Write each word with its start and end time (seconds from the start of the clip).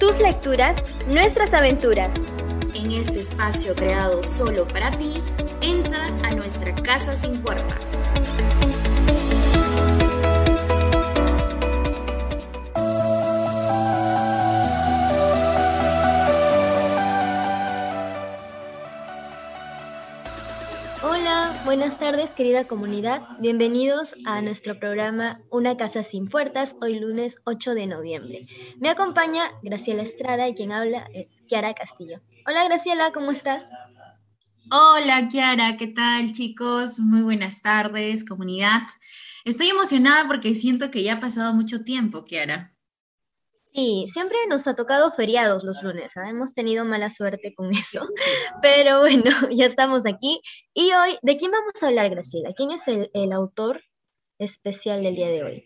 Tus 0.00 0.18
lecturas, 0.18 0.82
nuestras 1.06 1.52
aventuras. 1.52 2.14
En 2.74 2.90
este 2.92 3.20
espacio 3.20 3.74
creado 3.74 4.24
solo 4.24 4.66
para 4.66 4.90
ti, 4.92 5.22
entra 5.60 6.06
a 6.06 6.34
nuestra 6.34 6.74
casa 6.74 7.14
sin 7.14 7.42
puertas. 7.42 8.08
Buenas 21.68 21.98
tardes, 21.98 22.30
querida 22.30 22.64
comunidad. 22.64 23.28
Bienvenidos 23.40 24.16
a 24.24 24.40
nuestro 24.40 24.80
programa 24.80 25.42
Una 25.50 25.76
casa 25.76 26.02
sin 26.02 26.26
puertas, 26.26 26.76
hoy 26.80 26.98
lunes 26.98 27.42
8 27.44 27.74
de 27.74 27.86
noviembre. 27.86 28.46
Me 28.80 28.88
acompaña 28.88 29.42
Graciela 29.62 30.00
Estrada 30.00 30.48
y 30.48 30.54
quien 30.54 30.72
habla 30.72 31.06
es 31.12 31.26
Kiara 31.46 31.74
Castillo. 31.74 32.22
Hola 32.46 32.64
Graciela, 32.64 33.12
¿cómo 33.12 33.32
estás? 33.32 33.68
Hola 34.70 35.28
Kiara, 35.28 35.76
¿qué 35.76 35.88
tal 35.88 36.32
chicos? 36.32 37.00
Muy 37.00 37.20
buenas 37.20 37.60
tardes, 37.60 38.24
comunidad. 38.24 38.84
Estoy 39.44 39.68
emocionada 39.68 40.26
porque 40.26 40.54
siento 40.54 40.90
que 40.90 41.02
ya 41.02 41.16
ha 41.16 41.20
pasado 41.20 41.52
mucho 41.52 41.84
tiempo, 41.84 42.24
Kiara. 42.24 42.77
Sí, 43.78 44.06
siempre 44.08 44.36
nos 44.48 44.66
ha 44.66 44.74
tocado 44.74 45.12
feriados 45.12 45.62
los 45.62 45.84
lunes, 45.84 46.16
¿ah? 46.16 46.28
hemos 46.28 46.52
tenido 46.52 46.84
mala 46.84 47.10
suerte 47.10 47.54
con 47.54 47.70
eso, 47.70 48.00
pero 48.60 48.98
bueno, 48.98 49.30
ya 49.52 49.66
estamos 49.66 50.04
aquí. 50.04 50.40
Y 50.74 50.90
hoy, 50.90 51.16
¿de 51.22 51.36
quién 51.36 51.52
vamos 51.52 51.80
a 51.80 51.86
hablar, 51.86 52.10
Graciela? 52.10 52.52
¿Quién 52.54 52.72
es 52.72 52.88
el, 52.88 53.08
el 53.14 53.30
autor 53.30 53.80
especial 54.40 55.04
del 55.04 55.14
día 55.14 55.28
de 55.28 55.44
hoy? 55.44 55.64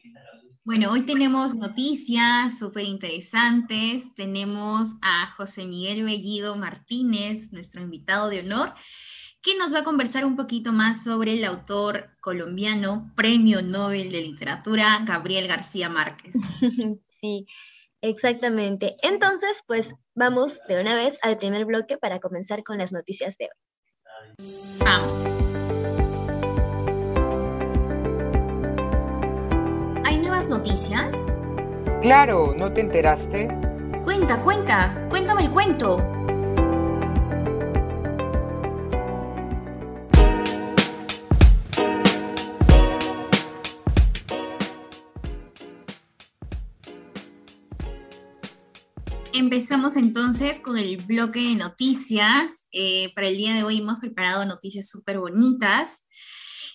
Bueno, 0.62 0.92
hoy 0.92 1.06
tenemos 1.06 1.55
noticias 1.55 2.59
súper 2.59 2.84
interesantes. 2.84 4.14
Tenemos 4.14 4.91
a 5.01 5.31
José 5.31 5.64
Miguel 5.64 6.05
Bellido 6.05 6.55
Martínez, 6.56 7.51
nuestro 7.51 7.81
invitado 7.81 8.29
de 8.29 8.41
honor, 8.41 8.75
que 9.41 9.56
nos 9.56 9.73
va 9.73 9.79
a 9.79 9.84
conversar 9.84 10.27
un 10.27 10.36
poquito 10.36 10.75
más 10.75 11.03
sobre 11.03 11.33
el 11.33 11.47
autor 11.47 12.11
colombiano, 12.20 13.11
Premio 13.17 13.62
Nobel 13.62 14.12
de 14.12 14.20
Literatura, 14.20 15.03
Gabriel 15.06 15.48
García 15.48 15.89
Márquez. 15.89 16.34
Sí, 17.23 17.47
Exactamente. 18.03 18.97
Entonces, 19.03 19.62
pues 19.67 19.95
vamos 20.14 20.61
de 20.69 20.81
una 20.81 20.97
vez 20.97 21.19
al 21.22 21.39
primer 21.39 21.64
bloque 21.64 21.97
para 21.97 22.19
comenzar 22.19 22.64
con 22.64 22.78
las 22.78 22.92
noticias 22.92 23.36
de 23.39 23.45
hoy. 23.45 24.47
Vamos. 24.81 25.27
¿Hay 30.05 30.19
nuevas 30.19 30.48
noticias? 30.48 31.27
Claro, 32.03 32.53
¿no 32.56 32.73
te 32.73 32.80
enteraste? 32.80 33.48
Cuenta, 34.03 34.42
cuenta, 34.42 35.06
cuéntame 35.08 35.42
el 35.42 35.50
cuento. 35.53 35.98
Empezamos 49.53 49.97
entonces 49.97 50.61
con 50.61 50.78
el 50.78 50.97
bloque 50.97 51.41
de 51.41 51.56
noticias. 51.56 52.67
Eh, 52.72 53.12
para 53.14 53.28
el 53.28 53.36
día 53.36 53.55
de 53.55 53.64
hoy 53.64 53.81
hemos 53.81 53.98
preparado 53.98 54.47
noticias 54.47 54.89
súper 54.89 55.19
bonitas. 55.19 56.06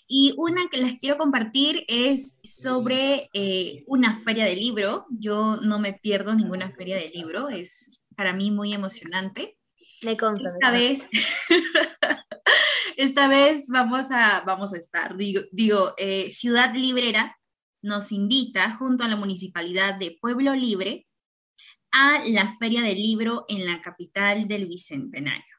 Y 0.07 0.35
una 0.37 0.67
que 0.69 0.77
les 0.77 0.99
quiero 0.99 1.17
compartir 1.17 1.85
es 1.87 2.37
sobre 2.43 3.31
eh, 3.33 3.83
una 3.87 4.19
feria 4.19 4.45
de 4.45 4.55
libro. 4.55 5.07
Yo 5.09 5.55
no 5.55 5.79
me 5.79 5.93
pierdo 5.93 6.35
ninguna 6.35 6.71
feria 6.71 6.97
de 6.97 7.09
libro, 7.09 7.49
es 7.49 8.03
para 8.15 8.31
mí 8.31 8.51
muy 8.51 8.75
emocionante. 8.75 9.57
Me 10.03 10.15
consta. 10.15 10.49
Esta 10.49 10.69
vez, 10.69 11.07
esta 12.95 13.27
vez 13.27 13.69
vamos 13.69 14.11
a, 14.11 14.43
vamos 14.45 14.75
a 14.75 14.77
estar, 14.77 15.17
digo, 15.17 15.41
digo 15.51 15.95
eh, 15.97 16.29
Ciudad 16.29 16.75
Librera 16.75 17.39
nos 17.81 18.11
invita 18.11 18.75
junto 18.75 19.03
a 19.03 19.07
la 19.07 19.15
Municipalidad 19.15 19.97
de 19.97 20.15
Pueblo 20.21 20.53
Libre 20.53 21.06
a 21.99 22.21
la 22.27 22.53
Feria 22.59 22.83
del 22.83 22.97
Libro 22.97 23.45
en 23.47 23.65
la 23.65 23.81
capital 23.81 24.47
del 24.47 24.67
Bicentenario. 24.67 25.55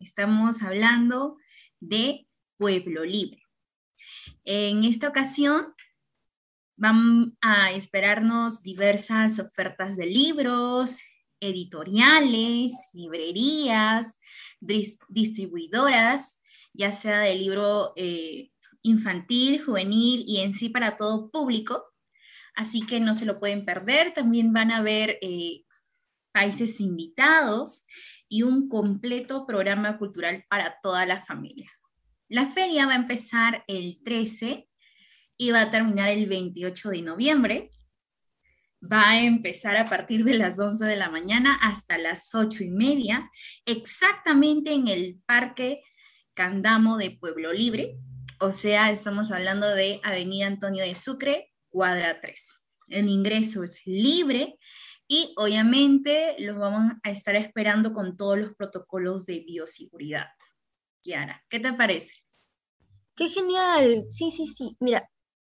Estamos 0.00 0.60
hablando 0.62 1.36
de 1.78 2.26
Pueblo 2.56 3.04
Libre. 3.04 3.40
En 4.42 4.82
esta 4.82 5.06
ocasión 5.06 5.74
van 6.76 7.38
a 7.40 7.70
esperarnos 7.70 8.64
diversas 8.64 9.38
ofertas 9.38 9.96
de 9.96 10.06
libros, 10.06 10.98
editoriales, 11.38 12.72
librerías, 12.92 14.18
distribuidoras, 14.60 16.42
ya 16.72 16.90
sea 16.90 17.20
de 17.20 17.36
libro 17.36 17.92
eh, 17.94 18.50
infantil, 18.82 19.62
juvenil 19.62 20.24
y 20.26 20.40
en 20.40 20.52
sí 20.52 20.68
para 20.68 20.96
todo 20.96 21.30
público. 21.30 21.84
Así 22.56 22.84
que 22.84 22.98
no 22.98 23.14
se 23.14 23.24
lo 23.24 23.38
pueden 23.38 23.64
perder. 23.64 24.14
También 24.14 24.52
van 24.52 24.72
a 24.72 24.82
ver 24.82 25.18
eh, 25.22 25.65
países 26.36 26.82
invitados 26.82 27.86
y 28.28 28.42
un 28.42 28.68
completo 28.68 29.46
programa 29.46 29.96
cultural 29.96 30.44
para 30.50 30.78
toda 30.82 31.06
la 31.06 31.24
familia. 31.24 31.72
La 32.28 32.46
feria 32.46 32.84
va 32.84 32.92
a 32.92 32.96
empezar 32.96 33.64
el 33.66 34.02
13 34.04 34.68
y 35.38 35.50
va 35.50 35.62
a 35.62 35.70
terminar 35.70 36.10
el 36.10 36.26
28 36.26 36.90
de 36.90 37.00
noviembre. 37.00 37.70
Va 38.82 39.12
a 39.12 39.22
empezar 39.22 39.78
a 39.78 39.86
partir 39.86 40.24
de 40.24 40.36
las 40.36 40.58
11 40.58 40.84
de 40.84 40.96
la 40.96 41.08
mañana 41.08 41.58
hasta 41.62 41.96
las 41.96 42.34
8 42.34 42.64
y 42.64 42.70
media, 42.70 43.30
exactamente 43.64 44.74
en 44.74 44.88
el 44.88 45.22
Parque 45.24 45.80
Candamo 46.34 46.98
de 46.98 47.12
Pueblo 47.12 47.50
Libre. 47.54 47.96
O 48.40 48.52
sea, 48.52 48.90
estamos 48.90 49.32
hablando 49.32 49.74
de 49.74 50.00
Avenida 50.02 50.48
Antonio 50.48 50.84
de 50.84 50.96
Sucre, 50.96 51.54
cuadra 51.70 52.20
3. 52.20 52.62
El 52.88 53.08
ingreso 53.08 53.64
es 53.64 53.80
libre 53.86 54.58
y 55.08 55.32
obviamente 55.36 56.36
los 56.38 56.56
vamos 56.58 56.92
a 57.02 57.10
estar 57.10 57.36
esperando 57.36 57.92
con 57.92 58.16
todos 58.16 58.38
los 58.38 58.54
protocolos 58.54 59.26
de 59.26 59.40
bioseguridad. 59.40 60.26
Kiara, 61.02 61.44
¿qué 61.48 61.60
te 61.60 61.72
parece? 61.72 62.12
¡Qué 63.14 63.28
genial! 63.28 64.06
Sí, 64.10 64.30
sí, 64.30 64.46
sí. 64.46 64.76
Mira, 64.80 65.08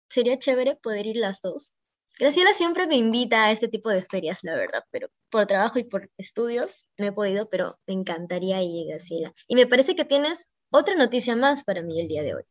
sería 0.10 0.38
chévere 0.38 0.76
poder 0.76 1.08
ir 1.08 1.18
las 1.18 1.42
dos. 1.42 1.78
Graciela 2.18 2.54
siempre 2.54 2.88
me 2.88 2.96
invita 2.96 3.46
a 3.46 3.52
este 3.52 3.68
tipo 3.68 3.90
de 3.90 4.04
ferias, 4.04 4.40
la 4.44 4.56
verdad, 4.56 4.84
pero 4.90 5.10
por 5.30 5.46
trabajo 5.46 5.80
y 5.80 5.84
por 5.84 6.10
estudios 6.18 6.86
no 6.98 7.06
he 7.06 7.12
podido, 7.12 7.50
pero 7.50 7.78
me 7.88 7.94
encantaría 7.94 8.62
ir, 8.64 8.88
Graciela. 8.88 9.34
Y 9.48 9.56
me 9.56 9.68
parece 9.68 9.96
que 9.96 10.06
tienes 10.06 10.50
otra 10.70 10.96
noticia 10.96 11.36
más 11.36 11.64
para 11.64 11.82
mí 11.82 12.00
el 12.00 12.08
día 12.08 12.24
de 12.24 12.36
hoy. 12.36 12.44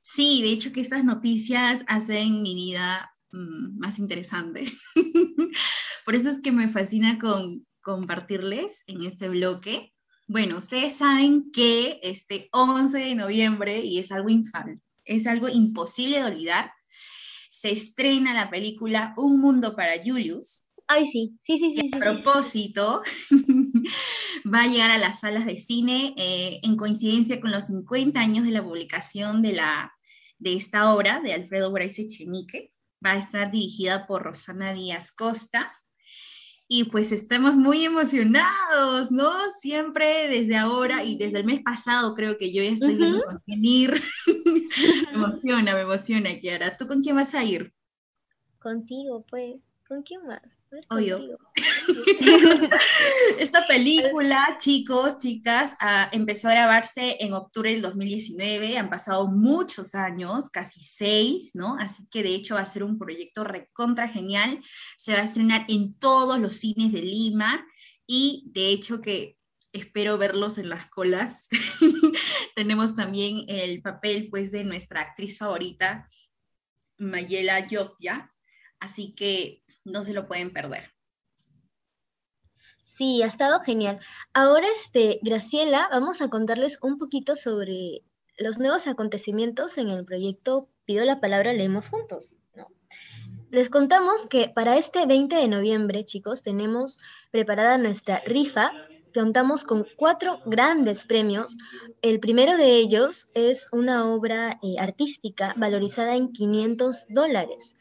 Sí, 0.00 0.42
de 0.42 0.50
hecho 0.50 0.72
que 0.72 0.80
estas 0.80 1.04
noticias 1.04 1.84
hacen 1.88 2.42
mi 2.42 2.54
vida 2.54 3.11
Mm, 3.32 3.78
más 3.78 3.98
interesante. 3.98 4.64
Por 6.04 6.14
eso 6.14 6.30
es 6.30 6.40
que 6.40 6.52
me 6.52 6.68
fascina 6.68 7.18
con, 7.18 7.66
compartirles 7.82 8.84
en 8.86 9.02
este 9.02 9.28
bloque. 9.28 9.92
Bueno, 10.28 10.58
ustedes 10.58 10.96
saben 10.96 11.50
que 11.50 11.98
este 12.02 12.48
11 12.52 12.98
de 12.98 13.14
noviembre, 13.14 13.80
y 13.80 13.98
es 13.98 14.12
algo 14.12 14.28
infame, 14.28 14.80
es 15.04 15.26
algo 15.26 15.48
imposible 15.48 16.20
de 16.20 16.26
olvidar, 16.26 16.72
se 17.50 17.70
estrena 17.70 18.32
la 18.32 18.48
película 18.48 19.12
Un 19.16 19.40
Mundo 19.40 19.76
para 19.76 20.02
Julius. 20.02 20.68
Ay, 20.88 21.06
sí, 21.06 21.38
sí, 21.42 21.58
sí, 21.58 21.72
sí. 21.72 21.90
a 21.92 21.98
propósito, 21.98 23.02
va 24.52 24.62
a 24.62 24.66
llegar 24.66 24.90
a 24.90 24.98
las 24.98 25.20
salas 25.20 25.46
de 25.46 25.58
cine 25.58 26.14
eh, 26.16 26.60
en 26.62 26.76
coincidencia 26.76 27.40
con 27.40 27.50
los 27.50 27.66
50 27.66 28.20
años 28.20 28.44
de 28.44 28.52
la 28.52 28.64
publicación 28.64 29.42
de, 29.42 29.52
la, 29.52 29.92
de 30.38 30.54
esta 30.54 30.92
obra 30.94 31.20
de 31.20 31.32
Alfredo 31.32 31.72
Bryce 31.72 32.02
Echenique 32.02 32.71
va 33.04 33.12
a 33.12 33.18
estar 33.18 33.50
dirigida 33.50 34.06
por 34.06 34.22
Rosana 34.22 34.72
Díaz 34.72 35.12
Costa. 35.12 35.72
Y 36.68 36.84
pues 36.84 37.12
estamos 37.12 37.54
muy 37.54 37.84
emocionados, 37.84 39.10
¿no? 39.10 39.30
Siempre 39.60 40.28
desde 40.28 40.56
ahora 40.56 41.04
y 41.04 41.16
desde 41.16 41.40
el 41.40 41.44
mes 41.44 41.60
pasado 41.60 42.14
creo 42.14 42.38
que 42.38 42.52
yo 42.52 42.62
ya 42.62 42.70
estoy 42.70 42.96
viendo 42.96 43.22
con 43.24 43.38
quién 43.44 43.64
ir. 43.64 44.02
me 45.12 45.18
emociona, 45.18 45.74
me 45.74 45.82
emociona, 45.82 46.30
Kiara. 46.40 46.76
¿Tú 46.76 46.86
con 46.86 47.02
quién 47.02 47.16
vas 47.16 47.34
a 47.34 47.44
ir? 47.44 47.74
Contigo, 48.58 49.26
pues. 49.28 49.60
¿Con 49.92 50.02
quién 50.04 50.26
más? 50.26 50.40
Obvio. 50.88 51.38
Esta 53.38 53.66
película, 53.68 54.56
chicos, 54.58 55.18
chicas, 55.18 55.74
ah, 55.80 56.08
empezó 56.12 56.48
a 56.48 56.52
grabarse 56.52 57.18
en 57.20 57.34
octubre 57.34 57.70
del 57.70 57.82
2019, 57.82 58.78
han 58.78 58.88
pasado 58.88 59.26
muchos 59.26 59.94
años, 59.94 60.48
casi 60.48 60.80
seis, 60.80 61.50
¿no? 61.52 61.76
Así 61.76 62.08
que 62.10 62.22
de 62.22 62.34
hecho 62.34 62.54
va 62.54 62.62
a 62.62 62.66
ser 62.66 62.84
un 62.84 62.98
proyecto 62.98 63.44
recontra 63.44 64.08
genial, 64.08 64.60
se 64.96 65.12
va 65.12 65.18
a 65.18 65.24
estrenar 65.24 65.66
en 65.68 65.92
todos 65.92 66.40
los 66.40 66.56
cines 66.56 66.90
de 66.90 67.02
Lima 67.02 67.62
y 68.06 68.44
de 68.46 68.68
hecho 68.68 69.02
que 69.02 69.36
espero 69.74 70.16
verlos 70.16 70.56
en 70.56 70.70
las 70.70 70.86
colas. 70.86 71.50
Tenemos 72.56 72.96
también 72.96 73.44
el 73.46 73.82
papel 73.82 74.28
pues 74.30 74.50
de 74.52 74.64
nuestra 74.64 75.02
actriz 75.02 75.36
favorita, 75.36 76.08
Mayela 76.96 77.66
Yotia, 77.66 78.32
así 78.82 79.14
que 79.14 79.61
no 79.84 80.02
se 80.02 80.12
lo 80.12 80.26
pueden 80.26 80.52
perder. 80.52 80.92
Sí, 82.82 83.22
ha 83.22 83.26
estado 83.26 83.60
genial. 83.60 84.00
Ahora, 84.34 84.66
este, 84.74 85.18
Graciela, 85.22 85.88
vamos 85.90 86.20
a 86.20 86.28
contarles 86.28 86.78
un 86.82 86.98
poquito 86.98 87.36
sobre 87.36 88.02
los 88.38 88.58
nuevos 88.58 88.86
acontecimientos 88.86 89.78
en 89.78 89.88
el 89.88 90.04
proyecto 90.04 90.68
Pido 90.84 91.04
la 91.04 91.20
palabra, 91.20 91.52
leemos 91.52 91.88
juntos. 91.88 92.34
Les 93.50 93.70
contamos 93.70 94.26
que 94.26 94.48
para 94.48 94.76
este 94.76 95.06
20 95.06 95.36
de 95.36 95.46
noviembre, 95.46 96.04
chicos, 96.04 96.42
tenemos 96.42 96.98
preparada 97.30 97.78
nuestra 97.78 98.20
rifa. 98.26 98.72
Contamos 99.14 99.62
con 99.62 99.86
cuatro 99.96 100.40
grandes 100.46 101.04
premios. 101.04 101.58
El 102.00 102.18
primero 102.18 102.56
de 102.56 102.78
ellos 102.78 103.28
es 103.34 103.68
una 103.70 104.08
obra 104.08 104.58
eh, 104.62 104.76
artística 104.80 105.54
valorizada 105.56 106.16
en 106.16 106.32
500 106.32 107.06
dólares. 107.10 107.76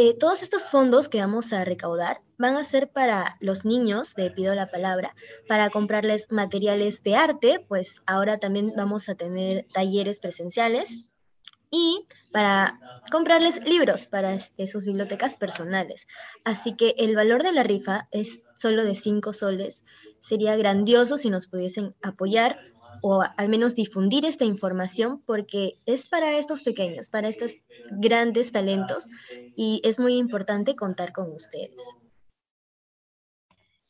Eh, 0.00 0.14
todos 0.16 0.44
estos 0.44 0.70
fondos 0.70 1.08
que 1.08 1.18
vamos 1.18 1.52
a 1.52 1.64
recaudar 1.64 2.22
van 2.38 2.54
a 2.54 2.62
ser 2.62 2.88
para 2.88 3.36
los 3.40 3.64
niños, 3.64 4.14
de 4.14 4.30
pido 4.30 4.54
la 4.54 4.70
palabra, 4.70 5.16
para 5.48 5.70
comprarles 5.70 6.30
materiales 6.30 7.02
de 7.02 7.16
arte, 7.16 7.64
pues 7.66 8.00
ahora 8.06 8.38
también 8.38 8.74
vamos 8.76 9.08
a 9.08 9.16
tener 9.16 9.66
talleres 9.74 10.20
presenciales 10.20 11.04
y 11.72 12.06
para 12.30 12.78
comprarles 13.10 13.64
libros 13.64 14.06
para 14.06 14.34
este, 14.34 14.68
sus 14.68 14.84
bibliotecas 14.84 15.36
personales. 15.36 16.06
Así 16.44 16.76
que 16.76 16.94
el 16.98 17.16
valor 17.16 17.42
de 17.42 17.50
la 17.50 17.64
rifa 17.64 18.06
es 18.12 18.46
solo 18.54 18.84
de 18.84 18.94
5 18.94 19.32
soles. 19.32 19.82
Sería 20.20 20.54
grandioso 20.56 21.16
si 21.16 21.28
nos 21.28 21.48
pudiesen 21.48 21.96
apoyar 22.04 22.60
o 23.02 23.22
al 23.36 23.48
menos 23.48 23.74
difundir 23.74 24.24
esta 24.24 24.44
información 24.44 25.22
porque 25.26 25.78
es 25.86 26.06
para 26.06 26.38
estos 26.38 26.62
pequeños, 26.62 27.10
para 27.10 27.28
estos 27.28 27.54
grandes 27.90 28.52
talentos 28.52 29.08
y 29.56 29.80
es 29.84 29.98
muy 29.98 30.16
importante 30.16 30.76
contar 30.76 31.12
con 31.12 31.32
ustedes. 31.32 31.82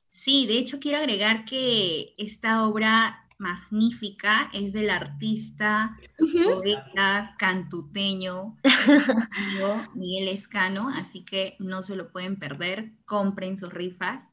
Sí, 0.09 0.47
de 0.47 0.59
hecho 0.59 0.81
quiero 0.81 0.99
agregar 0.99 1.45
que 1.45 2.15
esta 2.19 2.67
obra 2.67 3.29
magnífica 3.39 4.51
es 4.53 4.73
del 4.73 4.91
artista, 4.91 5.97
poeta, 6.19 7.37
cantuteño, 7.39 8.57
Miguel 9.95 10.29
Escano, 10.29 10.89
así 10.89 11.25
que 11.25 11.57
no 11.61 11.83
se 11.83 11.95
lo 11.95 12.11
pueden 12.11 12.37
perder, 12.37 12.93
compren 13.05 13.57
sus 13.57 13.73
rifas. 13.73 14.33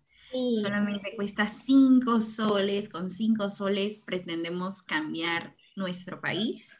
Solamente 0.62 1.16
cuesta 1.16 1.50
cinco 1.50 2.22
soles. 2.22 2.90
Con 2.90 3.10
cinco 3.10 3.50
soles 3.50 4.00
pretendemos 4.00 4.82
cambiar 4.82 5.56
nuestro 5.76 6.22
país. 6.22 6.80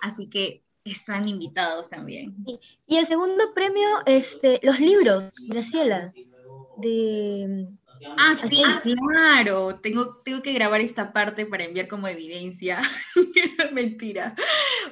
Así 0.00 0.28
que 0.28 0.64
están 0.84 1.28
invitados 1.28 1.88
también. 1.88 2.36
Y 2.86 2.96
el 2.96 3.06
segundo 3.06 3.52
premio, 3.54 3.88
este, 4.06 4.60
los 4.62 4.78
libros, 4.80 5.24
Graciela, 5.48 6.12
de... 6.78 7.68
Ah, 8.18 8.36
sí, 8.36 8.62
claro. 8.82 9.80
Tengo, 9.80 10.18
tengo 10.18 10.42
que 10.42 10.52
grabar 10.52 10.80
esta 10.80 11.12
parte 11.12 11.46
para 11.46 11.64
enviar 11.64 11.88
como 11.88 12.06
evidencia. 12.08 12.80
Mentira. 13.72 14.34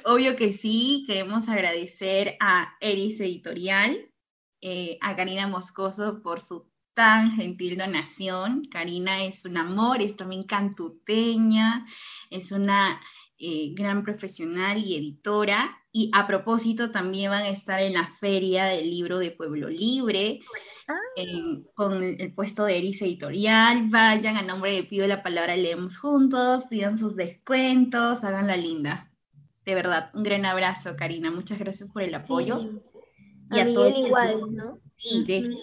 Obvio 0.03 0.35
que 0.35 0.51
sí. 0.51 1.03
Queremos 1.05 1.47
agradecer 1.47 2.35
a 2.39 2.75
Eris 2.81 3.19
Editorial, 3.19 4.11
eh, 4.61 4.97
a 5.01 5.15
Karina 5.15 5.47
Moscoso 5.47 6.21
por 6.23 6.41
su 6.41 6.67
tan 6.95 7.35
gentil 7.35 7.77
donación. 7.77 8.63
Karina 8.65 9.23
es 9.23 9.45
un 9.45 9.57
amor, 9.57 10.01
es 10.01 10.15
también 10.15 10.43
cantuteña, 10.43 11.85
es 12.31 12.51
una 12.51 12.99
eh, 13.37 13.73
gran 13.75 14.03
profesional 14.03 14.79
y 14.79 14.95
editora. 14.95 15.77
Y 15.91 16.09
a 16.13 16.25
propósito, 16.25 16.91
también 16.91 17.31
van 17.31 17.43
a 17.43 17.49
estar 17.49 17.79
en 17.81 17.93
la 17.93 18.07
feria 18.07 18.65
del 18.65 18.89
libro 18.89 19.19
de 19.19 19.31
Pueblo 19.31 19.69
Libre. 19.69 20.39
Ah. 20.87 20.93
con 21.73 22.03
el 22.03 22.31
puesto 22.35 22.65
de 22.65 22.77
Eris 22.77 23.01
Editorial, 23.01 23.87
vayan 23.89 24.37
a 24.37 24.43
nombre 24.43 24.71
de 24.71 24.83
Pido 24.83 25.07
la 25.07 25.23
Palabra, 25.23 25.55
leemos 25.55 25.97
juntos, 25.97 26.65
pidan 26.69 26.99
sus 26.99 27.15
descuentos, 27.15 28.23
hagan 28.23 28.45
la 28.45 28.55
linda. 28.55 29.11
De 29.65 29.73
verdad, 29.73 30.11
un 30.13 30.21
gran 30.21 30.45
abrazo, 30.45 30.95
Karina. 30.95 31.31
Muchas 31.31 31.57
gracias 31.57 31.91
por 31.91 32.03
el 32.03 32.13
apoyo. 32.13 32.59
Y 33.51 33.59
a, 33.59 33.73
todos 33.73 33.97
igual, 33.97 34.55
¿no? 34.55 34.79
Sí, 34.97 35.23
de, 35.23 35.57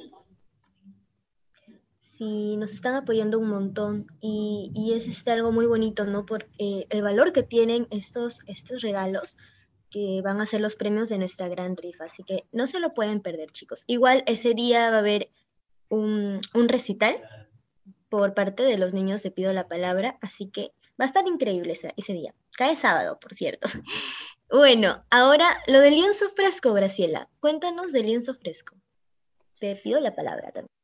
y 2.25 2.57
nos 2.57 2.73
están 2.73 2.95
apoyando 2.95 3.41
un 3.41 3.49
montón 3.49 4.07
y, 4.21 4.71
y 4.77 4.93
es 4.93 5.09
este, 5.09 5.33
algo 5.33 5.51
muy 5.51 5.67
bonito, 5.67 6.05
¿no? 6.05 6.25
Porque 6.25 6.87
el 6.89 7.03
valor 7.03 7.33
que 7.33 7.43
tienen 7.43 7.89
estos, 7.91 8.43
estos 8.47 8.81
regalos 8.81 9.39
que 9.91 10.23
van 10.23 10.41
a 10.41 10.47
ser 10.47 10.61
los 10.61 10.77
premios 10.77 11.09
de 11.09 11.19
nuestra 11.19 11.49
gran 11.49 11.77
rifa, 11.77 12.05
así 12.05 12.23
que 12.23 12.47
no 12.53 12.69
se 12.69 12.79
lo 12.79 12.95
pueden 12.95 13.21
perder, 13.23 13.51
chicos. 13.51 13.83
Igual 13.89 14.23
ese 14.27 14.55
día 14.55 14.89
va 14.91 14.97
a 14.97 14.99
haber 15.01 15.31
un, 15.89 16.41
un 16.55 16.69
recital 16.69 17.21
por 18.09 18.35
parte 18.35 18.63
de 18.63 18.79
los 18.79 18.95
niños 18.95 19.25
de 19.25 19.33
Pido 19.33 19.53
la 19.53 19.67
Palabra, 19.67 20.17
así 20.23 20.47
que 20.49 20.73
va 21.01 21.05
a 21.05 21.07
estar 21.07 21.27
increíble 21.27 21.73
ese, 21.73 21.93
ese 21.97 22.13
día. 22.13 22.37
Cae 22.57 22.77
sábado, 22.77 23.19
por 23.19 23.35
cierto. 23.35 23.69
Bueno, 24.55 25.03
ahora 25.09 25.49
lo 25.67 25.81
del 25.81 25.95
lienzo 25.95 26.29
fresco, 26.37 26.75
Graciela. 26.75 27.31
Cuéntanos 27.41 27.91
del 27.91 28.05
lienzo 28.05 28.35
fresco. 28.35 28.77
Te 29.59 29.77
pido 29.77 29.99
la 29.99 30.15
palabra 30.15 30.53
también. 30.53 30.82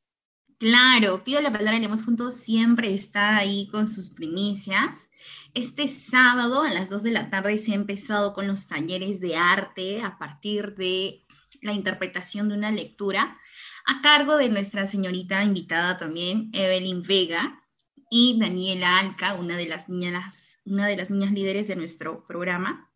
Claro, 0.58 1.22
pido 1.22 1.40
la 1.40 1.52
palabra, 1.52 1.78
leemos 1.78 2.05
juntos, 2.05 2.34
siempre 2.34 2.93
está 2.93 3.37
ahí 3.37 3.69
con 3.70 3.88
sus 3.88 4.10
primicias. 4.10 5.10
Este 5.55 5.87
sábado 5.87 6.62
a 6.62 6.70
las 6.70 6.90
2 6.90 7.05
de 7.05 7.12
la 7.12 7.31
tarde 7.31 7.58
se 7.58 7.72
ha 7.72 7.76
empezado 7.76 8.34
con 8.34 8.49
los 8.49 8.66
talleres 8.66 9.20
de 9.20 9.37
arte 9.37 10.02
a 10.02 10.19
partir 10.19 10.75
de 10.75 11.25
la 11.62 11.72
interpretación 11.72 12.49
de 12.49 12.56
una 12.56 12.72
lectura 12.72 13.38
a 13.87 14.02
cargo 14.02 14.37
de 14.37 14.49
nuestra 14.49 14.87
señorita 14.88 15.44
invitada 15.44 15.96
también, 15.96 16.50
Evelyn 16.52 17.02
Vega, 17.02 17.62
y 18.11 18.38
Daniela 18.38 18.99
Alca, 18.99 19.34
una 19.34 19.56
de 19.56 19.69
las 19.69 19.88
niñas, 19.88 20.61
una 20.64 20.87
de 20.87 20.96
las 20.96 21.11
niñas 21.11 21.32
líderes 21.32 21.69
de 21.69 21.76
nuestro 21.76 22.26
programa, 22.26 22.90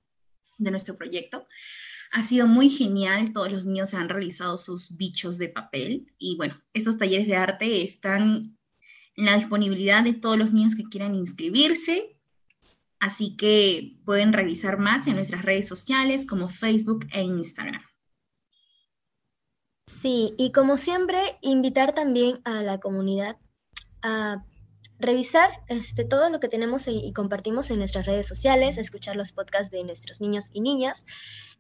de 0.59 0.71
nuestro 0.71 0.97
proyecto. 0.97 1.47
Ha 2.13 2.23
sido 2.23 2.47
muy 2.47 2.69
genial, 2.69 3.33
todos 3.33 3.51
los 3.51 3.65
niños 3.65 3.95
han 3.95 4.11
realizado 4.11 4.57
sus 4.59 4.97
bichos 4.97 5.39
de 5.39 5.49
papel 5.49 6.13
y 6.19 6.37
bueno, 6.37 6.63
estos 6.75 6.99
talleres 6.99 7.27
de 7.27 7.37
arte 7.37 7.83
están 7.83 8.59
en 9.17 9.25
la 9.25 9.37
disponibilidad 9.37 10.05
de 10.05 10.13
todos 10.13 10.37
los 10.39 10.53
niños 10.53 10.75
que 10.75 10.85
quieran 10.85 11.15
inscribirse, 11.15 12.19
así 13.01 13.35
que 13.37 13.99
pueden 14.05 14.33
revisar 14.35 14.79
más 14.79 15.07
en 15.07 15.15
nuestras 15.15 15.43
redes 15.43 15.67
sociales 15.67 16.27
como 16.27 16.49
Facebook 16.49 17.07
e 17.13 17.23
Instagram. 17.23 17.83
Sí, 19.87 20.35
y 20.37 20.53
como 20.53 20.77
siempre, 20.77 21.19
invitar 21.41 21.95
también 21.95 22.41
a 22.45 22.63
la 22.63 22.79
comunidad 22.79 23.39
a 24.03 24.45
revisar 25.03 25.51
este, 25.69 26.05
todo 26.05 26.31
lo 26.31 26.41
que 26.41 26.49
tenemos 26.49 26.87
y 26.87 27.13
compartimos 27.13 27.71
en 27.71 27.79
nuestras 27.79 28.07
redes 28.07 28.27
sociales, 28.27 28.79
escuchar 28.79 29.17
los 29.17 29.33
podcasts 29.33 29.71
de 29.71 29.85
nuestros 29.85 30.21
niños 30.21 30.49
y 30.53 30.61
niñas. 30.61 31.05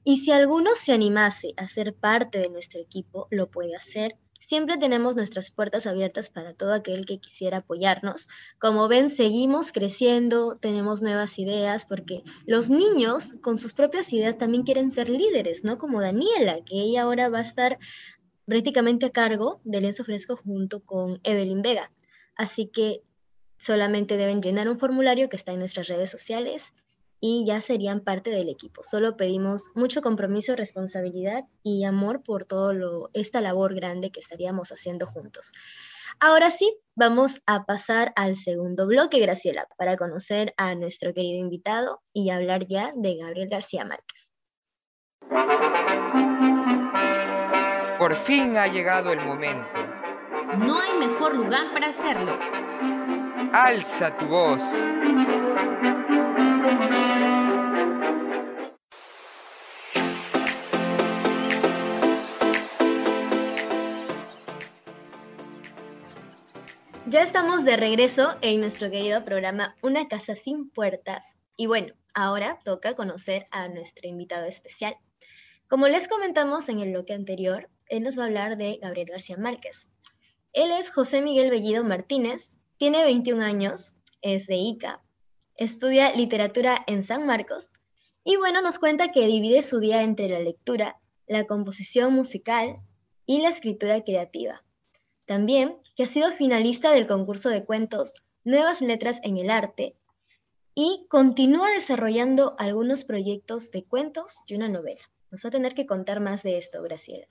Y 0.04 0.18
si 0.18 0.32
alguno 0.32 0.70
se 0.74 0.92
animase 0.92 1.52
a 1.56 1.66
ser 1.66 1.94
parte 1.94 2.38
de 2.38 2.48
nuestro 2.48 2.80
equipo, 2.80 3.26
lo 3.30 3.50
puede 3.50 3.76
hacer. 3.76 4.16
Siempre 4.38 4.76
tenemos 4.76 5.14
nuestras 5.14 5.50
puertas 5.50 5.86
abiertas 5.86 6.30
para 6.30 6.54
todo 6.54 6.72
aquel 6.72 7.06
que 7.06 7.18
quisiera 7.18 7.58
apoyarnos. 7.58 8.28
Como 8.58 8.88
ven, 8.88 9.10
seguimos 9.10 9.70
creciendo, 9.70 10.56
tenemos 10.56 11.00
nuevas 11.02 11.38
ideas, 11.38 11.86
porque 11.86 12.22
los 12.46 12.70
niños 12.70 13.36
con 13.40 13.58
sus 13.58 13.72
propias 13.72 14.12
ideas 14.12 14.38
también 14.38 14.64
quieren 14.64 14.90
ser 14.90 15.08
líderes, 15.08 15.62
¿no? 15.62 15.78
Como 15.78 16.00
Daniela, 16.00 16.64
que 16.64 16.80
ella 16.80 17.02
ahora 17.02 17.28
va 17.28 17.38
a 17.38 17.42
estar 17.42 17.78
prácticamente 18.44 19.06
a 19.06 19.10
cargo 19.10 19.60
del 19.64 19.82
lienzo 19.82 20.04
fresco 20.04 20.36
junto 20.36 20.84
con 20.84 21.20
Evelyn 21.22 21.62
Vega. 21.62 21.92
Así 22.36 22.66
que 22.66 23.02
Solamente 23.62 24.16
deben 24.16 24.42
llenar 24.42 24.68
un 24.68 24.76
formulario 24.76 25.28
que 25.28 25.36
está 25.36 25.52
en 25.52 25.60
nuestras 25.60 25.86
redes 25.86 26.10
sociales 26.10 26.74
y 27.20 27.44
ya 27.46 27.60
serían 27.60 28.00
parte 28.00 28.30
del 28.30 28.48
equipo. 28.48 28.82
Solo 28.82 29.16
pedimos 29.16 29.70
mucho 29.76 30.02
compromiso, 30.02 30.56
responsabilidad 30.56 31.44
y 31.62 31.84
amor 31.84 32.24
por 32.24 32.44
todo 32.44 32.72
lo, 32.72 33.10
esta 33.12 33.40
labor 33.40 33.76
grande 33.76 34.10
que 34.10 34.18
estaríamos 34.18 34.72
haciendo 34.72 35.06
juntos. 35.06 35.52
Ahora 36.18 36.50
sí, 36.50 36.76
vamos 36.96 37.40
a 37.46 37.64
pasar 37.64 38.12
al 38.16 38.36
segundo 38.36 38.84
bloque, 38.88 39.20
Graciela, 39.20 39.68
para 39.78 39.96
conocer 39.96 40.54
a 40.56 40.74
nuestro 40.74 41.14
querido 41.14 41.38
invitado 41.38 42.02
y 42.12 42.30
hablar 42.30 42.66
ya 42.66 42.92
de 42.96 43.14
Gabriel 43.14 43.48
García 43.48 43.84
Márquez. 43.84 44.32
Por 47.96 48.16
fin 48.16 48.56
ha 48.56 48.66
llegado 48.66 49.12
el 49.12 49.20
momento. 49.20 49.86
No 50.58 50.80
hay 50.80 50.98
mejor 50.98 51.36
lugar 51.36 51.72
para 51.72 51.90
hacerlo 51.90 52.36
Alza 53.54 54.16
tu 54.16 54.26
voz. 54.28 54.62
Ya 67.06 67.20
estamos 67.20 67.66
de 67.66 67.76
regreso 67.76 68.34
en 68.40 68.60
nuestro 68.60 68.90
querido 68.90 69.22
programa 69.22 69.76
Una 69.82 70.08
casa 70.08 70.34
sin 70.34 70.70
puertas. 70.70 71.36
Y 71.58 71.66
bueno, 71.66 71.92
ahora 72.14 72.58
toca 72.64 72.96
conocer 72.96 73.44
a 73.50 73.68
nuestro 73.68 74.08
invitado 74.08 74.46
especial. 74.46 74.96
Como 75.68 75.88
les 75.88 76.08
comentamos 76.08 76.70
en 76.70 76.80
el 76.80 76.92
bloque 76.92 77.12
anterior, 77.12 77.68
él 77.88 78.02
nos 78.02 78.18
va 78.18 78.22
a 78.22 78.26
hablar 78.28 78.56
de 78.56 78.78
Gabriel 78.80 79.08
García 79.10 79.36
Márquez. 79.36 79.90
Él 80.54 80.70
es 80.70 80.90
José 80.90 81.20
Miguel 81.20 81.50
Bellido 81.50 81.84
Martínez, 81.84 82.61
tiene 82.82 83.04
21 83.04 83.44
años, 83.44 83.94
es 84.22 84.48
de 84.48 84.56
Ica, 84.56 85.04
estudia 85.54 86.12
literatura 86.16 86.82
en 86.88 87.04
San 87.04 87.26
Marcos 87.26 87.74
y 88.24 88.34
bueno, 88.34 88.60
nos 88.60 88.80
cuenta 88.80 89.12
que 89.12 89.28
divide 89.28 89.62
su 89.62 89.78
día 89.78 90.02
entre 90.02 90.28
la 90.28 90.40
lectura, 90.40 90.98
la 91.28 91.44
composición 91.44 92.12
musical 92.12 92.80
y 93.24 93.40
la 93.40 93.50
escritura 93.50 94.02
creativa. 94.02 94.64
También 95.26 95.78
que 95.94 96.02
ha 96.02 96.06
sido 96.08 96.32
finalista 96.32 96.90
del 96.90 97.06
concurso 97.06 97.50
de 97.50 97.64
cuentos 97.64 98.14
Nuevas 98.42 98.80
Letras 98.80 99.20
en 99.22 99.36
el 99.36 99.52
Arte 99.52 99.94
y 100.74 101.06
continúa 101.08 101.70
desarrollando 101.70 102.56
algunos 102.58 103.04
proyectos 103.04 103.70
de 103.70 103.84
cuentos 103.84 104.42
y 104.48 104.56
una 104.56 104.68
novela. 104.68 105.08
Nos 105.30 105.44
va 105.44 105.50
a 105.50 105.52
tener 105.52 105.76
que 105.76 105.86
contar 105.86 106.18
más 106.18 106.42
de 106.42 106.58
esto, 106.58 106.82
Graciela. 106.82 107.28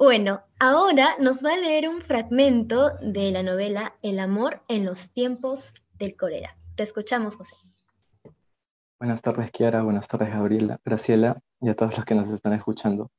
Bueno, 0.00 0.40
ahora 0.58 1.08
nos 1.20 1.44
va 1.44 1.52
a 1.52 1.58
leer 1.58 1.86
un 1.86 2.00
fragmento 2.00 2.96
de 3.02 3.30
la 3.32 3.42
novela 3.42 3.96
El 4.00 4.18
amor 4.18 4.62
en 4.66 4.86
los 4.86 5.10
tiempos 5.10 5.74
del 5.98 6.16
cólera. 6.16 6.56
Te 6.74 6.84
escuchamos, 6.84 7.36
José. 7.36 7.54
Buenas 8.98 9.20
tardes, 9.20 9.50
Kiara. 9.50 9.82
Buenas 9.82 10.08
tardes, 10.08 10.30
Gabriela, 10.30 10.80
Graciela 10.86 11.42
y 11.60 11.68
a 11.68 11.76
todos 11.76 11.94
los 11.98 12.06
que 12.06 12.14
nos 12.14 12.28
están 12.28 12.54
escuchando. 12.54 13.10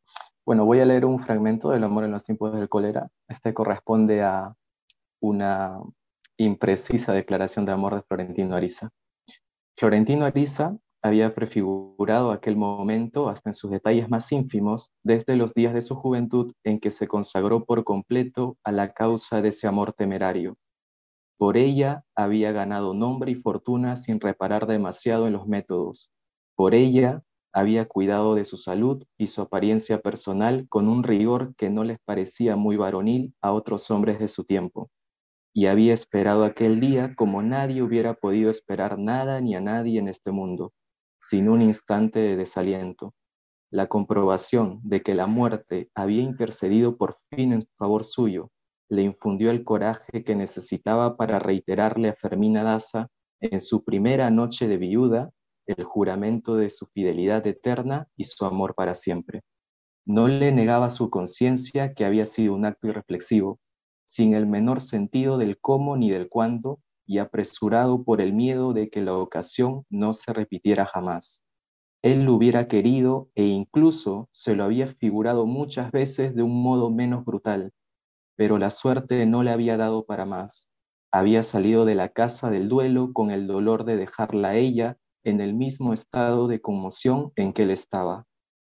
Bueno, 0.43 0.65
voy 0.65 0.79
a 0.79 0.85
leer 0.87 1.05
un 1.05 1.19
fragmento 1.19 1.69
del 1.69 1.83
Amor 1.83 2.03
en 2.05 2.13
los 2.13 2.23
tiempos 2.23 2.51
del 2.51 2.67
cólera. 2.67 3.09
Este 3.27 3.53
corresponde 3.53 4.23
a 4.23 4.55
una 5.19 5.77
imprecisa 6.37 7.13
declaración 7.13 7.63
de 7.63 7.73
amor 7.73 7.93
de 7.93 8.01
Florentino 8.01 8.55
Ariza. 8.55 8.89
Florentino 9.77 10.25
Ariza 10.25 10.75
había 11.01 11.33
prefigurado 11.35 12.31
aquel 12.31 12.55
momento 12.57 13.29
hasta 13.29 13.49
en 13.49 13.53
sus 13.53 13.71
detalles 13.71 14.09
más 14.09 14.31
ínfimos 14.31 14.91
desde 15.03 15.35
los 15.35 15.53
días 15.53 15.73
de 15.73 15.81
su 15.81 15.95
juventud 15.95 16.53
en 16.63 16.79
que 16.79 16.91
se 16.91 17.07
consagró 17.07 17.65
por 17.65 17.83
completo 17.83 18.57
a 18.63 18.71
la 18.71 18.93
causa 18.93 19.41
de 19.41 19.49
ese 19.49 19.67
amor 19.67 19.93
temerario, 19.93 20.57
por 21.41 21.57
ella 21.57 22.05
había 22.15 22.51
ganado 22.51 22.93
nombre 22.93 23.31
y 23.31 23.35
fortuna 23.35 23.97
sin 23.97 24.19
reparar 24.19 24.67
demasiado 24.67 25.25
en 25.25 25.33
los 25.33 25.47
métodos. 25.47 26.11
Por 26.55 26.75
ella 26.75 27.23
había 27.51 27.87
cuidado 27.87 28.35
de 28.35 28.45
su 28.45 28.57
salud 28.57 29.03
y 29.17 29.25
su 29.25 29.41
apariencia 29.41 30.01
personal 30.01 30.67
con 30.69 30.87
un 30.87 31.01
rigor 31.01 31.55
que 31.55 31.71
no 31.71 31.83
les 31.83 31.97
parecía 32.05 32.55
muy 32.57 32.77
varonil 32.77 33.33
a 33.41 33.53
otros 33.53 33.89
hombres 33.89 34.19
de 34.19 34.27
su 34.27 34.43
tiempo. 34.43 34.91
Y 35.51 35.65
había 35.65 35.95
esperado 35.95 36.43
aquel 36.43 36.79
día 36.79 37.15
como 37.15 37.41
nadie 37.41 37.81
hubiera 37.81 38.13
podido 38.13 38.51
esperar 38.51 38.99
nada 38.99 39.41
ni 39.41 39.55
a 39.55 39.61
nadie 39.61 39.97
en 39.97 40.09
este 40.09 40.29
mundo, 40.29 40.73
sin 41.21 41.47
un 41.47 41.61
instante 41.61 42.19
de 42.19 42.35
desaliento. 42.35 43.13
La 43.69 43.87
comprobación 43.87 44.81
de 44.83 45.01
que 45.01 45.15
la 45.15 45.27
muerte 45.27 45.89
había 45.95 46.21
intercedido 46.21 46.97
por 46.97 47.19
fin 47.29 47.53
en 47.53 47.67
favor 47.77 48.03
suyo 48.03 48.51
le 48.89 49.03
infundió 49.03 49.51
el 49.51 49.63
coraje 49.63 50.25
que 50.25 50.35
necesitaba 50.35 51.15
para 51.15 51.39
reiterarle 51.39 52.09
a 52.09 52.13
Fermina 52.13 52.63
Daza 52.63 53.07
en 53.39 53.61
su 53.61 53.85
primera 53.85 54.29
noche 54.29 54.67
de 54.67 54.77
viuda 54.77 55.31
el 55.65 55.85
juramento 55.85 56.57
de 56.57 56.69
su 56.69 56.87
fidelidad 56.87 57.47
eterna 57.47 58.07
y 58.17 58.25
su 58.25 58.43
amor 58.43 58.75
para 58.75 58.93
siempre. 58.93 59.43
No 60.05 60.27
le 60.27 60.51
negaba 60.51 60.89
su 60.89 61.09
conciencia 61.09 61.93
que 61.93 62.03
había 62.03 62.25
sido 62.25 62.53
un 62.53 62.65
acto 62.65 62.87
irreflexivo, 62.87 63.59
sin 64.05 64.33
el 64.33 64.45
menor 64.45 64.81
sentido 64.81 65.37
del 65.37 65.57
cómo 65.59 65.95
ni 65.95 66.11
del 66.11 66.27
cuándo, 66.27 66.79
y 67.11 67.17
apresurado 67.17 68.05
por 68.05 68.21
el 68.21 68.31
miedo 68.31 68.71
de 68.71 68.89
que 68.89 69.01
la 69.01 69.17
ocasión 69.17 69.85
no 69.89 70.13
se 70.13 70.31
repitiera 70.31 70.85
jamás. 70.85 71.43
Él 72.01 72.23
lo 72.23 72.35
hubiera 72.35 72.69
querido 72.69 73.27
e 73.35 73.43
incluso 73.43 74.29
se 74.31 74.55
lo 74.55 74.63
había 74.63 74.87
figurado 74.87 75.45
muchas 75.45 75.91
veces 75.91 76.33
de 76.33 76.41
un 76.41 76.63
modo 76.63 76.89
menos 76.89 77.25
brutal, 77.25 77.73
pero 78.37 78.57
la 78.57 78.71
suerte 78.71 79.25
no 79.25 79.43
le 79.43 79.51
había 79.51 79.75
dado 79.75 80.05
para 80.05 80.25
más. 80.25 80.69
Había 81.11 81.43
salido 81.43 81.83
de 81.83 81.95
la 81.95 82.07
casa 82.07 82.49
del 82.49 82.69
duelo 82.69 83.11
con 83.11 83.29
el 83.29 83.45
dolor 83.45 83.83
de 83.83 83.97
dejarla 83.97 84.51
a 84.51 84.55
ella 84.55 84.97
en 85.25 85.41
el 85.41 85.53
mismo 85.53 85.91
estado 85.91 86.47
de 86.47 86.61
conmoción 86.61 87.33
en 87.35 87.51
que 87.51 87.63
él 87.63 87.71
estaba, 87.71 88.25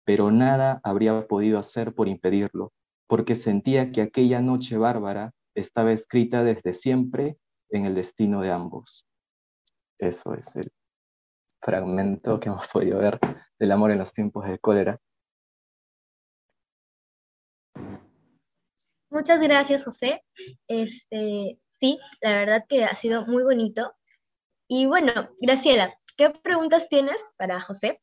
pero 0.05 0.31
nada 0.31 0.83
habría 0.85 1.27
podido 1.27 1.59
hacer 1.59 1.95
por 1.95 2.07
impedirlo, 2.07 2.75
porque 3.09 3.35
sentía 3.35 3.93
que 3.93 4.03
aquella 4.03 4.43
noche 4.43 4.77
bárbara 4.77 5.33
estaba 5.55 5.93
escrita 5.93 6.45
desde 6.45 6.75
siempre 6.75 7.39
en 7.71 7.87
el 7.87 7.95
destino 7.95 8.41
de 8.41 8.53
ambos. 8.53 9.07
Eso 9.99 10.35
es 10.35 10.57
el 10.57 10.73
fragmento 11.61 12.39
que 12.39 12.49
hemos 12.49 12.67
podido 12.69 12.99
ver 12.99 13.19
del 13.59 13.73
amor 13.73 13.91
en 13.91 13.99
los 13.99 14.13
tiempos 14.13 14.47
de 14.47 14.59
cólera. 14.59 15.01
Muchas 19.09 19.41
gracias, 19.41 19.85
José. 19.85 20.23
Este, 20.69 21.59
sí, 21.81 21.99
la 22.21 22.33
verdad 22.33 22.67
que 22.69 22.85
ha 22.85 22.95
sido 22.95 23.25
muy 23.27 23.43
bonito. 23.43 23.95
Y 24.69 24.87
bueno, 24.87 25.13
Graciela, 25.41 25.95
¿qué 26.17 26.31
preguntas 26.31 26.89
tienes 26.89 27.33
para 27.37 27.61
José? 27.61 28.01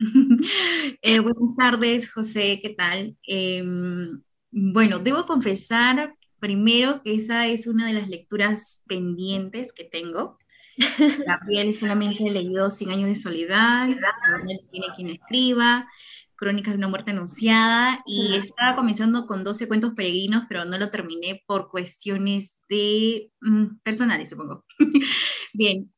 Eh, 1.02 1.20
buenas 1.20 1.56
tardes, 1.56 2.12
José, 2.12 2.60
¿qué 2.62 2.70
tal? 2.70 3.16
Em, 3.26 4.22
bueno, 4.50 4.98
debo 4.98 5.26
confesar 5.26 6.16
primero 6.44 7.02
que 7.02 7.14
esa 7.14 7.46
es 7.46 7.66
una 7.66 7.86
de 7.86 7.94
las 7.94 8.10
lecturas 8.10 8.84
pendientes 8.86 9.72
que 9.72 9.84
tengo. 9.84 10.36
Gabriel 11.26 11.74
solamente 11.74 12.22
he 12.26 12.30
leído 12.30 12.70
Cien 12.70 12.90
años 12.90 13.08
de 13.08 13.14
soledad, 13.14 13.88
tiene 14.70 14.88
quien 14.94 15.08
escriba, 15.08 15.88
Crónicas 16.36 16.74
de 16.74 16.78
una 16.78 16.88
muerte 16.88 17.12
anunciada 17.12 18.02
y 18.04 18.34
estaba 18.34 18.76
comenzando 18.76 19.26
con 19.26 19.42
12 19.42 19.68
cuentos 19.68 19.94
peregrinos, 19.94 20.44
pero 20.46 20.66
no 20.66 20.76
lo 20.76 20.90
terminé 20.90 21.42
por 21.46 21.70
cuestiones 21.70 22.58
de 22.68 23.30
mm, 23.40 23.78
personales, 23.82 24.28
supongo. 24.28 24.66
Bien, 25.54 25.93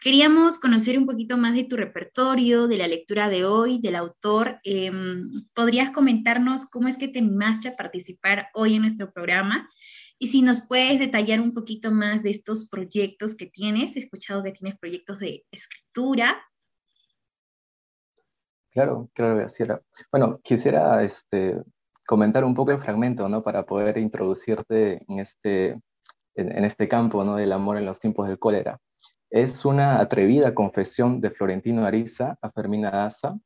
queríamos 0.00 0.58
conocer 0.58 0.98
un 0.98 1.06
poquito 1.06 1.36
más 1.36 1.54
de 1.54 1.64
tu 1.64 1.76
repertorio, 1.76 2.68
de 2.68 2.78
la 2.78 2.88
lectura 2.88 3.28
de 3.28 3.44
hoy, 3.44 3.80
del 3.80 3.96
autor. 3.96 4.60
Em, 4.64 5.30
¿Podrías 5.54 5.90
comentarnos 5.90 6.66
cómo 6.66 6.88
es 6.88 6.96
que 6.96 7.08
te 7.08 7.18
animaste 7.18 7.68
a 7.68 7.76
participar 7.76 8.48
hoy 8.54 8.74
en 8.74 8.82
nuestro 8.82 9.12
programa? 9.12 9.68
Y 10.18 10.28
si 10.28 10.42
nos 10.42 10.60
puedes 10.66 10.98
detallar 10.98 11.40
un 11.40 11.54
poquito 11.54 11.90
más 11.90 12.22
de 12.22 12.30
estos 12.30 12.68
proyectos 12.68 13.36
que 13.36 13.46
tienes, 13.46 13.96
he 13.96 14.00
escuchado 14.00 14.42
que 14.42 14.52
tienes 14.52 14.78
proyectos 14.78 15.20
de 15.20 15.44
escritura, 15.52 16.36
Claro, 18.70 19.10
claro, 19.12 19.44
era. 19.58 19.82
Bueno, 20.12 20.38
quisiera 20.40 21.02
este, 21.02 21.60
comentar 22.06 22.44
un 22.44 22.54
poco 22.54 22.70
el 22.70 22.80
fragmento, 22.80 23.28
¿no? 23.28 23.42
Para 23.42 23.64
poder 23.64 23.98
introducirte 23.98 25.04
en 25.08 25.18
este, 25.18 25.80
en, 26.34 26.64
este 26.64 26.86
campo, 26.86 27.24
¿no? 27.24 27.34
Del 27.36 27.50
amor 27.50 27.78
en 27.78 27.86
los 27.86 27.98
tiempos 27.98 28.28
del 28.28 28.38
cólera. 28.38 28.78
Es 29.30 29.64
una 29.64 30.00
atrevida 30.00 30.54
confesión 30.54 31.20
de 31.20 31.30
Florentino 31.30 31.84
Ariza 31.84 32.38
a 32.40 32.50
Fermina 32.50 32.90
Daza, 32.90 33.38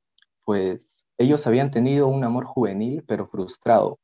pues 0.44 1.06
ellos 1.18 1.46
habían 1.46 1.70
tenido 1.70 2.08
un 2.08 2.24
amor 2.24 2.44
juvenil, 2.44 3.04
pero 3.06 3.28
frustrado. 3.28 3.98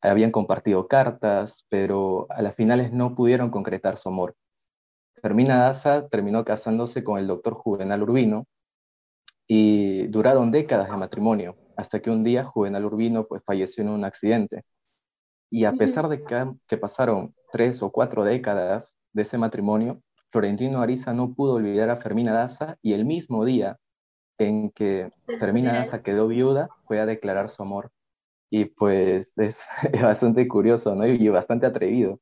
Habían 0.00 0.30
compartido 0.30 0.86
cartas, 0.86 1.66
pero 1.70 2.26
a 2.30 2.42
las 2.42 2.54
finales 2.54 2.92
no 2.92 3.14
pudieron 3.14 3.50
concretar 3.50 3.98
su 3.98 4.08
amor. 4.08 4.36
Fermina 5.22 5.56
Daza 5.56 6.08
terminó 6.08 6.44
casándose 6.44 7.02
con 7.02 7.18
el 7.18 7.26
doctor 7.26 7.54
Juvenal 7.54 8.02
Urbino, 8.02 8.46
y 9.46 10.06
duraron 10.06 10.50
décadas 10.50 10.90
de 10.90 10.96
matrimonio, 10.96 11.56
hasta 11.76 12.00
que 12.00 12.10
un 12.10 12.24
día 12.24 12.44
Juvenal 12.44 12.84
Urbino 12.84 13.26
pues, 13.26 13.42
falleció 13.44 13.82
en 13.82 13.90
un 13.90 14.04
accidente. 14.04 14.64
Y 15.50 15.64
a 15.64 15.72
pesar 15.72 16.08
de 16.08 16.24
que, 16.66 16.76
pasaron 16.76 17.34
tres 17.52 17.82
o 17.82 17.92
cuatro 17.92 18.24
décadas 18.24 18.98
de 19.12 19.22
ese 19.22 19.38
matrimonio, 19.38 20.02
Florentino 20.34 20.82
Ariza 20.82 21.12
no 21.12 21.32
pudo 21.32 21.54
olvidar 21.54 21.90
a 21.90 21.96
Fermina 21.96 22.32
Daza 22.32 22.76
y 22.82 22.94
el 22.94 23.04
mismo 23.04 23.44
día 23.44 23.78
en 24.36 24.72
que 24.72 25.12
Fermina 25.38 25.72
Daza 25.72 26.02
quedó 26.02 26.26
viuda 26.26 26.70
fue 26.88 26.98
a 26.98 27.06
declarar 27.06 27.48
su 27.48 27.62
amor. 27.62 27.92
Y 28.50 28.64
pues 28.64 29.32
es, 29.36 29.56
bastante 30.02 30.48
curioso, 30.48 30.96
¿no? 30.96 31.06
Y 31.06 31.28
bastante 31.28 31.66
atrevido. 31.66 32.18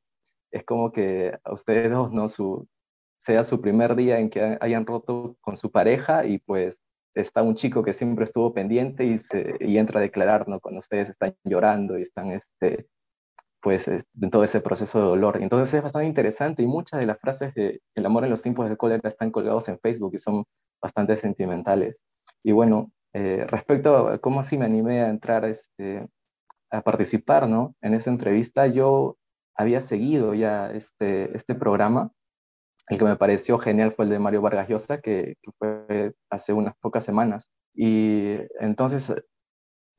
Es 0.51 0.63
como 0.63 0.93
que 0.93 1.39
a 1.43 1.55
ustedes 1.55 1.91
dos, 1.91 2.13
¿no? 2.13 2.29
Su, 2.29 2.69
sea 3.17 3.45
su 3.45 3.63
primer 3.63 3.97
día 3.97 4.19
en 4.19 4.29
que 4.29 4.59
hayan 4.61 4.85
roto 4.85 5.39
con 5.41 5.57
su 5.57 5.71
pareja 5.71 6.27
y 6.27 6.37
pues 6.37 6.79
está 7.15 7.43
un 7.43 7.55
chico 7.55 7.83
que 7.83 7.95
siempre 7.95 8.27
estuvo 8.27 8.53
pendiente 8.53 9.07
y, 9.07 9.17
se, 9.17 9.57
y 9.59 9.79
entra 9.79 10.01
a 10.01 10.03
declarar, 10.03 10.49
¿no? 10.49 10.61
Cuando 10.61 10.81
ustedes 10.81 11.09
están 11.09 11.35
llorando 11.45 11.99
y 11.99 12.03
están, 12.03 12.31
este, 12.33 12.89
pues, 13.63 13.89
en 13.89 14.31
todo 14.31 14.45
ese 14.45 14.61
proceso 14.61 14.99
de 14.99 15.05
dolor. 15.07 15.39
entonces 15.41 15.75
es 15.75 15.83
bastante 15.83 16.07
interesante 16.09 16.63
y 16.63 16.67
muchas 16.67 17.01
de 17.01 17.07
las 17.07 17.19
frases 17.21 17.55
de 17.55 17.81
El 17.95 18.07
amor 18.07 18.25
en 18.25 18.31
los 18.31 18.43
tiempos 18.43 18.69
de 18.69 18.77
cólera 18.77 19.09
están 19.09 19.31
colgados 19.31 19.69
en 19.69 19.79
Facebook 19.79 20.13
y 20.15 20.19
son 20.19 20.45
bastante 20.83 21.17
sentimentales. 21.17 22.05
Y 22.43 22.53
bueno, 22.53 22.93
eh, 23.15 23.47
respecto 23.49 24.09
a 24.09 24.19
cómo 24.19 24.41
así 24.41 24.59
me 24.59 24.67
animé 24.67 25.03
a 25.03 25.11
entrar 25.11 25.45
este, 25.45 26.09
a 26.71 26.83
participar, 26.83 27.49
¿no? 27.49 27.75
En 27.83 27.95
esa 27.95 28.11
entrevista, 28.11 28.67
yo 28.67 29.17
había 29.55 29.81
seguido 29.81 30.35
ya 30.35 30.71
este, 30.73 31.37
este 31.37 31.55
programa 31.55 32.13
el 32.89 32.99
que 32.99 33.05
me 33.05 33.17
pareció 33.17 33.59
genial 33.59 33.93
fue 33.93 34.05
el 34.05 34.11
de 34.11 34.19
Mario 34.19 34.43
Vargas 34.43 34.69
Llosa, 34.69 35.01
que, 35.01 35.37
fue 35.59 36.15
hace 36.31 36.53
unas 36.53 36.77
pocas 36.79 37.05
semanas. 37.05 37.51
Y 37.75 38.35
entonces 38.61 39.15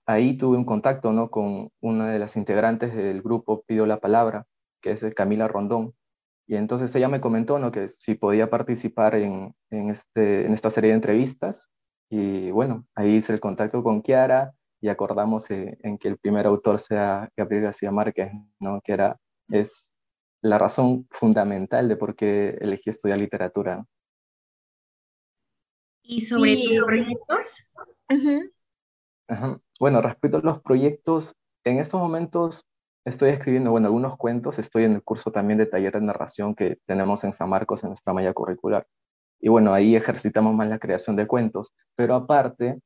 ahí 0.06 0.38
tuve 0.38 0.58
un 0.58 0.66
contacto 0.66 1.12
¿no? 1.12 1.30
con 1.30 1.70
una 1.82 2.10
de 2.10 2.20
las 2.20 2.36
integrantes 2.36 2.96
del 2.96 3.22
grupo 3.22 3.64
Pido 3.64 3.86
la 3.86 4.00
Palabra, 4.00 4.46
que 4.82 4.92
es 4.92 5.02
de 5.02 5.14
Camila 5.14 5.48
Rondón. 5.48 5.94
Y 6.48 6.56
entonces 6.56 6.94
ella 6.96 7.08
me 7.08 7.22
comentó 7.22 7.60
¿no? 7.60 7.72
que 7.72 7.90
si 7.90 8.16
podía 8.16 8.50
participar 8.50 9.16
en, 9.16 9.56
en, 9.70 9.90
este, 9.90 10.46
en 10.46 10.54
esta 10.54 10.70
serie 10.70 10.90
de 10.90 10.98
entrevistas. 10.98 11.70
Y 12.10 12.52
bueno, 12.52 12.86
ahí 12.96 13.16
hice 13.16 13.34
el 13.34 13.40
contacto 13.40 13.82
con 13.82 14.02
Kiara 14.02 14.54
y 14.82 14.90
acordamos 14.90 15.50
eh, 15.52 15.78
en 15.82 15.98
que 15.98 16.10
el 16.10 16.18
primer 16.18 16.46
autor 16.46 16.80
sea 16.80 17.30
Gabriel 17.38 17.64
García 17.64 17.92
Márquez, 17.92 18.32
¿no? 18.60 18.82
que 18.82 18.92
era, 18.94 19.18
es 19.48 19.94
la 20.42 20.58
razón 20.58 21.08
fundamental 21.10 21.88
de 21.88 21.96
por 21.96 22.16
qué 22.16 22.58
elegí 22.60 22.90
estudiar 22.90 23.18
literatura. 23.18 23.86
¿Y 26.04 26.20
sobre 26.20 26.58
los 26.58 26.86
proyectos? 26.86 27.70
Bueno, 29.84 30.02
respecto 30.02 30.38
a 30.38 30.40
los 30.40 30.62
proyectos, 30.62 31.36
en 31.66 31.78
estos 31.78 32.00
momentos 32.00 32.66
estoy 33.04 33.32
escribiendo, 33.32 33.70
bueno, 33.72 33.88
algunos 33.88 34.16
cuentos, 34.16 34.58
estoy 34.58 34.86
en 34.86 34.94
el 34.94 35.04
curso 35.04 35.30
también 35.34 35.58
de 35.60 35.66
taller 35.66 35.92
de 35.92 36.00
narración 36.00 36.56
que 36.56 36.78
tenemos 36.86 37.26
en 37.26 37.34
San 37.34 37.50
Marcos 37.50 37.84
en 37.84 37.90
nuestra 37.90 38.14
malla 38.14 38.32
curricular. 38.32 38.88
Y 39.42 39.50
bueno, 39.50 39.74
ahí 39.74 39.98
ejercitamos 39.98 40.56
más 40.56 40.70
la 40.70 40.80
creación 40.80 41.18
de 41.18 41.28
cuentos, 41.28 41.74
pero 41.98 42.16
aparte, 42.16 42.80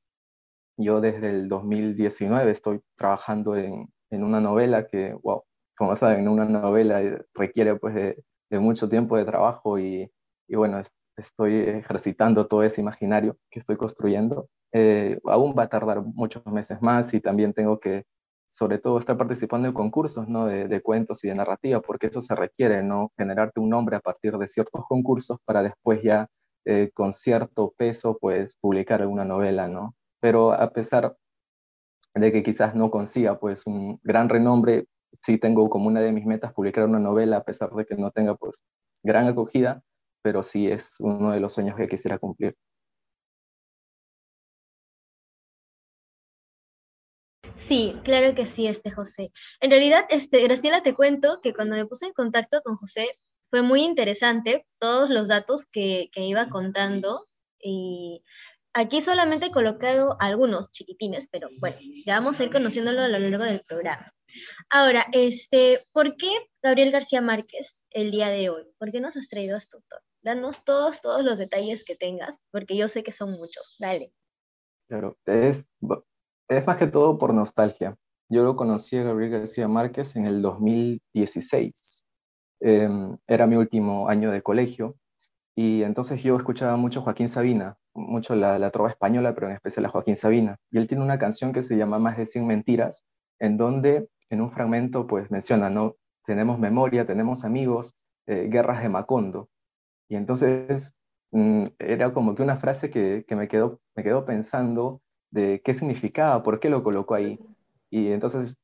yo 0.75 1.00
desde 1.00 1.30
el 1.30 1.50
2019 1.50 2.50
estoy 2.50 2.82
trabajando 2.98 3.56
en, 3.56 3.94
en 4.10 4.24
una 4.24 4.42
novela 4.42 4.88
que, 4.88 5.13
wow, 5.22 5.44
como 5.77 5.96
saben, 5.96 6.27
una 6.27 6.46
novela 6.46 7.00
requiere 7.36 7.75
pues 7.75 7.94
de, 7.94 8.24
de 8.50 8.60
mucho 8.60 8.89
tiempo 8.89 9.18
de 9.18 9.25
trabajo 9.25 9.77
y, 9.77 10.12
y 10.48 10.56
bueno, 10.56 10.82
estoy 11.16 11.58
ejercitando 11.58 12.48
todo 12.48 12.63
ese 12.63 12.82
imaginario 12.82 13.38
que 13.51 13.60
estoy 13.60 13.77
construyendo. 13.77 14.50
Eh, 14.74 15.20
aún 15.26 15.56
va 15.58 15.64
a 15.64 15.70
tardar 15.70 16.02
muchos 16.02 16.46
meses 16.46 16.82
más 16.82 17.14
y 17.14 17.22
también 17.22 17.54
tengo 17.54 17.80
que 17.80 18.06
sobre 18.50 18.80
todo 18.80 18.98
estar 18.98 19.18
participando 19.18 19.68
en 19.68 19.74
concursos 19.74 20.28
¿no? 20.28 20.46
de, 20.46 20.82
cuentos 20.82 21.24
y 21.24 21.28
de 21.28 21.36
narrativa, 21.36 21.82
porque 21.82 22.08
eso 22.08 22.22
se 22.22 22.34
requiere, 22.36 22.82
¿no? 22.82 23.12
Generarte 23.18 23.60
un 23.60 23.70
nombre 23.70 23.96
a 23.96 24.00
partir 24.00 24.38
de 24.38 24.48
ciertos 24.48 24.84
concursos 24.88 25.38
para 25.46 25.62
después 25.62 26.02
ya 26.02 26.28
eh, 26.66 26.90
con 26.94 27.14
cierto 27.14 27.74
peso, 27.78 28.18
pues 28.20 28.58
publicar 28.60 29.02
alguna 29.02 29.26
novela, 29.26 29.68
¿no? 29.68 29.96
Pero 30.20 30.54
a 30.54 30.72
pesar 30.72 31.16
de 32.16 32.32
que 32.32 32.44
quizás 32.44 32.76
no 32.76 32.90
consiga, 32.90 33.40
pues 33.40 33.64
un 33.68 34.00
gran 34.04 34.28
renombre, 34.30 34.88
sí 35.22 35.38
tengo 35.38 35.70
como 35.70 35.88
una 35.88 36.02
de 36.02 36.12
mis 36.12 36.26
metas 36.26 36.54
publicar 36.54 36.86
una 36.86 37.00
novela, 37.00 37.38
a 37.38 37.44
pesar 37.44 37.72
de 37.72 37.86
que 37.86 37.96
no 37.96 38.12
tenga, 38.12 38.36
pues, 38.36 38.62
gran 39.04 39.28
acogida, 39.28 39.84
pero 40.22 40.44
sí 40.44 40.68
es 40.68 40.96
uno 41.00 41.32
de 41.32 41.40
los 41.40 41.54
sueños 41.54 41.76
que 41.78 41.88
quisiera 41.88 42.18
cumplir. 42.18 42.56
Sí, 47.68 47.96
claro 48.04 48.34
que 48.34 48.46
sí, 48.46 48.68
este 48.68 48.92
José. 48.92 49.32
En 49.60 49.72
realidad, 49.72 50.06
este, 50.10 50.42
Graciela, 50.42 50.84
te 50.84 50.94
cuento 50.94 51.42
que 51.42 51.54
cuando 51.54 51.76
me 51.76 51.86
puse 51.86 52.06
en 52.06 52.14
contacto 52.14 52.62
con 52.62 52.78
José 52.78 53.10
fue 53.50 53.62
muy 53.62 53.84
interesante 53.84 54.66
todos 54.80 55.10
los 55.10 55.28
datos 55.28 55.66
que, 55.66 56.10
que 56.14 56.24
iba 56.24 56.50
contando 56.50 57.28
y 57.60 58.24
aquí 58.74 59.02
solamente 59.02 59.48
he 59.48 59.52
colocado 59.52 60.16
algunos 60.20 60.72
chiquitines, 60.72 61.28
pero 61.30 61.50
bueno, 61.60 61.78
ya 62.06 62.16
vamos 62.16 62.40
a 62.40 62.46
ir 62.46 62.52
conociéndolo 62.52 63.02
a 63.02 63.08
lo 63.08 63.20
largo 63.20 63.44
del 63.44 63.62
programa. 63.62 64.14
Ahora, 64.70 65.06
este, 65.12 65.84
¿por 65.92 66.16
qué 66.16 66.30
Gabriel 66.62 66.92
García 66.92 67.22
Márquez 67.22 67.86
el 67.90 68.12
día 68.12 68.30
de 68.30 68.50
hoy? 68.50 68.64
¿Por 68.78 68.92
qué 68.92 69.02
nos 69.02 69.18
has 69.18 69.28
traído 69.28 69.56
a 69.56 69.58
este 69.58 69.78
autor? 69.78 70.02
Danos 70.22 70.64
todos, 70.64 71.02
todos 71.02 71.24
los 71.24 71.38
detalles 71.38 71.84
que 71.84 71.96
tengas, 71.96 72.40
porque 72.52 72.78
yo 72.78 72.88
sé 72.88 73.04
que 73.04 73.12
son 73.12 73.32
muchos. 73.32 73.76
Dale. 73.80 74.14
Claro, 74.88 75.18
es, 75.26 75.68
es 76.50 76.66
más 76.66 76.78
que 76.78 76.88
todo 76.88 77.18
por 77.18 77.34
nostalgia. 77.34 77.96
Yo 78.30 78.44
lo 78.44 78.56
conocí 78.56 78.98
a 78.98 79.04
Gabriel 79.04 79.32
García 79.32 79.68
Márquez 79.68 80.16
en 80.16 80.26
el 80.26 80.42
2016. 80.42 82.06
Em, 82.60 83.18
era 83.28 83.48
mi 83.48 83.56
último 83.56 84.10
año 84.10 84.32
de 84.32 84.42
colegio 84.42 84.96
y 85.56 85.84
entonces 85.84 86.24
yo 86.24 86.36
escuchaba 86.38 86.76
mucho 86.78 87.02
Joaquín 87.02 87.30
Sabina, 87.30 87.78
mucho 87.94 88.36
la, 88.36 88.60
la, 88.60 88.72
trova 88.72 88.90
española, 88.90 89.34
pero 89.34 89.48
en 89.48 89.54
especial 89.56 89.86
a 89.86 89.90
Joaquín 89.90 90.16
Sabina. 90.16 90.58
Y 90.72 90.78
él 90.78 90.88
tiene 90.88 91.04
una 91.04 91.18
canción 91.18 91.54
que 91.54 91.64
se 91.64 91.78
llama 91.78 92.00
Más 92.00 92.18
de 92.18 92.26
100 92.26 92.48
mentiras, 92.48 93.06
en 93.40 93.58
donde 93.58 94.10
en 94.30 94.42
un 94.42 94.52
fragmento 94.52 95.08
pues 95.08 95.32
menciona, 95.32 95.70
¿no? 95.70 95.96
Tenemos 96.26 96.60
memoria, 96.60 97.06
tenemos 97.06 97.46
amigos, 97.46 97.96
eh, 98.28 98.48
guerras 98.52 98.82
de 98.82 98.90
Macondo. 98.90 99.50
Y 100.10 100.16
entonces 100.16 100.96
mm, 101.32 101.68
era 101.80 102.14
como 102.14 102.36
que 102.36 102.44
una 102.44 102.58
frase 102.58 102.90
que, 102.90 103.26
que 103.28 103.36
me, 103.36 103.48
quedó, 103.48 103.80
me 103.96 104.04
quedó 104.04 104.26
pensando 104.26 105.02
de 105.38 105.62
qué 105.63 105.73
significaba, 105.73 106.43
por 106.43 106.60
qué 106.60 106.69
lo 106.69 106.84
colocó 106.84 107.13
ahí. 107.15 107.39
Y 107.89 108.08
entonces 108.12 108.58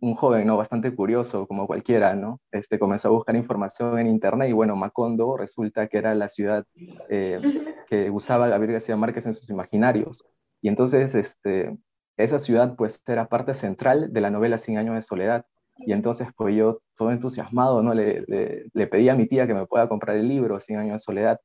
un 0.00 0.14
joven, 0.14 0.46
¿no? 0.46 0.56
Bastante 0.56 0.94
curioso, 0.94 1.46
como 1.46 1.66
cualquiera, 1.66 2.14
¿no? 2.14 2.40
Este, 2.52 2.78
comenzó 2.78 3.08
a 3.08 3.12
buscar 3.12 3.36
información 3.36 3.98
en 3.98 4.08
internet 4.08 4.50
y 4.50 4.52
bueno, 4.52 4.76
Macondo 4.76 5.36
resulta 5.36 5.86
que 5.86 5.98
era 5.98 6.14
la 6.14 6.28
ciudad 6.28 6.66
eh, 7.08 7.40
que 7.86 8.10
usaba 8.10 8.48
Gabriel 8.48 8.72
García 8.72 8.96
Márquez 8.96 9.26
en 9.26 9.34
sus 9.34 9.48
imaginarios. 9.48 10.24
Y 10.60 10.68
entonces, 10.68 11.14
este, 11.14 11.76
esa 12.16 12.38
ciudad 12.38 12.74
pues 12.76 13.02
era 13.06 13.28
parte 13.28 13.54
central 13.54 14.12
de 14.12 14.20
la 14.20 14.30
novela 14.30 14.58
Cien 14.58 14.78
años 14.78 14.94
de 14.94 15.02
soledad. 15.02 15.46
Y 15.78 15.92
entonces 15.92 16.26
pues 16.36 16.56
yo 16.56 16.80
todo 16.96 17.12
entusiasmado, 17.12 17.82
¿no? 17.82 17.94
Le, 17.94 18.24
le, 18.26 18.64
le 18.72 18.86
pedí 18.88 19.08
a 19.08 19.14
mi 19.14 19.26
tía 19.26 19.46
que 19.46 19.54
me 19.54 19.66
pueda 19.66 19.88
comprar 19.88 20.16
el 20.16 20.26
libro 20.26 20.58
Cien 20.58 20.80
años 20.80 20.94
de 20.94 20.98
soledad. 20.98 21.40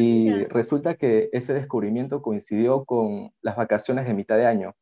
Y 0.00 0.44
resulta 0.44 0.94
que 0.94 1.28
ese 1.32 1.54
descubrimiento 1.54 2.22
coincidió 2.22 2.84
con 2.84 3.32
las 3.42 3.56
vacaciones 3.56 4.06
de 4.06 4.14
mitad 4.14 4.36
de 4.36 4.46
año. 4.46 4.74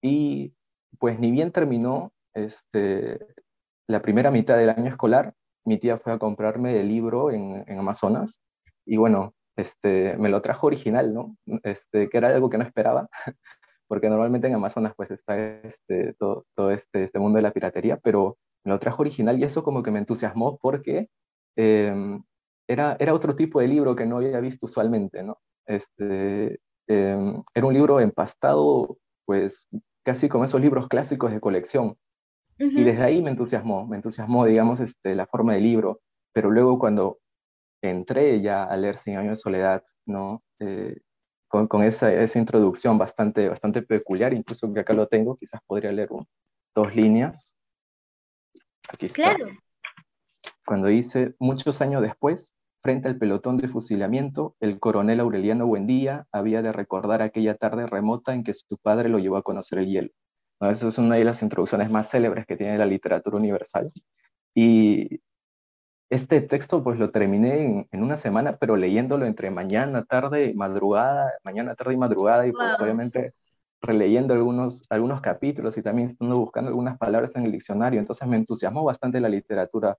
Y 0.00 0.54
pues 0.98 1.18
ni 1.20 1.30
bien 1.30 1.52
terminó 1.52 2.12
este, 2.32 3.18
la 3.86 4.00
primera 4.00 4.30
mitad 4.30 4.56
del 4.56 4.70
año 4.70 4.86
escolar, 4.86 5.34
mi 5.66 5.76
tía 5.76 5.98
fue 5.98 6.14
a 6.14 6.18
comprarme 6.18 6.80
el 6.80 6.88
libro 6.88 7.30
en, 7.30 7.62
en 7.66 7.78
Amazonas 7.78 8.40
y 8.86 8.96
bueno, 8.96 9.34
este, 9.54 10.16
me 10.16 10.30
lo 10.30 10.40
trajo 10.40 10.68
original, 10.68 11.12
¿no? 11.12 11.36
Este, 11.62 12.08
que 12.08 12.16
era 12.16 12.28
algo 12.28 12.48
que 12.48 12.56
no 12.56 12.64
esperaba, 12.64 13.06
porque 13.86 14.08
normalmente 14.08 14.46
en 14.48 14.54
Amazonas 14.54 14.94
pues 14.96 15.10
está 15.10 15.38
este, 15.60 16.14
todo, 16.14 16.46
todo 16.54 16.70
este, 16.70 17.02
este 17.02 17.18
mundo 17.18 17.36
de 17.36 17.42
la 17.42 17.52
piratería, 17.52 17.98
pero 17.98 18.38
me 18.64 18.72
lo 18.72 18.78
trajo 18.78 19.02
original 19.02 19.38
y 19.38 19.44
eso 19.44 19.62
como 19.62 19.82
que 19.82 19.90
me 19.90 19.98
entusiasmó 19.98 20.56
porque 20.56 21.08
eh, 21.56 22.18
era, 22.68 22.96
era 23.00 23.14
otro 23.14 23.34
tipo 23.34 23.60
de 23.60 23.68
libro 23.68 23.96
que 23.96 24.06
no 24.06 24.18
había 24.18 24.40
visto 24.40 24.66
usualmente, 24.66 25.22
¿no? 25.22 25.38
Este, 25.66 26.60
em, 26.86 27.42
era 27.54 27.66
un 27.66 27.74
libro 27.74 27.98
empastado, 27.98 28.98
pues 29.24 29.68
casi 30.04 30.28
como 30.28 30.44
esos 30.44 30.60
libros 30.60 30.88
clásicos 30.88 31.32
de 31.32 31.40
colección. 31.40 31.96
Y 32.58 32.82
desde 32.82 33.04
ahí 33.04 33.22
me 33.22 33.30
entusiasmó, 33.30 33.86
me 33.86 33.96
entusiasmó, 33.96 34.44
digamos, 34.44 34.80
este, 34.80 35.14
la 35.14 35.26
forma 35.26 35.54
del 35.54 35.62
libro, 35.62 36.00
pero 36.32 36.50
luego 36.50 36.78
cuando 36.78 37.20
entré 37.82 38.40
ya 38.42 38.64
a 38.64 38.76
leer 38.76 38.96
Cien 38.96 39.16
años 39.16 39.30
de 39.30 39.36
soledad, 39.36 39.84
¿no? 40.06 40.42
Eh, 40.58 40.98
con, 41.46 41.68
con 41.68 41.84
esa, 41.84 42.12
esa, 42.12 42.38
introducción 42.38 42.98
bastante, 42.98 43.48
bastante 43.48 43.82
peculiar, 43.82 44.34
incluso 44.34 44.72
que 44.74 44.80
acá 44.80 44.92
lo 44.92 45.06
tengo, 45.06 45.36
quizás 45.36 45.60
podría 45.66 45.92
leer 45.92 46.08
dos 46.74 46.96
líneas. 46.96 47.56
Aquí 48.88 49.06
está. 49.06 49.36
Claro. 49.36 49.52
Cuando 50.66 50.88
dice, 50.88 51.34
muchos 51.38 51.80
años 51.80 52.02
después, 52.02 52.54
Frente 52.82 53.08
al 53.08 53.18
pelotón 53.18 53.58
de 53.58 53.68
fusilamiento, 53.68 54.54
el 54.60 54.78
coronel 54.78 55.20
Aureliano 55.20 55.66
Buendía 55.66 56.26
había 56.32 56.62
de 56.62 56.72
recordar 56.72 57.22
aquella 57.22 57.56
tarde 57.56 57.86
remota 57.86 58.34
en 58.34 58.44
que 58.44 58.54
su 58.54 58.78
padre 58.78 59.08
lo 59.08 59.18
llevó 59.18 59.36
a 59.36 59.42
conocer 59.42 59.80
el 59.80 59.86
hielo. 59.86 60.10
Esa 60.60 60.88
es 60.88 60.98
una 60.98 61.16
de 61.16 61.24
las 61.24 61.42
introducciones 61.42 61.90
más 61.90 62.10
célebres 62.10 62.46
que 62.46 62.56
tiene 62.56 62.78
la 62.78 62.86
literatura 62.86 63.36
universal. 63.36 63.92
Y 64.54 65.20
este 66.10 66.40
texto 66.40 66.82
pues 66.82 66.98
lo 66.98 67.10
terminé 67.10 67.86
en, 67.90 68.02
una 68.02 68.16
semana, 68.16 68.56
pero 68.56 68.76
leyéndolo 68.76 69.26
entre 69.26 69.50
mañana, 69.50 70.04
tarde, 70.04 70.52
madrugada, 70.54 71.32
mañana, 71.44 71.74
tarde 71.74 71.94
y 71.94 71.96
madrugada, 71.98 72.46
y 72.46 72.52
pues 72.52 72.80
obviamente 72.80 73.34
releyendo 73.80 74.34
algunos, 74.34 74.84
algunos 74.90 75.20
capítulos 75.20 75.76
y 75.78 75.82
también 75.82 76.08
estando 76.08 76.38
buscando 76.38 76.68
algunas 76.70 76.98
palabras 76.98 77.36
en 77.36 77.44
el 77.44 77.52
diccionario. 77.52 78.00
Entonces 78.00 78.26
me 78.26 78.36
entusiasmó 78.36 78.84
bastante 78.84 79.20
la 79.20 79.28
literatura, 79.28 79.96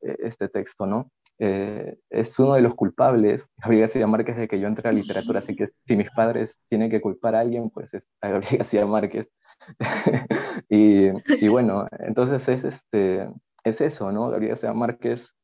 este 0.00 0.48
texto, 0.48 0.86
¿no? 0.86 1.10
Eh, 1.38 1.98
es 2.08 2.38
uno 2.38 2.54
de 2.54 2.62
los 2.62 2.74
culpables, 2.74 3.48
Gabriel 3.58 3.82
García 3.82 4.06
Márquez, 4.06 4.36
de 4.36 4.48
que 4.48 4.58
yo 4.58 4.68
entré 4.68 4.88
a 4.88 4.92
literatura, 4.92 5.40
así 5.40 5.54
que 5.54 5.68
si 5.86 5.96
mis 5.96 6.10
padres 6.10 6.58
tienen 6.68 6.90
que 6.90 7.00
culpar 7.00 7.34
a 7.34 7.40
alguien, 7.40 7.70
pues 7.70 7.92
es 7.94 8.02
Gabriel 8.22 8.58
García 8.58 8.86
Márquez. 8.86 9.30
y, 10.68 11.08
y, 11.44 11.48
bueno, 11.48 11.86
entonces 11.98 12.48
es, 12.48 12.64
este, 12.64 13.28
es 13.64 13.80
eso, 13.80 14.12
¿no? 14.12 14.30
Gabriel 14.30 14.50
García 14.50 14.72
Márquez 14.72 15.34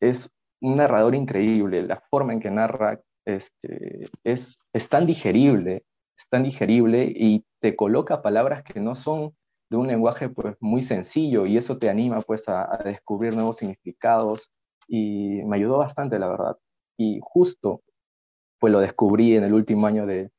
es 0.00 0.30
un 0.60 0.76
narrador 0.76 1.14
increíble, 1.14 1.82
la 1.82 2.02
forma 2.10 2.32
en 2.32 2.40
que 2.40 2.50
narra 2.50 3.00
este, 3.24 4.08
es, 4.24 4.58
es 4.72 4.88
tan 4.88 5.06
digerible, 5.06 5.84
es 6.16 6.28
tan 6.28 6.42
digerible 6.42 7.10
y 7.14 7.46
te 7.60 7.76
coloca 7.76 8.22
palabras 8.22 8.62
que 8.62 8.80
no 8.80 8.94
son 8.94 9.34
de 9.70 9.76
un 9.76 9.86
lenguaje 9.86 10.28
pues 10.28 10.56
muy 10.60 10.82
sencillo 10.82 11.46
y 11.46 11.56
eso 11.56 11.78
te 11.78 11.88
anima 11.88 12.20
pues 12.22 12.48
a, 12.48 12.78
descubrir 12.84 13.34
nuevos 13.34 13.58
significados, 13.58 14.52
y 14.88 15.42
me 15.44 15.56
ayudó 15.56 15.78
bastante, 15.78 16.18
la 16.18 16.28
verdad. 16.28 16.56
Y 16.98 17.20
justo, 17.22 17.82
pues 18.58 18.72
lo 18.72 18.80
descubrí 18.80 19.36
en 19.36 19.44
el 19.44 19.54
último 19.54 19.86
año 19.86 20.06
de, 20.06 20.30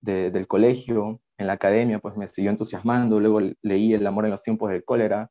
del 0.00 0.46
colegio, 0.46 1.20
en 1.38 1.48
la 1.48 1.54
academia, 1.54 1.98
pues 1.98 2.16
me 2.16 2.28
siguió 2.28 2.50
entusiasmando, 2.50 3.20
luego 3.20 3.40
leí 3.62 3.92
El 3.94 4.06
amor 4.06 4.24
en 4.26 4.30
los 4.32 4.42
tiempos 4.42 4.70
del 4.70 4.84
cólera, 4.84 5.30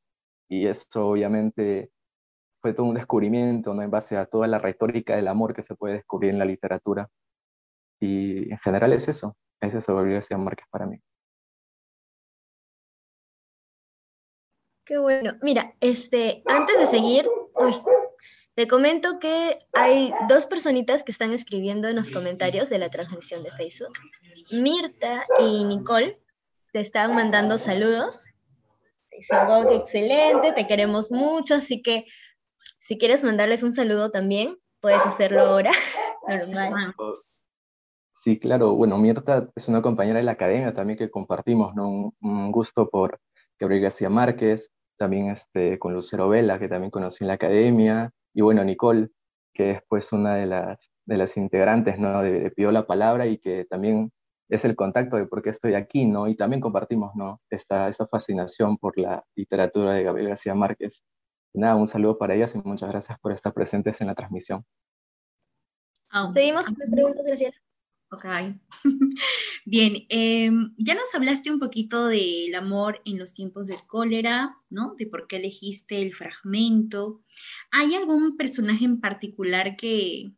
y 0.50 0.68
eso 0.68 1.08
obviamente 1.10 1.92
fue 2.62 2.74
todo 2.74 2.88
un 2.88 2.96
descubrimiento, 2.96 3.74
¿no? 3.74 3.82
En 3.84 3.92
base 3.92 4.18
a 4.18 4.26
toda 4.26 4.48
la 4.48 4.60
retórica 4.60 5.16
del 5.16 5.28
amor 5.30 5.54
que 5.54 5.64
se 5.64 5.76
puede 5.76 5.96
descubrir 5.96 6.32
en 6.32 6.40
la 6.40 6.46
literatura. 6.46 7.10
Y 8.00 8.52
en 8.52 8.58
general 8.60 8.94
es 8.94 9.08
eso, 9.08 9.38
es 9.62 9.76
eso 9.76 9.96
Gabriel 9.96 10.16
García 10.16 10.38
Márquez 10.38 10.68
para 10.72 10.86
mí. 10.88 11.00
Qué 14.86 15.00
bueno. 15.00 15.34
Mira, 15.42 15.74
este, 15.82 16.44
antes 16.46 16.78
de 16.78 16.86
seguir, 16.86 17.28
te 18.54 18.68
comento 18.68 19.18
que 19.20 19.58
hay 19.74 20.14
dos 20.30 20.46
personitas 20.46 21.04
que 21.04 21.12
están 21.12 21.34
escribiendo 21.34 21.88
en 21.88 21.96
los 21.96 22.12
comentarios 22.12 22.70
de 22.70 22.78
la 22.78 22.90
transmisión 22.90 23.42
de 23.42 23.52
Facebook. 23.52 23.94
Mirta 24.52 25.24
y 25.40 25.64
Nicole 25.64 26.22
te 26.72 26.82
están 26.82 27.16
mandando 27.16 27.58
saludos. 27.58 28.22
Excelente, 29.10 30.52
te 30.52 30.68
queremos 30.68 31.12
mucho, 31.12 31.56
así 31.56 31.82
que 31.82 32.06
si 32.80 33.00
quieres 33.00 33.24
mandarles 33.24 33.64
un 33.64 33.74
saludo 33.74 34.12
también, 34.12 34.58
puedes 34.82 35.04
hacerlo 35.04 35.42
ahora. 35.42 35.72
Normal. 36.28 36.94
Sí, 38.14 38.38
claro. 38.38 38.76
Bueno, 38.76 39.00
Mirta 39.00 39.50
es 39.56 39.68
una 39.68 39.82
compañera 39.82 40.20
de 40.20 40.26
la 40.26 40.34
academia 40.34 40.74
también 40.76 40.98
que 40.98 41.10
compartimos, 41.10 41.74
¿no? 41.76 42.14
Un 42.22 42.52
gusto 42.52 42.88
por 42.90 43.20
Gabriel 43.60 43.84
García 43.84 44.10
Márquez, 44.10 44.72
también 44.98 45.30
este, 45.30 45.80
con 45.80 45.94
Lucero 45.94 46.30
Vela, 46.30 46.60
que 46.60 46.68
también 46.68 46.92
conocí 46.92 47.24
en 47.24 47.30
la 47.30 47.34
academia, 47.34 48.12
y 48.34 48.42
bueno, 48.42 48.64
Nicole, 48.64 49.10
que 49.54 49.72
es 49.72 49.82
pues 49.88 50.12
una 50.12 50.36
de 50.36 50.46
las, 50.46 50.92
de 51.06 51.18
las 51.18 51.38
integrantes 51.38 51.98
¿no? 51.98 52.22
de, 52.22 52.52
Pidió 52.52 52.72
la 52.72 52.86
Palabra 52.86 53.26
y 53.26 53.38
que 53.38 53.66
también 53.66 54.12
es 54.50 54.66
el 54.66 54.76
contacto 54.76 55.16
de 55.16 55.26
por 55.26 55.42
qué 55.42 55.50
estoy 55.50 55.74
aquí, 55.74 56.06
¿no? 56.06 56.28
Y 56.28 56.36
también 56.36 56.62
compartimos, 56.62 57.16
¿no? 57.16 57.42
Esta, 57.50 57.90
esta 57.90 58.06
fascinación 58.08 58.78
por 58.78 58.98
la 58.98 59.24
literatura 59.36 59.94
de 59.94 60.04
Gabriel 60.04 60.30
García 60.30 60.54
Márquez. 60.54 61.04
nada, 61.54 61.76
un 61.76 61.88
saludo 61.88 62.18
para 62.18 62.36
ellas 62.36 62.54
y 62.54 62.60
muchas 62.60 62.90
gracias 62.90 63.18
por 63.20 63.32
estar 63.32 63.54
presentes 63.54 64.02
en 64.02 64.08
la 64.08 64.16
transmisión. 64.16 64.64
Oh. 66.14 66.32
Seguimos 66.34 66.66
con 66.66 66.76
las 66.78 66.92
preguntas, 66.92 67.26
Graciela. 67.26 67.65
Ok. 68.12 68.26
Bien, 69.66 70.06
em, 70.10 70.74
ya 70.78 70.94
nos 70.94 71.14
hablaste 71.16 71.52
un 71.52 71.60
poquito 71.60 72.08
del 72.08 72.54
amor 72.54 73.02
en 73.04 73.18
los 73.18 73.34
tiempos 73.34 73.68
del 73.68 73.86
cólera, 73.88 74.56
¿no? 74.70 74.96
De 74.96 75.08
por 75.08 75.28
qué 75.28 75.38
elegiste 75.38 76.02
el 76.02 76.14
fragmento. 76.14 77.24
¿Hay 77.72 77.96
algún 77.96 78.38
personaje 78.38 78.86
en 78.86 79.02
particular 79.02 79.76
que, 79.76 80.34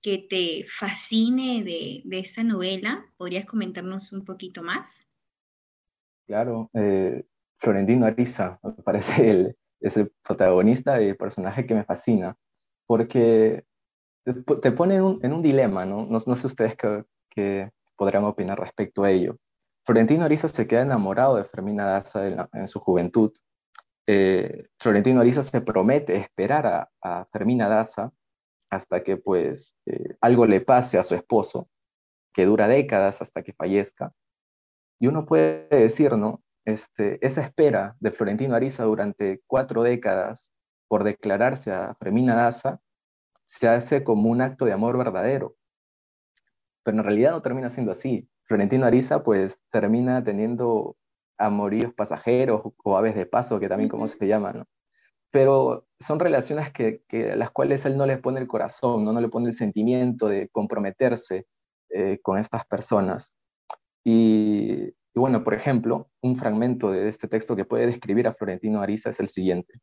que 0.00 0.18
te 0.18 0.64
fascine 0.68 1.64
de, 1.64 2.02
esta 2.18 2.44
novela? 2.44 3.04
¿Podrías 3.16 3.46
comentarnos 3.46 4.12
un 4.12 4.24
poquito 4.24 4.62
más? 4.62 5.08
Claro, 6.26 6.70
eh, 6.74 7.24
Florentino 7.58 8.06
Ariza, 8.06 8.60
me 8.62 8.82
parece 8.84 9.28
el, 9.30 9.56
es 9.80 9.96
el 9.96 10.12
protagonista 10.22 11.02
y 11.02 11.08
el 11.08 11.16
personaje 11.16 11.66
que 11.66 11.74
me 11.74 11.84
fascina, 11.84 12.36
porque 12.86 13.64
te 14.24 14.72
pone 14.72 14.96
en 14.96 15.32
un, 15.32 15.42
dilema, 15.42 15.86
¿no? 15.86 16.06
¿no? 16.06 16.36
sé 16.36 16.46
ustedes 16.46 16.76
qué, 16.76 17.70
podrían 17.96 18.24
opinar 18.24 18.58
respecto 18.58 19.02
a 19.02 19.10
ello. 19.10 19.36
Florentino 19.84 20.24
Ariza 20.24 20.48
se 20.48 20.66
queda 20.66 20.82
enamorado 20.82 21.36
de 21.36 21.44
Fermina 21.44 21.84
Daza 21.86 22.48
en, 22.52 22.68
su 22.68 22.80
juventud. 22.80 23.32
Eh, 24.06 24.68
Florentino 24.78 25.20
Ariza 25.20 25.42
se 25.42 25.60
promete 25.60 26.16
esperar 26.16 26.88
a, 27.02 27.24
Fermina 27.32 27.68
Daza 27.68 28.12
hasta 28.70 29.02
que 29.02 29.16
pues 29.16 29.76
eh, 29.86 30.16
algo 30.20 30.46
le 30.46 30.60
pase 30.60 30.98
a 30.98 31.04
su 31.04 31.14
esposo, 31.14 31.68
que 32.32 32.44
dura 32.44 32.68
décadas 32.68 33.20
hasta 33.20 33.42
que 33.42 33.52
fallezca. 33.52 34.12
Y 35.00 35.06
uno 35.06 35.26
puede 35.26 35.66
decir, 35.70 36.12
¿no? 36.12 36.42
Este, 36.66 37.24
esa 37.26 37.42
espera 37.42 37.96
de 38.00 38.12
Florentino 38.12 38.54
Ariza 38.54 38.84
durante 38.84 39.40
cuatro 39.46 39.82
décadas 39.82 40.52
por 40.88 41.04
declararse 41.04 41.72
a 41.72 41.94
Fermina 41.94 42.34
Daza 42.34 42.80
se 43.50 43.66
hace 43.66 44.04
como 44.04 44.30
un 44.30 44.40
acto 44.42 44.64
de 44.64 44.72
amor 44.72 44.96
verdadero. 44.96 45.56
Pero 46.84 46.98
en 46.98 47.04
realidad 47.04 47.32
no 47.32 47.42
termina 47.42 47.68
siendo 47.68 47.90
así. 47.90 48.28
Florentino 48.44 48.86
Ariza 48.86 49.24
pues 49.24 49.60
termina 49.70 50.22
teniendo 50.22 50.96
amoríos 51.36 51.92
pasajeros 51.92 52.62
o 52.84 52.96
aves 52.96 53.16
de 53.16 53.26
paso, 53.26 53.58
que 53.58 53.68
también 53.68 53.88
como 53.88 54.06
se 54.06 54.24
llaman, 54.24 54.58
¿no? 54.58 54.66
Pero 55.32 55.88
son 55.98 56.20
relaciones 56.20 56.72
que, 56.72 57.02
que, 57.08 57.34
las 57.34 57.50
cuales 57.50 57.84
él 57.86 57.96
no 57.96 58.06
le 58.06 58.18
pone 58.18 58.38
el 58.38 58.46
corazón, 58.46 59.04
no, 59.04 59.12
no 59.12 59.20
le 59.20 59.28
pone 59.28 59.48
el 59.48 59.54
sentimiento 59.54 60.28
de 60.28 60.48
comprometerse 60.48 61.46
eh, 61.88 62.20
con 62.22 62.38
estas 62.38 62.64
personas. 62.66 63.34
Y, 64.04 64.94
y, 65.12 65.18
bueno, 65.18 65.42
por 65.42 65.54
ejemplo, 65.54 66.08
un 66.22 66.36
fragmento 66.36 66.92
de 66.92 67.08
este 67.08 67.26
texto 67.26 67.56
que 67.56 67.64
puede 67.64 67.86
describir 67.86 68.28
a 68.28 68.34
Florentino 68.34 68.80
Ariza 68.80 69.10
es 69.10 69.18
el 69.18 69.28
siguiente. 69.28 69.80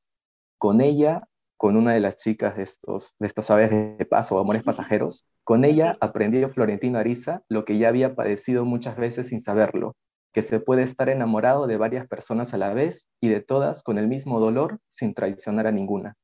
Con 0.58 0.80
ella 0.80 1.27
con 1.58 1.76
una 1.76 1.93
de 1.93 2.00
las 2.00 2.17
chicas 2.17 2.56
de, 2.56 2.63
estos, 2.63 3.15
de 3.20 3.28
estas 3.28 3.50
aves 3.50 3.72
de 3.72 4.06
paso 4.06 4.38
amores 4.39 4.63
pasajeros. 4.63 5.26
Con 5.43 5.65
ella 5.65 5.98
aprendió 6.00 6.48
Florentino 6.50 7.00
Ariza 7.00 7.41
lo 7.50 7.65
que 7.65 7.78
ya 7.78 7.89
había 7.89 8.15
padecido 8.15 8.63
muchas 8.63 8.96
veces 8.96 9.30
sin 9.30 9.39
saberlo, 9.39 9.96
que 10.34 10.43
se 10.43 10.60
puede 10.60 10.84
estar 10.84 11.10
enamorado 11.10 11.67
de 11.67 11.78
varias 11.78 12.08
personas 12.08 12.54
a 12.54 12.58
la 12.58 12.74
vez 12.74 13.10
y 13.20 13.30
de 13.30 13.41
todas 13.41 13.82
con 13.84 13.98
el 13.98 14.08
mismo 14.08 14.39
dolor 14.39 14.80
sin 14.88 15.13
traicionar 15.13 15.67
a 15.67 15.72
ninguna. 15.72 16.15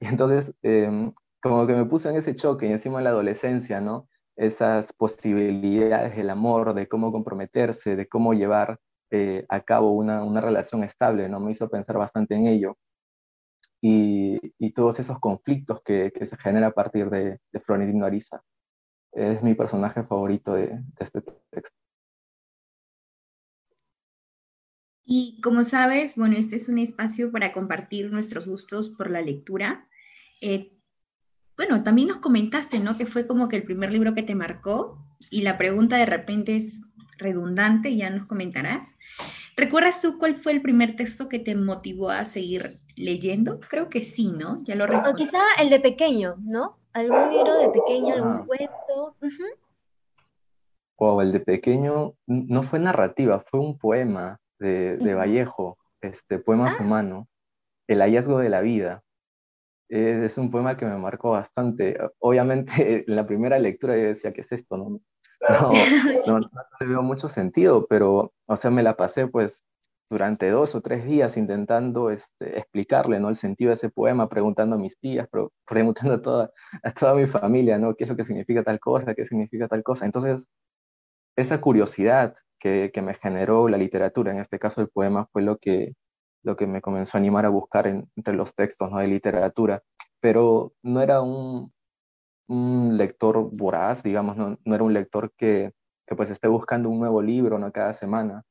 Y 0.00 0.06
entonces, 0.06 0.54
em, 0.62 1.12
como 1.42 1.66
que 1.66 1.74
me 1.74 1.86
puse 1.86 2.10
en 2.10 2.16
ese 2.16 2.34
choque 2.34 2.66
y 2.66 2.72
encima 2.72 2.98
de 2.98 3.04
la 3.04 3.10
adolescencia, 3.10 3.80
¿no? 3.80 4.08
Esas 4.36 4.92
posibilidades 4.92 6.16
del 6.16 6.30
amor, 6.30 6.74
de 6.74 6.88
cómo 6.88 7.10
comprometerse, 7.10 7.96
de 7.96 8.06
cómo 8.06 8.34
llevar 8.34 8.78
eh, 9.10 9.46
a 9.48 9.60
cabo 9.62 9.92
una, 9.92 10.22
una 10.24 10.40
relación 10.40 10.84
estable, 10.84 11.28
¿no? 11.28 11.40
Me 11.40 11.52
hizo 11.52 11.68
pensar 11.68 11.96
bastante 11.98 12.34
en 12.36 12.46
ello 12.46 12.76
y, 13.80 14.72
todos 14.72 14.98
esos 15.00 15.18
conflictos 15.18 15.80
que, 15.82 16.12
se 16.14 16.36
genera 16.36 16.68
a 16.68 16.72
partir 16.72 17.10
de, 17.10 17.40
de 17.52 17.60
Florentino. 17.60 18.06
Es 19.12 19.42
mi 19.42 19.54
personaje 19.54 20.02
favorito 20.04 20.54
de, 20.54 20.80
este 20.98 21.22
texto. 21.50 21.76
Y 25.04 25.40
como 25.40 25.64
sabes, 25.64 26.16
bueno, 26.16 26.36
este 26.36 26.56
es 26.56 26.68
un 26.68 26.78
espacio 26.78 27.32
para 27.32 27.52
compartir 27.52 28.12
nuestros 28.12 28.46
gustos 28.46 28.90
por 28.90 29.10
la 29.10 29.22
lectura. 29.22 29.88
Eh, 30.42 30.76
bueno, 31.56 31.82
también 31.82 32.08
nos 32.08 32.18
comentaste, 32.18 32.78
¿no? 32.78 32.98
Que 32.98 33.06
fue 33.06 33.26
como 33.26 33.48
que 33.48 33.56
el 33.56 33.62
primer 33.62 33.90
libro 33.90 34.14
que 34.14 34.22
te 34.22 34.34
marcó 34.34 35.02
y 35.30 35.40
la 35.40 35.56
pregunta 35.56 35.96
de 35.96 36.04
repente 36.04 36.56
es 36.56 36.82
redundante, 37.16 37.96
ya 37.96 38.10
nos 38.10 38.26
comentarás. 38.26 38.96
¿Recuerdas 39.56 40.00
tú 40.02 40.18
cuál 40.18 40.36
fue 40.36 40.52
el 40.52 40.62
primer 40.62 40.94
texto 40.94 41.28
que 41.28 41.38
te 41.38 41.54
motivó 41.54 42.10
a 42.10 42.24
seguir 42.24 42.78
leyendo? 42.98 43.60
Creo 43.60 43.88
que 43.88 44.02
sí, 44.02 44.32
¿no? 44.32 44.62
Ya 44.64 44.74
lo 44.74 44.86
recuerdo. 44.86 45.12
O 45.12 45.14
quizá 45.14 45.40
el 45.60 45.70
de 45.70 45.80
pequeño, 45.80 46.36
¿no? 46.40 46.78
Algún 46.92 47.30
libro 47.30 47.56
de 47.58 47.70
pequeño, 47.70 48.14
algún 48.14 48.46
cuento. 48.46 49.14
O 50.96 51.22
el 51.22 51.32
de 51.32 51.40
pequeño 51.40 52.14
no 52.26 52.62
fue 52.62 52.80
narrativa, 52.80 53.44
fue 53.48 53.60
un 53.60 53.78
poema 53.78 54.40
de, 54.58 55.14
Vallejo, 55.14 55.78
este, 56.00 56.38
Poemas 56.38 56.80
ah. 56.80 56.82
Humano, 56.82 57.28
El 57.86 58.00
hallazgo 58.00 58.38
de 58.38 58.48
la 58.48 58.60
vida. 58.60 59.02
Es 59.88 60.36
un 60.36 60.50
poema 60.50 60.76
que 60.76 60.84
me 60.84 60.98
marcó 60.98 61.30
bastante. 61.30 61.96
Obviamente, 62.18 63.04
en 63.08 63.16
la 63.16 63.26
primera 63.26 63.58
lectura 63.58 63.96
yo 63.96 64.04
decía, 64.04 64.32
¿qué 64.32 64.42
es 64.42 64.52
esto? 64.52 64.76
No, 65.48 65.70
no, 66.26 66.40
no, 66.40 66.50
le 66.80 66.86
veo 66.86 67.00
mucho 67.00 67.28
sentido, 67.28 67.86
pero, 67.86 68.32
o 68.46 68.56
sea, 68.56 68.72
me 68.72 68.82
la 68.82 68.96
pasé 68.96 69.28
pues 69.28 69.64
durante 70.10 70.50
dos 70.50 70.74
o 70.74 70.80
tres 70.80 71.04
días 71.04 71.36
intentando 71.36 72.10
este, 72.10 72.58
explicarle 72.58 73.20
¿no? 73.20 73.28
el 73.28 73.36
sentido 73.36 73.68
de 73.68 73.74
ese 73.74 73.90
poema, 73.90 74.28
preguntando 74.28 74.76
a 74.76 74.78
mis 74.78 74.98
tías, 74.98 75.28
preguntando 75.66 76.14
a 76.14 76.22
toda, 76.22 76.50
a 76.82 76.92
toda 76.92 77.14
mi 77.14 77.26
familia, 77.26 77.78
¿no? 77.78 77.94
¿Qué 77.94 78.04
es 78.04 78.10
lo 78.10 78.16
que 78.16 78.24
significa 78.24 78.62
tal 78.62 78.80
cosa? 78.80 79.14
¿Qué 79.14 79.24
significa 79.24 79.68
tal 79.68 79.82
cosa? 79.82 80.06
Entonces, 80.06 80.50
esa 81.36 81.60
curiosidad 81.60 82.34
que, 82.58 82.90
que 82.92 83.02
me 83.02 83.14
generó 83.14 83.68
la 83.68 83.78
literatura, 83.78 84.32
en 84.32 84.40
este 84.40 84.58
caso 84.58 84.80
el 84.80 84.88
poema, 84.88 85.26
fue 85.32 85.42
lo 85.42 85.58
que, 85.58 85.94
lo 86.42 86.56
que 86.56 86.66
me 86.66 86.80
comenzó 86.80 87.16
a 87.16 87.20
animar 87.20 87.46
a 87.46 87.50
buscar 87.50 87.86
entre 87.86 88.34
los 88.34 88.54
textos 88.54 88.90
¿no? 88.90 88.98
de 88.98 89.08
literatura, 89.08 89.82
pero 90.20 90.72
no 90.82 91.00
era 91.00 91.20
un, 91.22 91.72
un 92.48 92.96
lector 92.96 93.50
voraz, 93.56 94.02
digamos, 94.02 94.36
no, 94.36 94.58
no 94.64 94.74
era 94.74 94.84
un 94.84 94.94
lector 94.94 95.32
que, 95.36 95.72
que, 96.06 96.16
pues 96.16 96.30
esté 96.30 96.48
buscando 96.48 96.88
un 96.88 96.98
nuevo 96.98 97.22
libro 97.22 97.58
¿no? 97.58 97.70
cada 97.72 97.94
semana, 97.94 98.42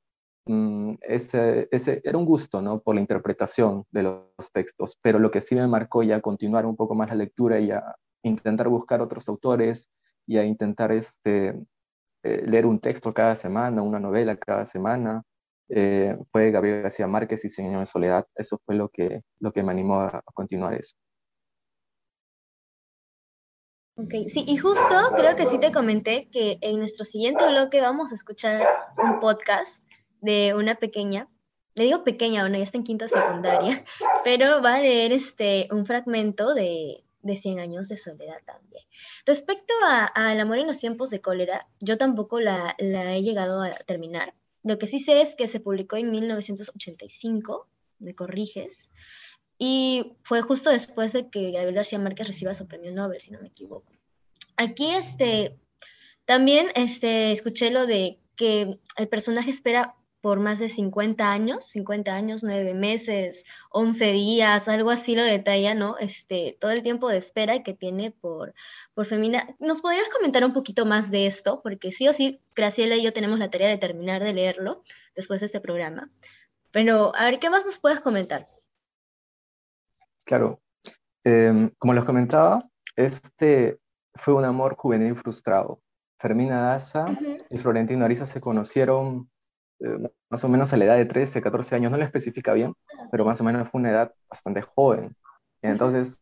Mm, 0.47 0.95
ese, 1.01 1.67
ese, 1.71 2.01
era 2.03 2.17
un 2.17 2.25
gusto, 2.25 2.61
¿no? 2.61 2.79
Por 2.79 2.95
la 2.95 3.01
interpretación 3.01 3.85
de 3.91 4.03
los 4.03 4.51
textos, 4.53 4.97
pero 5.01 5.19
lo 5.19 5.29
que 5.31 5.41
sí 5.41 5.55
me 5.55 5.67
marcó 5.67 6.03
ya 6.03 6.21
continuar 6.21 6.65
un 6.65 6.75
poco 6.75 6.95
más 6.95 7.09
la 7.09 7.15
lectura 7.15 7.59
y 7.59 7.71
a 7.71 7.95
intentar 8.23 8.69
buscar 8.69 9.01
otros 9.01 9.27
autores 9.27 9.89
y 10.25 10.37
a 10.37 10.45
intentar 10.45 10.91
este, 10.91 11.49
eh, 12.23 12.43
leer 12.45 12.65
un 12.65 12.79
texto 12.79 13.13
cada 13.13 13.35
semana, 13.35 13.81
una 13.81 13.99
novela 13.99 14.37
cada 14.37 14.65
semana, 14.65 15.23
eh, 15.69 16.17
fue 16.31 16.51
Gabriel 16.51 16.83
García 16.83 17.07
Márquez 17.07 17.43
y 17.45 17.49
Señor 17.49 17.79
de 17.79 17.85
Soledad. 17.85 18.27
Eso 18.35 18.59
fue 18.65 18.75
lo 18.75 18.89
que, 18.89 19.21
lo 19.39 19.51
que 19.51 19.63
me 19.63 19.71
animó 19.71 20.01
a, 20.01 20.21
continuar 20.33 20.73
eso. 20.73 20.95
Ok, 23.95 24.13
sí, 24.27 24.45
y 24.47 24.57
justo 24.57 24.95
creo 25.15 25.35
que 25.35 25.47
sí 25.47 25.59
te 25.59 25.71
comenté 25.71 26.29
que 26.29 26.59
en 26.61 26.77
nuestro 26.77 27.03
siguiente 27.03 27.49
bloque 27.49 27.81
vamos 27.81 28.11
a 28.11 28.15
escuchar 28.15 28.61
un 28.97 29.19
podcast 29.19 29.83
de 30.21 30.53
una 30.55 30.75
pequeña 30.75 31.27
le 31.77 31.83
digo 31.83 32.03
pequeña, 32.03 32.41
bueno, 32.41 32.57
ya 32.57 32.63
está 32.63 32.77
en 32.77 32.83
quinta 32.83 33.07
secundaria, 33.07 33.85
pero 34.23 34.61
va 34.63 34.75
a 34.75 34.81
leer 34.81 35.13
este, 35.13 35.67
un 35.71 35.85
fragmento 35.85 36.55
de, 36.55 37.03
de 37.21 37.37
100 37.37 37.59
años 37.59 37.87
de 37.87 37.97
soledad 37.97 38.39
también. 38.45 38.83
Respecto 39.27 39.73
al 40.15 40.39
amor 40.39 40.57
en 40.57 40.65
los 40.65 40.79
tiempos 40.79 41.11
de 41.11 41.21
cólera, 41.21 41.67
yo 41.79 41.97
tampoco 41.99 42.39
la, 42.39 42.75
la, 42.79 43.15
he 43.15 43.21
llegado 43.21 43.61
a 43.61 43.69
terminar. 43.85 44.33
Lo 44.63 44.79
que 44.79 44.87
sí 44.87 44.97
sé 44.97 45.21
es 45.21 45.35
que 45.35 45.47
se 45.47 45.59
publicó 45.59 45.97
en 45.97 46.09
1985, 46.09 47.67
me 47.99 48.15
corriges, 48.15 48.89
y 49.59 50.17
fue 50.23 50.41
justo 50.41 50.71
después 50.71 51.13
de 51.13 51.29
que 51.29 51.51
Gabriel 51.51 51.75
García 51.75 51.99
Márquez 51.99 52.27
reciba 52.27 52.55
su 52.55 52.67
premio 52.67 52.91
Nobel, 52.91 53.21
si 53.21 53.31
no 53.31 53.39
me 53.39 53.49
equivoco. 53.49 53.91
Aquí 54.55 54.89
este, 54.89 55.55
también 56.25 56.69
este, 56.73 57.31
escuché 57.31 57.69
lo 57.69 57.85
de 57.85 58.19
que 58.35 58.79
el 58.97 59.07
personaje 59.07 59.51
espera 59.51 59.95
por 60.27 60.41
más 60.41 60.59
de 60.59 60.67
50 60.67 61.31
años, 61.31 61.63
50 61.63 62.13
años, 62.13 62.43
9 62.43 62.73
meses, 62.73 63.45
11 63.69 64.11
días, 64.11 64.67
algo 64.67 64.89
así 64.89 65.15
lo 65.15 65.23
detalla, 65.23 65.73
¿no? 65.73 65.97
Este, 65.99 66.57
todo 66.59 66.71
el 66.71 66.83
tiempo 66.83 67.07
de 67.07 67.15
espera 67.15 67.63
que 67.63 67.73
tiene 67.73 68.11
por, 68.11 68.53
por 68.93 69.05
Femina. 69.05 69.55
¿Nos 69.57 69.79
podrías 69.79 70.09
comentar 70.09 70.43
un 70.43 70.51
poquito 70.51 70.85
más 70.85 71.11
de 71.11 71.27
esto? 71.27 71.61
Porque 71.63 71.93
sí 71.93 72.09
o 72.09 72.11
sí, 72.11 72.41
Graciela 72.57 72.97
y 72.97 73.03
yo 73.03 73.13
tenemos 73.13 73.39
la 73.39 73.49
tarea 73.49 73.69
de 73.69 73.77
terminar 73.77 74.21
de 74.21 74.33
leerlo 74.33 74.83
después 75.15 75.39
de 75.39 75.45
este 75.45 75.61
programa. 75.61 76.11
Pero, 76.71 77.15
a 77.15 77.23
ver, 77.23 77.39
¿qué 77.39 77.49
más 77.49 77.63
nos 77.63 77.79
puedes 77.79 78.01
comentar? 78.01 78.49
Claro. 80.25 80.59
Em, 81.23 81.71
como 81.77 81.93
les 81.93 82.03
comentaba, 82.03 82.61
este 82.97 83.79
fue 84.13 84.33
un 84.33 84.43
amor 84.43 84.75
juvenil 84.75 85.15
frustrado. 85.15 85.79
Fermina 86.19 86.63
Daza 86.63 87.05
y 87.49 87.57
Florentino 87.59 88.03
Ariza 88.03 88.25
se 88.25 88.41
conocieron 88.41 89.29
eh, 89.79 90.09
más 90.29 90.43
o 90.43 90.49
menos 90.49 90.73
a 90.73 90.77
la 90.77 90.85
edad 90.85 90.97
de 90.97 91.05
13, 91.05 91.41
14 91.41 91.75
años, 91.75 91.91
no 91.91 91.97
le 91.97 92.05
especifica 92.05 92.53
bien, 92.53 92.73
pero 93.11 93.25
más 93.25 93.39
o 93.41 93.43
menos 93.43 93.69
fue 93.69 93.79
una 93.79 93.91
edad 93.91 94.13
bastante 94.29 94.61
joven. 94.61 95.15
Entonces, 95.61 96.19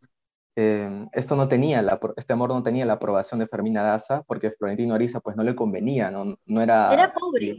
em, 0.56 1.08
esto 1.14 1.36
no 1.36 1.48
tenía 1.48 1.82
la, 1.82 2.00
este 2.18 2.34
amor 2.34 2.50
no 2.50 2.64
tenía 2.64 2.86
la 2.86 2.94
aprobación 2.94 3.40
de 3.40 3.48
Fermina 3.48 3.84
Daza 3.84 4.24
porque 4.24 4.52
Florentino 4.52 4.94
Ariza 4.94 5.20
pues 5.20 5.36
no 5.36 5.44
le 5.44 5.56
convenía, 5.56 6.12
no, 6.12 6.38
no 6.46 6.62
era... 6.62 6.94
Era 6.94 7.14
pobre. 7.14 7.58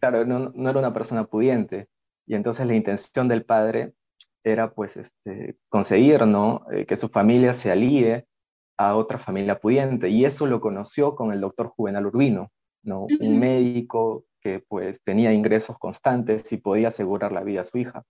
Claro, 0.00 0.24
no, 0.24 0.50
no, 0.54 0.70
era 0.70 0.78
una 0.78 0.94
persona 0.94 1.24
pudiente. 1.24 1.88
Y 2.26 2.34
entonces 2.34 2.66
la 2.66 2.74
intención 2.74 3.28
del 3.28 3.44
padre 3.44 3.92
era 4.44 4.72
pues 4.72 4.96
este, 4.96 5.58
conseguir 5.68 6.26
¿no? 6.26 6.64
Eh, 6.72 6.86
que 6.86 6.96
su 6.96 7.08
familia 7.08 7.52
se 7.52 7.70
alíe 7.70 8.26
a 8.78 8.96
otra 8.96 9.18
familia 9.18 9.58
pudiente. 9.58 10.08
Y 10.08 10.24
eso 10.24 10.46
lo 10.46 10.60
conoció 10.60 11.14
con 11.14 11.32
el 11.32 11.40
doctor 11.40 11.68
Juvenal 11.68 12.06
Urbino, 12.06 12.50
¿no? 12.82 13.06
un 13.20 13.38
médico 13.38 14.24
que 14.40 14.60
pues 14.66 15.02
tenía 15.02 15.32
ingresos 15.32 15.78
constantes 15.78 16.50
y 16.52 16.56
podía 16.58 16.88
asegurar 16.88 17.32
la 17.32 17.42
vida 17.44 17.62
a 17.62 17.64
su 17.64 17.78
hija. 17.78 18.04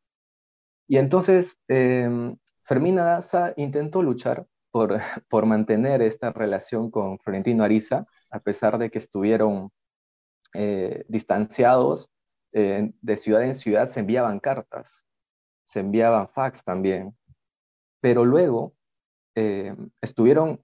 Y 0.89 0.99
entonces 0.99 1.59
eh, 1.69 2.35
Fermina 2.65 3.05
Daza 3.05 3.53
intentó 3.57 4.03
luchar 4.03 4.47
por, 4.71 4.99
por 5.29 5.47
mantener 5.47 6.03
esta 6.03 6.33
relación 6.33 6.91
con 6.91 7.19
Florentino 7.19 7.65
Ariza, 7.65 8.05
a 8.31 8.41
pesar 8.41 8.79
de 8.79 8.91
que 8.91 8.99
estuvieron 8.99 9.71
eh, 10.55 11.05
distanciados 11.09 12.11
eh, 12.53 12.93
de 13.01 13.17
ciudad 13.17 13.45
en 13.45 13.55
ciudad, 13.55 13.89
se 13.89 14.01
enviaban 14.01 14.41
cartas, 14.41 15.07
se 15.65 15.81
enviaban 15.81 16.29
fax 16.29 16.65
también. 16.65 17.17
Pero 18.01 18.25
luego 18.25 18.75
eh, 19.35 19.77
estuvieron 20.01 20.63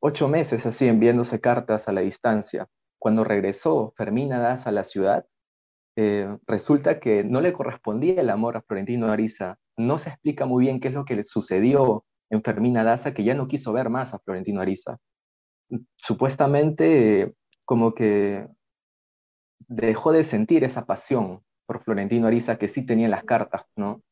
ocho 0.00 0.28
meses 0.28 0.66
así 0.66 0.86
enviándose 0.86 1.40
cartas 1.40 1.88
a 1.88 1.92
la 1.92 2.02
distancia. 2.02 2.68
Cuando 3.04 3.22
regresó 3.22 3.92
Fermina 3.98 4.38
Daza 4.38 4.70
a 4.70 4.72
la 4.72 4.82
ciudad, 4.82 5.26
eh, 5.94 6.38
resulta 6.46 7.00
que 7.00 7.22
no 7.22 7.42
le 7.42 7.52
correspondía 7.52 8.22
el 8.22 8.30
amor 8.30 8.56
a 8.56 8.62
Florentino 8.62 9.12
Ariza. 9.12 9.58
No 9.76 9.98
se 9.98 10.08
explica 10.08 10.46
muy 10.46 10.64
bien 10.64 10.80
qué 10.80 10.88
es 10.88 10.94
lo 10.94 11.04
que 11.04 11.14
le 11.14 11.26
sucedió 11.26 12.06
en 12.30 12.42
Fermina 12.42 12.82
Daza, 12.82 13.12
que 13.12 13.22
ya 13.22 13.34
no 13.34 13.46
quiso 13.46 13.74
ver 13.74 13.90
más 13.90 14.14
a 14.14 14.20
Florentino 14.20 14.62
Ariza. 14.62 14.96
Supuestamente, 15.96 17.34
como 17.66 17.94
que 17.94 18.48
dejó 19.68 20.12
de 20.12 20.24
sentir 20.24 20.64
esa 20.64 20.86
pasión 20.86 21.44
por 21.66 21.84
Florentino 21.84 22.26
Ariza 22.26 22.56
que 22.56 22.68
sí 22.68 22.86
tenía 22.86 23.08
las 23.08 23.24
cartas, 23.24 23.66
¿no? 23.76 24.02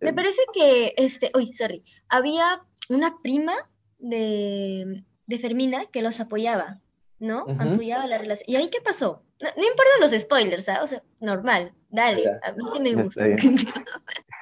Me 0.00 0.14
parece 0.14 0.40
que, 0.54 0.94
este, 0.96 1.30
uy, 1.36 1.52
sorry, 1.52 1.84
había 2.08 2.64
una 2.88 3.20
prima 3.20 3.52
de, 3.98 5.04
de 5.26 5.38
Fermina 5.38 5.84
que 5.92 6.00
los 6.00 6.18
apoyaba, 6.18 6.80
¿no? 7.18 7.46
Apoyaba 7.58 8.06
la 8.06 8.18
relación. 8.18 8.44
¿Y 8.48 8.56
ahí 8.56 8.68
qué 8.68 8.80
pasó? 8.80 9.22
No, 9.40 9.48
importa 9.48 9.90
los 10.00 10.12
spoilers, 10.12 10.68
¿ah? 10.68 10.80
O 10.82 10.86
sea, 10.86 11.02
normal, 11.20 11.72
dale, 11.88 12.24
a 12.42 12.52
mí 12.52 12.64
sí 12.72 12.80
me 12.80 13.02
gusta. 13.02 13.24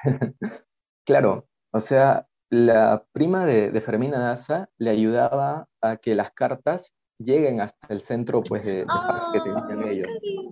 claro, 1.05 1.47
o 1.71 1.79
sea, 1.79 2.27
la 2.49 3.05
prima 3.11 3.45
de, 3.45 3.71
de, 3.71 3.81
Fermina 3.81 4.19
Daza 4.19 4.69
le 4.77 4.89
ayudaba 4.89 5.67
a 5.81 5.97
que 5.97 6.15
las 6.15 6.31
cartas 6.31 6.93
lleguen 7.19 7.61
hasta 7.61 7.87
el 7.89 8.01
centro 8.01 8.41
pues, 8.43 8.63
de, 8.63 8.77
de 8.77 8.85
que 9.33 9.39
tenían 9.39 9.83
ah, 9.83 9.89
ellos, 9.89 10.07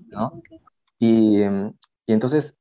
¿no? 0.08 0.42
Y, 1.00 1.44
y 1.44 2.14
entonces 2.14 2.56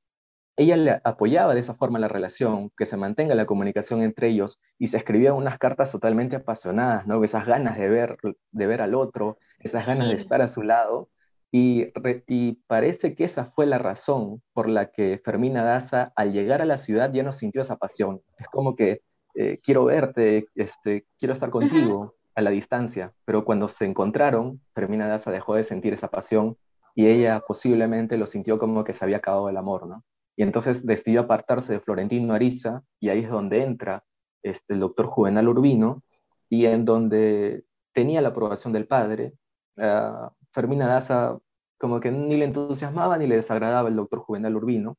ella 0.57 0.77
le 0.77 1.01
apoyaba 1.05 1.55
de 1.55 1.61
esa 1.61 1.75
forma 1.75 1.99
la 1.99 2.09
relación, 2.09 2.71
que 2.77 2.87
se 2.87 2.97
mantenga 2.97 3.35
la 3.35 3.47
comunicación 3.47 4.03
entre 4.03 4.29
ellos 4.29 4.61
y 4.79 4.87
se 4.87 4.97
escribían 4.97 5.35
unas 5.35 5.59
cartas 5.59 5.91
totalmente 5.91 6.37
apasionadas, 6.37 7.07
¿no? 7.07 7.23
Esas 7.25 7.47
ganas 7.47 7.77
de 7.79 7.89
ver, 7.89 8.17
de 8.53 8.67
ver 8.67 8.81
al 8.81 8.95
otro, 8.95 9.39
esas 9.59 9.87
ganas 9.87 10.09
de 10.09 10.15
estar 10.15 10.43
a 10.43 10.49
su 10.49 10.63
lado. 10.63 11.09
Y, 11.51 11.93
y, 12.27 12.55
parece 12.67 13.15
que 13.15 13.25
esa 13.25 13.45
fue 13.47 13.67
la 13.67 13.79
razón 13.79 14.43
por 14.53 14.69
la 14.69 14.91
que 14.91 15.21
Fermina 15.25 15.63
Daza 15.63 16.13
al 16.17 16.33
llegar 16.33 16.61
a 16.63 16.65
la 16.65 16.79
ciudad 16.79 17.13
ya 17.13 17.23
no 17.23 17.33
sintió 17.33 17.63
esa 17.63 17.77
pasión. 17.77 18.23
Es 18.39 18.49
como 18.49 18.75
que 18.75 19.03
eh, 19.35 19.61
quiero 19.63 19.85
verte, 19.85 20.47
este, 20.57 21.07
quiero 21.19 21.33
estar 21.33 21.51
contigo 21.51 22.15
a 22.35 22.43
la 22.43 22.51
distancia, 22.51 23.13
pero 23.25 23.45
cuando 23.45 23.69
se 23.69 23.85
encontraron, 23.85 24.61
Fermina 24.75 25.07
Daza 25.07 25.31
dejó 25.31 25.55
de 25.55 25.65
sentir 25.65 25.95
esa 25.95 26.09
pasión 26.09 26.57
y 26.97 27.07
ella 27.07 27.41
posiblemente 27.47 28.17
lo 28.17 28.27
sintió 28.27 28.59
como 28.59 28.83
que 28.85 28.93
se 28.93 29.05
había 29.05 29.19
acabado 29.19 29.49
el 29.49 29.57
amor, 29.57 29.87
¿no? 29.87 30.05
Y 30.37 30.43
entonces 30.43 30.85
decidió 30.85 31.23
apartarse 31.23 31.75
de 31.75 31.81
Florentino 31.81 32.35
Ariza, 32.35 32.83
y 33.01 33.09
ahí 33.09 33.21
es 33.21 33.31
donde 33.31 33.63
entra 33.63 34.05
este, 34.43 34.75
el 34.75 34.81
doctor 34.81 35.07
Juvenal 35.07 35.49
Urbino, 35.49 36.03
y 36.49 36.67
en 36.67 36.85
donde 36.85 37.65
tenía 37.93 38.21
la 38.21 38.31
aprobación 38.31 38.73
del 38.73 38.87
padre. 38.87 39.35
Uh, 39.77 40.29
Fermina 40.53 40.87
Daza 40.87 41.39
como 41.79 42.01
que 42.01 42.11
ni 42.11 42.37
le 42.37 42.45
entusiasmaba 42.47 43.19
ni 43.19 43.27
le 43.27 43.37
desagradaba 43.37 43.89
el 43.89 43.97
doctor 43.97 44.21
Juvenal 44.21 44.57
Urbino, 44.57 44.97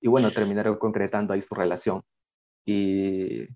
y 0.00 0.08
bueno, 0.08 0.30
terminaron 0.30 0.76
concretando 0.78 1.32
ahí 1.32 1.42
su 1.42 1.54
relación. 1.54 2.02
Y, 2.66 3.46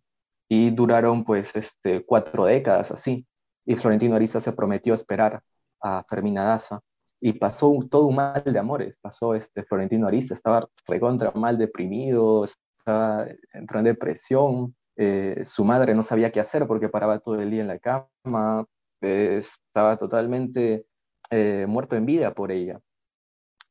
y 0.48 0.70
duraron 0.70 1.24
pues 1.24 1.54
este, 1.54 2.04
cuatro 2.04 2.44
décadas 2.44 2.90
así, 2.90 3.26
y 3.66 3.76
Florentino 3.76 4.16
Ariza 4.16 4.40
se 4.40 4.52
prometió 4.52 4.94
esperar 4.94 5.42
a 5.80 6.04
Fermina 6.04 6.44
Daza, 6.44 6.80
y 7.20 7.35
pasó 7.35 7.72
todo 7.90 8.06
un 8.06 8.16
mal 8.16 8.42
de 8.44 8.59
amores, 8.59 8.98
pasó 9.00 9.35
este 9.35 9.62
Florentino 9.64 10.06
Ariza, 10.06 10.35
estaba 10.35 10.68
recontra 10.87 11.30
mal 11.33 11.59
deprimido, 11.59 12.44
estaba, 12.44 13.26
entró 13.52 13.78
en 13.78 13.85
depresión, 13.85 14.74
eh, 14.96 15.42
su 15.44 15.64
madre 15.64 15.94
no 15.94 16.02
sabía 16.02 16.33
qué 16.33 16.40
hacer 16.40 16.66
porque 16.66 16.88
paraba 16.88 17.18
todo 17.20 17.40
el 17.40 17.50
día 17.50 17.61
en 17.61 17.68
la 17.68 17.78
cama, 17.78 18.66
eh, 19.02 19.38
estaba 19.38 19.98
totalmente 19.98 20.87
eh, 21.30 21.66
muerto 21.68 21.96
en 21.96 22.06
vida 22.06 22.35
por 22.35 22.50
ella. 22.52 22.80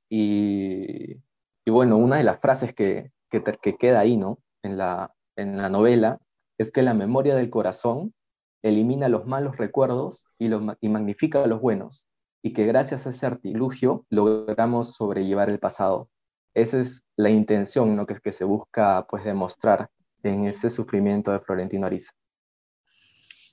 Y, 0.10 1.14
y, 1.66 1.72
bueno, 1.72 1.98
una 1.98 2.18
de 2.18 2.24
las 2.24 2.40
frases 2.40 2.74
que, 2.74 3.12
que, 3.30 3.44
que 3.44 3.78
queda 3.78 4.00
ahí, 4.00 4.18
¿no? 4.18 4.40
En 4.64 4.78
la, 4.78 5.14
en 5.36 5.58
la 5.58 5.70
novela, 5.70 6.20
es 6.58 6.72
que 6.72 6.82
la 6.82 6.94
memoria 6.94 7.36
del 7.36 7.50
corazón 7.50 8.14
elimina 8.64 9.08
los 9.08 9.26
malos 9.26 9.58
recuerdos 9.58 10.26
y, 10.38 10.50
los, 10.50 10.64
y 10.82 10.90
magnifica 10.90 11.46
los 11.48 11.62
buenos 11.62 12.09
y 12.42 12.54
que 12.54 12.66
gracias 12.66 13.06
a 13.06 13.10
ese 13.10 13.26
artilugio 13.26 14.06
logramos 14.10 14.94
sobrellevar 14.94 15.50
el 15.50 15.60
pasado. 15.60 16.10
Esa 16.54 16.80
es 16.80 17.04
la 17.16 17.30
intención 17.30 17.96
¿no? 17.96 18.06
que, 18.06 18.16
que 18.16 18.32
se 18.32 18.44
busca 18.44 19.06
pues, 19.10 19.24
demostrar 19.24 19.90
en 20.24 20.46
ese 20.46 20.70
sufrimiento 20.70 21.32
de 21.32 21.40
Florentino 21.40 21.86
Ariza. 21.86 22.12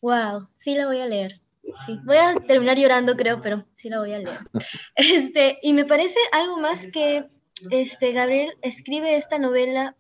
Wow, 0.03 0.49
sí 0.57 0.75
la 0.75 0.87
voy 0.87 1.01
a 1.01 1.07
leer. 1.07 1.41
Sí, 1.85 1.99
voy 2.05 2.17
a 2.17 2.35
terminar 2.47 2.79
llorando, 2.79 3.17
creo, 3.17 3.41
pero 3.41 3.67
sí 3.75 3.89
la 3.89 3.99
voy 3.99 4.13
a 4.13 4.19
leer. 4.19 4.39
Este, 4.97 5.59
y 5.63 5.73
me 5.73 5.85
parece 5.85 6.19
algo 6.33 6.59
más 6.59 6.87
que 6.93 7.29
este, 7.71 8.13
Gabriel 8.13 8.53
escribe 8.63 9.17
esta 9.17 9.39
novela 9.39 9.97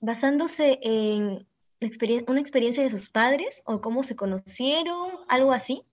basándose 0.00 0.78
en 0.82 1.46
una 2.26 2.40
experiencia 2.40 2.82
de 2.82 2.90
sus 2.90 3.08
padres 3.08 3.62
o 3.64 3.80
cómo 3.80 4.02
se 4.02 4.16
conocieron, 4.16 5.10
algo 5.28 5.52
así. 5.52 5.84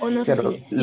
O 0.00 0.10
no 0.10 0.24
sé 0.24 0.36
si, 0.62 0.76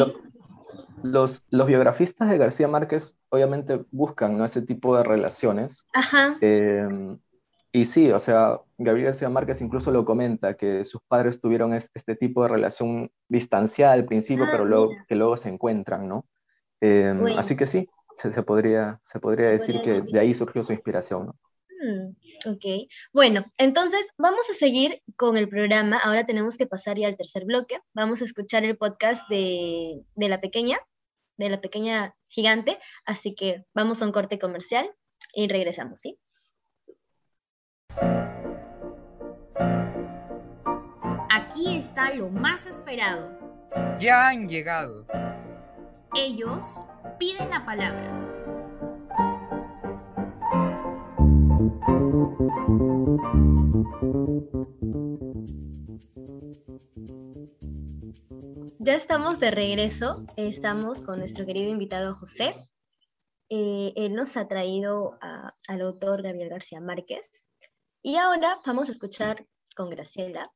los, 1.12 1.44
los, 1.50 1.68
biografistas 1.68 2.30
de 2.30 2.38
García 2.38 2.68
Márquez 2.68 3.18
obviamente 3.30 3.86
buscan 3.92 4.42
ese 4.44 4.62
tipo 4.62 4.96
de 4.98 5.04
relaciones. 5.04 5.86
Ajá. 5.94 6.38
Em, 6.42 7.20
y 7.72 7.86
sí, 7.86 8.12
o 8.12 8.20
sea, 8.20 8.62
Gabriel 8.78 9.08
García 9.08 9.30
Márquez 9.30 9.62
incluso 9.62 9.92
lo 9.92 10.06
comenta, 10.06 10.56
que 10.56 10.84
sus 10.84 11.02
padres 11.08 11.42
tuvieron 11.42 11.74
este 11.74 12.16
tipo 12.16 12.44
de 12.44 12.50
relación 12.50 13.12
distanciada 13.28 13.94
al 13.94 14.06
principio, 14.06 14.46
ah, 14.46 14.50
pero 14.52 14.66
luego, 14.66 14.92
que 15.08 15.16
luego 15.16 15.36
se 15.38 15.50
encuentran, 15.50 16.08
¿no? 16.08 16.26
Em, 16.82 17.26
así 17.38 17.56
que 17.56 17.66
sí, 17.66 17.90
se, 18.18 18.32
se 18.32 18.44
podría, 18.44 19.00
se 19.02 19.20
podría 19.20 19.50
decir 19.50 19.82
que 19.82 20.02
de 20.02 20.20
ahí 20.20 20.34
surgió 20.34 20.64
su 20.64 20.74
inspiración, 20.74 21.28
¿no? 21.28 21.36
Mm, 21.82 22.16
ok, 22.50 22.90
bueno, 23.14 23.44
entonces 23.58 24.08
vamos 24.18 24.50
a 24.50 24.54
seguir 24.54 25.02
con 25.18 25.38
el 25.38 25.50
programa. 25.50 26.00
Ahora 26.04 26.26
tenemos 26.26 26.58
que 26.58 26.68
pasar 26.68 26.98
ya 26.98 27.08
al 27.08 27.18
tercer 27.18 27.46
bloque. 27.46 27.78
Vamos 27.94 28.22
a 28.22 28.26
escuchar 28.26 28.64
el 28.64 28.78
podcast 28.78 29.28
de, 29.30 30.02
de 30.16 30.30
la 30.30 30.40
pequeña, 30.40 30.78
de 31.38 31.50
la 31.50 31.62
pequeña 31.62 32.16
gigante. 32.28 32.80
Así 33.06 33.36
que 33.36 33.66
vamos 33.74 34.02
a 34.02 34.06
un 34.06 34.12
corte 34.12 34.40
comercial 34.40 34.90
y 35.34 35.48
regresamos, 35.48 36.02
¿sí? 36.02 36.20
Aquí 41.30 41.78
está 41.78 42.14
lo 42.14 42.30
más 42.30 42.66
esperado. 42.66 43.38
Ya 44.00 44.28
han 44.30 44.48
llegado. 44.48 45.06
Ellos 46.14 46.82
piden 47.20 47.50
la 47.50 47.66
palabra. 47.66 48.26
Ya 58.86 58.94
estamos 58.94 59.40
de 59.40 59.50
regreso. 59.50 60.28
Estamos 60.38 61.02
con 61.02 61.18
nuestro 61.18 61.44
querido 61.48 61.72
invitado 61.72 62.14
José. 62.14 62.70
Eh, 63.50 63.92
él 63.96 64.14
nos 64.14 64.38
ha 64.38 64.48
traído 64.48 65.18
al 65.68 65.82
autor 65.82 66.22
Gabriel 66.22 66.50
García 66.50 66.82
Márquez. 66.82 67.50
Y 68.04 68.18
ahora 68.18 68.62
vamos 68.64 68.90
a 68.90 68.92
escuchar 68.92 69.48
con 69.76 69.90
Graciela 69.90 70.54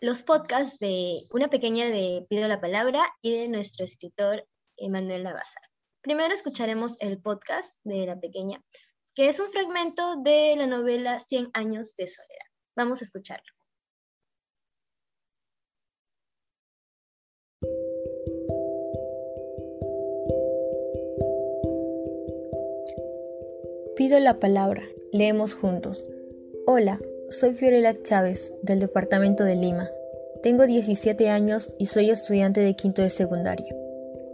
los 0.00 0.24
podcasts 0.24 0.80
de 0.80 1.28
una 1.30 1.50
pequeña 1.50 1.86
de 1.86 2.26
Pido 2.28 2.48
la 2.48 2.60
Palabra 2.60 3.00
y 3.22 3.36
de 3.36 3.46
nuestro 3.46 3.84
escritor 3.84 4.44
Emanuel 4.76 5.22
Lavazar. 5.22 5.62
Primero 6.00 6.34
escucharemos 6.34 6.96
el 6.98 7.22
podcast 7.22 7.78
de 7.84 8.06
la 8.06 8.18
pequeña, 8.18 8.60
que 9.14 9.28
es 9.28 9.38
un 9.38 9.52
fragmento 9.52 10.16
de 10.16 10.56
la 10.56 10.66
novela 10.66 11.20
Cien 11.20 11.48
años 11.54 11.94
de 11.94 12.08
soledad. 12.08 12.48
Vamos 12.74 13.02
a 13.02 13.04
escucharlo. 13.04 13.57
Pido 23.98 24.20
la 24.20 24.38
palabra, 24.38 24.82
leemos 25.12 25.54
juntos. 25.54 26.04
Hola, 26.66 27.00
soy 27.28 27.52
Fiorella 27.52 27.92
Chávez, 28.00 28.54
del 28.62 28.78
departamento 28.78 29.42
de 29.42 29.56
Lima. 29.56 29.90
Tengo 30.40 30.66
17 30.66 31.28
años 31.30 31.72
y 31.78 31.86
soy 31.86 32.10
estudiante 32.10 32.60
de 32.60 32.76
quinto 32.76 33.02
de 33.02 33.10
secundaria. 33.10 33.74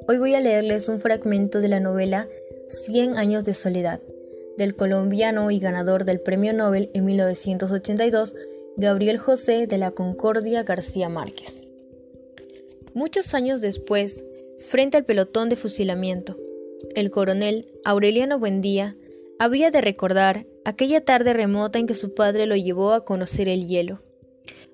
Hoy 0.07 0.19
voy 0.19 0.35
a 0.35 0.41
leerles 0.41 0.91
un 0.91 1.01
fragmento 1.01 1.63
de 1.63 1.69
la 1.69 1.81
novela 1.81 2.29
Cien 2.67 3.17
años 3.17 3.47
de 3.47 3.55
soledad, 3.55 4.01
del 4.59 4.77
colombiano 4.77 5.51
y 5.51 5.61
ganador 5.61 6.05
del 6.05 6.21
Premio 6.21 6.53
Nobel 6.53 6.91
en 6.93 7.07
1982, 7.07 8.35
Gabriel 8.77 9.17
José 9.17 9.67
de 9.67 9.79
la 9.79 9.93
Concordia 9.93 10.63
García 10.63 11.09
Márquez. 11.09 11.63
Muchos 12.95 13.35
años 13.35 13.61
después, 13.61 14.23
frente 14.59 14.97
al 14.97 15.05
pelotón 15.05 15.49
de 15.49 15.57
fusilamiento, 15.57 16.37
el 16.95 17.11
coronel 17.11 17.67
Aureliano 17.85 18.39
Buendía 18.39 18.95
había 19.41 19.73
de 19.73 19.81
recordar 19.81 20.47
aquella 20.65 21.05
tarde 21.05 21.33
remota 21.33 21.81
en 21.81 21.89
que 21.89 21.95
su 21.95 22.15
padre 22.15 22.47
lo 22.47 22.55
llevó 22.55 22.93
a 22.93 23.05
conocer 23.05 23.49
el 23.49 23.67
hielo. 23.67 24.01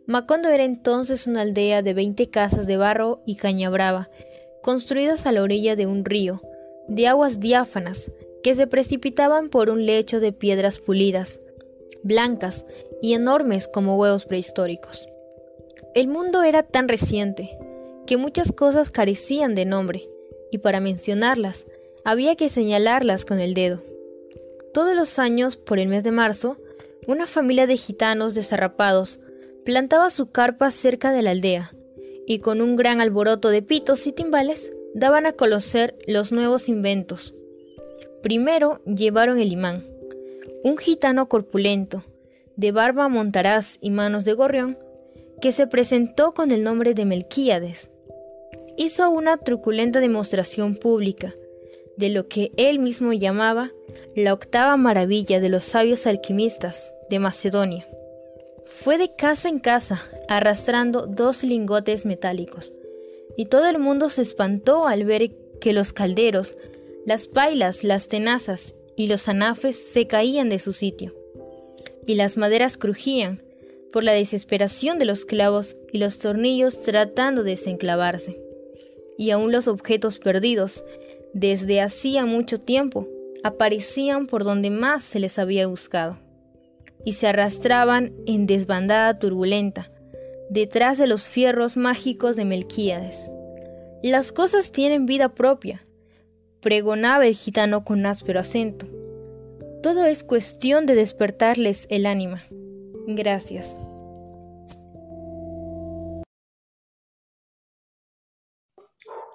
Macondo 0.05 0.51
era 0.51 0.65
entonces 0.65 1.27
una 1.27 1.41
aldea 1.41 1.81
de 1.81 1.95
20 1.95 2.29
casas 2.29 2.67
de 2.67 2.77
barro 2.77 3.23
y 3.25 3.37
caña 3.37 3.71
brava, 3.71 4.11
construidas 4.63 5.25
a 5.25 5.33
la 5.33 5.43
orilla 5.43 5.75
de 5.75 5.87
un 5.87 6.05
río, 6.05 6.43
de 6.89 7.07
aguas 7.07 7.41
diáfanas, 7.41 8.13
que 8.43 8.55
se 8.55 8.67
precipitaban 8.67 9.49
por 9.49 9.71
un 9.71 9.87
lecho 9.87 10.21
de 10.21 10.33
piedras 10.33 10.79
pulidas, 10.79 11.41
blancas 12.03 12.67
y 13.01 13.15
enormes 13.15 13.67
como 13.67 13.97
huevos 13.97 14.27
prehistóricos. 14.27 15.09
El 15.95 16.09
mundo 16.09 16.43
era 16.43 16.63
tan 16.63 16.87
reciente 16.87 17.57
que 18.11 18.17
muchas 18.17 18.51
cosas 18.51 18.91
carecían 18.91 19.55
de 19.55 19.65
nombre, 19.65 20.11
y 20.51 20.59
para 20.59 20.81
mencionarlas 20.81 21.69
había 22.05 22.35
que 22.35 22.49
señalarlas 22.49 23.25
con 23.25 23.39
el 23.39 23.55
dedo. 23.55 23.83
Todos 24.75 24.97
los 24.97 25.21
años, 25.21 25.55
por 25.55 25.79
el 25.79 25.87
mes 25.87 26.03
de 26.03 26.11
marzo, 26.11 26.57
una 27.07 27.29
familia 27.29 27.69
de 27.69 27.77
gitanos 27.77 28.35
desarrapados 28.35 29.21
plantaba 29.65 30.11
su 30.11 30.33
carpa 30.33 30.73
cerca 30.73 31.13
de 31.13 31.23
la 31.23 31.31
aldea, 31.31 31.73
y 32.27 32.41
con 32.41 32.63
un 32.63 32.75
gran 32.75 33.01
alboroto 33.01 33.49
de 33.49 33.63
pitos 33.63 34.05
y 34.09 34.13
timbales 34.13 34.73
daban 34.93 35.25
a 35.25 35.33
conocer 35.33 35.97
los 36.09 36.33
nuevos 36.33 36.69
inventos. 36.69 37.37
Primero 38.25 38.83
llevaron 38.87 39.39
el 39.39 39.53
imán, 39.53 39.87
un 40.65 40.79
gitano 40.79 41.29
corpulento, 41.29 42.03
de 42.57 42.73
barba 42.73 43.09
montaraz 43.09 43.79
y 43.81 43.91
manos 43.91 44.25
de 44.25 44.33
gorrión, 44.33 44.79
que 45.41 45.53
se 45.53 45.69
presentó 45.69 46.35
con 46.35 46.51
el 46.51 46.65
nombre 46.65 46.93
de 46.93 47.05
Melquíades. 47.05 47.90
Hizo 48.83 49.11
una 49.11 49.37
truculenta 49.37 50.01
demostración 50.01 50.75
pública 50.75 51.35
de 51.99 52.09
lo 52.09 52.29
que 52.29 52.51
él 52.57 52.79
mismo 52.79 53.13
llamaba 53.13 53.73
la 54.17 54.33
octava 54.33 54.79
maravilla 54.79 55.39
de 55.39 55.51
los 55.51 55.65
sabios 55.65 56.07
alquimistas 56.07 56.95
de 57.11 57.19
Macedonia. 57.19 57.87
Fue 58.65 58.97
de 58.97 59.15
casa 59.15 59.51
en 59.51 59.59
casa, 59.59 60.03
arrastrando 60.31 61.07
dos 61.07 61.45
lingotes 61.45 62.07
metálicos, 62.07 62.73
y 63.37 63.45
todo 63.45 63.69
el 63.69 63.79
mundo 63.79 64.09
se 64.09 64.23
espantó 64.23 64.87
al 64.87 65.05
ver 65.05 65.31
que 65.61 65.75
los 65.75 65.93
calderos, 65.93 66.57
las 67.05 67.27
pailas, 67.27 67.85
las 67.85 68.09
tenazas 68.09 68.77
y 68.97 69.09
los 69.09 69.29
anafes 69.29 69.77
se 69.77 70.07
caían 70.07 70.49
de 70.49 70.59
su 70.59 70.73
sitio, 70.73 71.15
y 72.07 72.15
las 72.15 72.39
maderas 72.39 72.79
crujían 72.79 73.43
por 73.93 74.05
la 74.05 74.13
desesperación 74.13 74.99
de 74.99 75.05
los 75.05 75.27
clavos 75.27 75.77
y 75.93 75.99
los 75.99 76.19
tornillos 76.19 76.83
tratando 76.83 77.43
de 77.43 77.51
desenclavarse, 77.51 78.41
y 79.21 79.33
aún 79.33 79.53
los 79.53 79.69
objetos 79.69 80.19
perdidos, 80.19 80.83
desde 81.35 81.83
hacía 81.83 82.25
mucho 82.25 82.59
tiempo, 82.59 83.07
aparecían 83.45 84.27
por 84.27 84.45
donde 84.45 84.71
más 84.71 85.05
se 85.05 85.21
les 85.21 85.39
había 85.39 85.67
buscado, 85.67 86.17
y 87.05 87.13
se 87.13 87.27
arrastraban 87.27 88.15
en 88.27 88.47
desbandada 88.47 89.19
turbulenta, 89.19 89.93
detrás 90.49 90.97
de 90.97 91.07
los 91.07 91.29
fierros 91.29 91.77
mágicos 91.77 92.35
de 92.35 92.47
Melquíades. 92.47 93.31
Las 94.03 94.33
cosas 94.33 94.73
tienen 94.73 95.05
vida 95.05 95.35
propia, 95.35 95.87
pregonaba 96.63 97.27
el 97.27 97.35
gitano 97.35 97.85
con 97.85 98.07
áspero 98.07 98.41
acento. 98.41 98.87
Todo 99.83 100.07
es 100.07 100.25
cuestión 100.25 100.87
de 100.87 100.95
despertarles 100.95 101.87
el 101.91 102.07
ánima. 102.07 102.43
Gracias. 103.07 103.77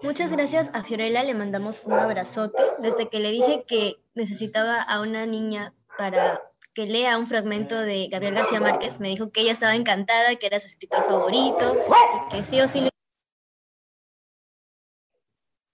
Muchas 0.06 0.32
gracias 0.32 0.70
a 0.76 0.84
Fiorella, 0.84 1.24
le 1.24 1.34
mandamos 1.34 1.82
un 1.84 1.94
abrazote. 1.94 2.62
Desde 2.78 3.10
que 3.10 3.20
le 3.20 3.32
dije 3.32 3.66
que 3.68 3.96
necesitaba 4.14 4.80
a 4.80 5.02
una 5.02 5.26
niña 5.26 5.74
para 5.98 6.44
que 6.76 6.86
lea 6.86 7.18
un 7.18 7.26
fragmento 7.26 7.76
de 7.76 8.08
Gabriel 8.12 8.36
García 8.36 8.60
Márquez, 8.60 9.00
me 9.00 9.10
dijo 9.10 9.32
que 9.32 9.42
ella 9.42 9.52
estaba 9.52 9.74
encantada, 9.74 10.36
que 10.36 10.46
era 10.46 10.60
su 10.60 10.68
escritor 10.68 11.06
favorito, 11.06 11.84
y 12.28 12.36
que 12.36 12.44
sí 12.44 12.62
o 12.62 12.68
sí 12.68 12.82
lo... 12.82 12.90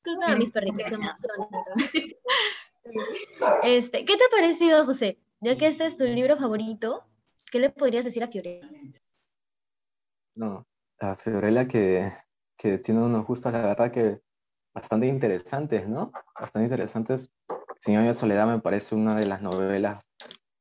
Disculpa 0.05 0.31
a 0.31 0.35
mis 0.37 0.51
perritos, 0.53 0.87
se. 0.87 0.97
Este, 3.63 4.05
¿Qué 4.05 4.15
te 4.15 4.23
ha 4.23 4.29
parecido, 4.29 4.85
José? 4.85 5.19
Ya 5.41 5.57
que 5.57 5.67
este 5.67 5.85
es 5.85 5.97
tu 5.97 6.05
libro 6.05 6.37
favorito, 6.37 7.05
¿qué 7.51 7.59
le 7.59 7.69
podrías 7.69 8.05
decir 8.05 8.23
a 8.23 8.29
Fiorella? 8.29 8.69
No, 10.35 10.65
a 10.99 11.15
Fiorella 11.17 11.67
que, 11.67 12.11
que 12.61 12.77
tiene 12.77 13.01
unos 13.01 13.25
gustos, 13.25 13.51
la 13.51 13.63
verdad 13.63 13.91
que 13.91 14.19
bastante 14.71 15.07
interesantes, 15.07 15.89
¿no? 15.89 16.11
Bastante 16.39 16.65
interesantes. 16.67 17.31
Señor 17.79 18.03
de 18.03 18.13
Soledad 18.13 18.45
me 18.45 18.59
parece 18.59 18.93
una 18.93 19.15
de 19.15 19.25
las 19.25 19.41
novelas 19.41 20.05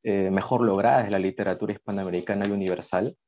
eh, 0.02 0.30
mejor 0.30 0.62
logradas 0.62 1.04
de 1.04 1.10
la 1.10 1.18
literatura 1.18 1.74
hispanoamericana 1.74 2.46
y 2.48 2.52
universal. 2.52 3.18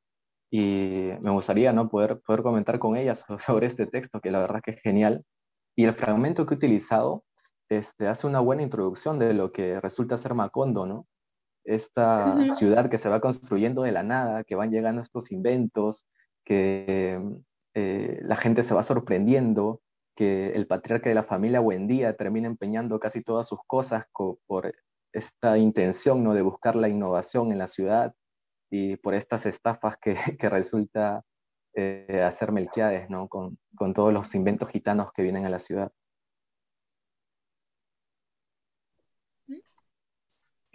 Y 0.49 1.11
me 1.21 1.29
gustaría 1.29 1.71
¿no? 1.71 1.87
poder, 1.87 2.19
poder 2.25 2.41
comentar 2.41 2.79
con 2.79 2.97
ella 2.97 3.13
sobre 3.45 3.67
este 3.67 3.85
texto, 3.85 4.19
que 4.19 4.31
la 4.31 4.39
verdad 4.39 4.61
que 4.63 4.71
es 4.71 4.81
genial. 4.81 5.23
Y 5.75 5.85
el 5.85 5.93
fragmento 5.93 6.47
que 6.47 6.55
he 6.55 6.57
utilizado 6.57 7.23
este, 7.69 8.07
hace 8.07 8.25
una 8.25 8.39
buena 8.39 8.63
introducción 8.63 9.19
de 9.19 9.35
lo 9.35 9.51
que 9.51 9.79
resulta 9.81 10.17
ser 10.17 10.33
Macondo, 10.33 10.87
¿no? 10.87 11.05
Esta 11.63 12.35
ciudad 12.55 12.89
que 12.89 12.97
se 12.97 13.07
va 13.07 13.21
construyendo 13.21 13.83
de 13.83 13.91
la 13.91 14.01
nada, 14.01 14.43
que 14.43 14.55
van 14.55 14.71
llegando 14.71 15.01
estos 15.03 15.31
inventos, 15.31 16.07
que 16.43 17.21
eh, 17.75 18.19
la 18.23 18.35
gente 18.35 18.63
se 18.63 18.73
va 18.73 18.83
sorprendiendo, 18.83 19.81
que 20.15 20.51
el 20.51 20.67
patriarca 20.67 21.09
de 21.09 21.15
la 21.15 21.23
familia 21.23 21.59
Buendía 21.59 22.15
termina 22.15 22.47
empeñando 22.47 22.99
casi 22.99 23.23
todas 23.23 23.47
sus 23.47 23.59
cosas 23.65 24.05
co- 24.11 24.39
por 24.45 24.71
esta 25.11 25.57
intención 25.57 26.23
¿no? 26.23 26.33
de 26.33 26.41
buscar 26.43 26.75
la 26.75 26.87
innovación 26.89 27.51
en 27.51 27.57
la 27.57 27.67
ciudad 27.67 28.13
y 28.69 28.97
por 28.97 29.13
estas 29.15 29.45
estafas 29.45 29.97
que, 29.97 30.15
que 30.39 30.49
resulta 30.49 31.23
eh, 31.75 32.21
hacer 32.23 32.51
Melquiades 32.51 33.09
¿no? 33.09 33.27
con, 33.27 33.57
con 33.75 33.93
todos 33.93 34.13
los 34.13 34.35
inventos 34.35 34.69
gitanos 34.69 35.11
que 35.11 35.23
vienen 35.23 35.45
a 35.45 35.49
la 35.49 35.59
ciudad. 35.59 35.91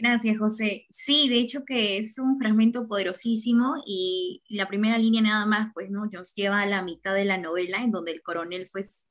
Gracias, 0.01 0.39
José. 0.39 0.87
Sí, 0.91 1.29
de 1.29 1.41
hecho 1.41 1.65
que 1.65 1.99
es 1.99 2.21
un 2.21 2.39
fragmento 2.39 2.87
poderosísimo 2.87 3.83
y 3.85 4.45
la 4.49 4.69
primera 4.69 4.97
línea 4.97 5.21
nada 5.23 5.45
más, 5.45 5.73
pues, 5.75 5.91
¿no? 5.91 6.07
Nos 6.07 6.37
lleva 6.37 6.61
a 6.61 6.67
la 6.67 6.83
mitad 6.83 7.15
de 7.15 7.25
la 7.25 7.37
novela 7.37 7.83
en 7.83 7.91
donde 7.91 8.13
el 8.13 8.23
coronel, 8.23 8.65
pues, 8.71 9.09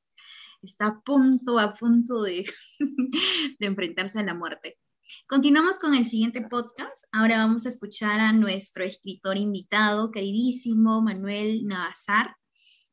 está 0.62 0.86
a 0.86 1.00
punto, 1.02 1.58
a 1.58 1.74
punto 1.74 2.22
de, 2.22 2.46
de 3.58 3.66
enfrentarse 3.66 4.18
a 4.18 4.22
la 4.22 4.32
muerte. 4.32 4.78
Continuamos 5.26 5.78
con 5.78 5.94
el 5.94 6.06
siguiente 6.06 6.40
podcast. 6.40 7.04
Ahora 7.12 7.36
vamos 7.36 7.66
a 7.66 7.68
escuchar 7.68 8.18
a 8.20 8.32
nuestro 8.32 8.82
escritor 8.82 9.36
invitado, 9.36 10.10
queridísimo 10.10 11.02
Manuel 11.02 11.66
Navazar, 11.66 12.34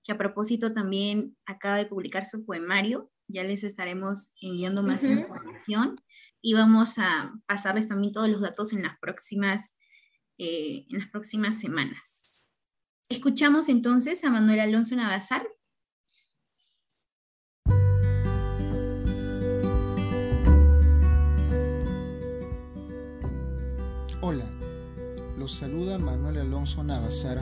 que 0.03 0.11
a 0.11 0.17
propósito 0.17 0.73
también 0.73 1.37
acaba 1.45 1.77
de 1.77 1.85
publicar 1.85 2.25
su 2.25 2.45
poemario. 2.45 3.09
Ya 3.29 3.45
les 3.45 3.63
estaremos 3.63 4.33
enviando 4.41 4.83
más 4.83 5.05
información 5.05 5.95
y 6.45 6.53
vamos 6.53 6.99
a 6.99 7.33
pasarles 7.47 7.87
también 7.87 8.13
todos 8.13 8.29
los 8.29 8.39
datos 8.39 8.71
en 8.71 8.83
las 8.83 8.99
próximas, 8.99 9.79
eh, 10.37 10.85
en 10.91 10.99
las 10.99 11.09
próximas 11.09 11.59
semanas. 11.59 12.39
Escuchamos 13.09 13.67
entonces 13.67 14.23
a 14.23 14.29
Manuel 14.29 14.59
Alonso 14.59 14.95
Navazar. 14.95 15.47
Hola, 24.21 24.45
los 25.39 25.51
saluda 25.51 25.97
Manuel 25.97 26.37
Alonso 26.37 26.83
Navazar 26.83 27.41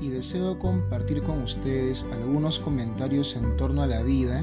y 0.00 0.08
deseo 0.08 0.58
compartir 0.58 1.20
con 1.20 1.42
ustedes 1.42 2.04
algunos 2.04 2.60
comentarios 2.60 3.36
en 3.36 3.58
torno 3.58 3.82
a 3.82 3.86
la 3.86 4.02
vida 4.02 4.42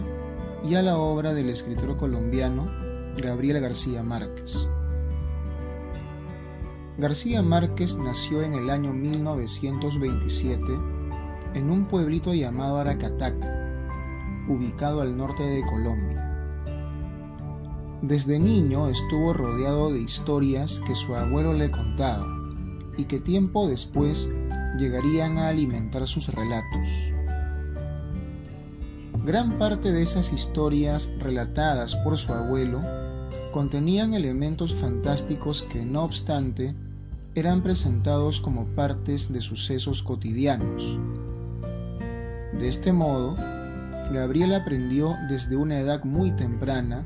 y 0.64 0.76
a 0.76 0.84
la 0.84 0.96
obra 0.96 1.34
del 1.34 1.50
escritor 1.50 1.98
colombiano 1.98 2.89
Gabriel 3.18 3.60
García 3.60 4.04
Márquez. 4.04 4.68
García 6.98 7.42
Márquez 7.42 7.98
nació 7.98 8.44
en 8.44 8.54
el 8.54 8.70
año 8.70 8.94
1927 8.94 10.64
en 11.54 11.70
un 11.70 11.86
pueblito 11.86 12.34
llamado 12.34 12.78
Aracatac, 12.78 13.36
ubicado 14.48 15.02
al 15.02 15.18
norte 15.18 15.44
de 15.44 15.62
Colombia. 15.62 16.30
Desde 18.02 18.40
niño 18.40 18.88
estuvo 18.88 19.34
rodeado 19.34 19.92
de 19.92 20.00
historias 20.00 20.82
que 20.88 20.96
su 20.96 21.16
abuelo 21.16 21.54
le 21.54 21.72
contaba 21.72 22.28
y 22.98 23.06
que 23.06 23.20
tiempo 23.20 23.68
después 23.68 24.30
llegarían 24.78 25.38
a 25.38 25.48
alimentar 25.50 26.08
sus 26.08 26.30
relatos. 26.30 27.19
Gran 29.30 29.60
parte 29.60 29.92
de 29.92 30.02
esas 30.02 30.34
historias 30.34 31.14
relatadas 31.20 31.96
por 31.98 32.18
su 32.18 32.34
abuelo 32.34 32.82
contenían 33.54 34.16
elementos 34.16 34.74
fantásticos 34.74 35.62
que 35.62 35.86
no 35.86 36.04
obstante 36.04 36.74
eran 37.36 37.62
presentados 37.62 38.42
como 38.42 38.66
partes 38.74 39.32
de 39.32 39.42
sucesos 39.42 40.02
cotidianos. 40.02 40.98
De 42.54 42.70
este 42.70 42.92
modo, 42.92 43.36
Gabriel 44.12 44.56
aprendió 44.56 45.16
desde 45.30 45.58
una 45.58 45.80
edad 45.80 46.04
muy 46.06 46.32
temprana 46.32 47.06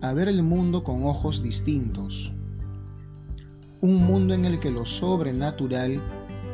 a 0.00 0.12
ver 0.12 0.28
el 0.28 0.44
mundo 0.44 0.84
con 0.84 1.02
ojos 1.06 1.42
distintos. 1.42 2.30
Un 3.80 3.96
mundo 4.06 4.32
en 4.32 4.44
el 4.44 4.60
que 4.60 4.70
lo 4.70 4.84
sobrenatural 4.84 6.00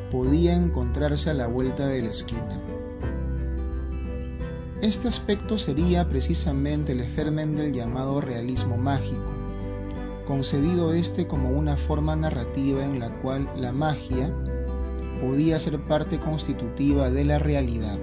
podía 0.09 0.55
encontrarse 0.55 1.29
a 1.29 1.35
la 1.35 1.45
vuelta 1.45 1.85
de 1.85 2.01
la 2.01 2.09
esquina. 2.09 2.64
Este 4.81 5.07
aspecto 5.07 5.57
sería 5.57 6.09
precisamente 6.09 6.91
el 6.91 7.05
germen 7.05 7.55
del 7.55 7.71
llamado 7.71 8.19
realismo 8.19 8.77
mágico, 8.77 9.23
concebido 10.25 10.93
este 10.93 11.27
como 11.27 11.51
una 11.51 11.77
forma 11.77 12.15
narrativa 12.17 12.83
en 12.83 12.99
la 12.99 13.09
cual 13.21 13.47
la 13.55 13.71
magia 13.71 14.29
podía 15.21 15.59
ser 15.61 15.79
parte 15.79 16.19
constitutiva 16.19 17.09
de 17.09 17.23
la 17.23 17.39
realidad. 17.39 17.97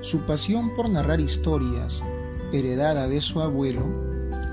Su 0.00 0.22
pasión 0.22 0.74
por 0.74 0.90
narrar 0.90 1.20
historias, 1.20 2.02
heredada 2.52 3.06
de 3.06 3.20
su 3.20 3.40
abuelo, 3.40 3.86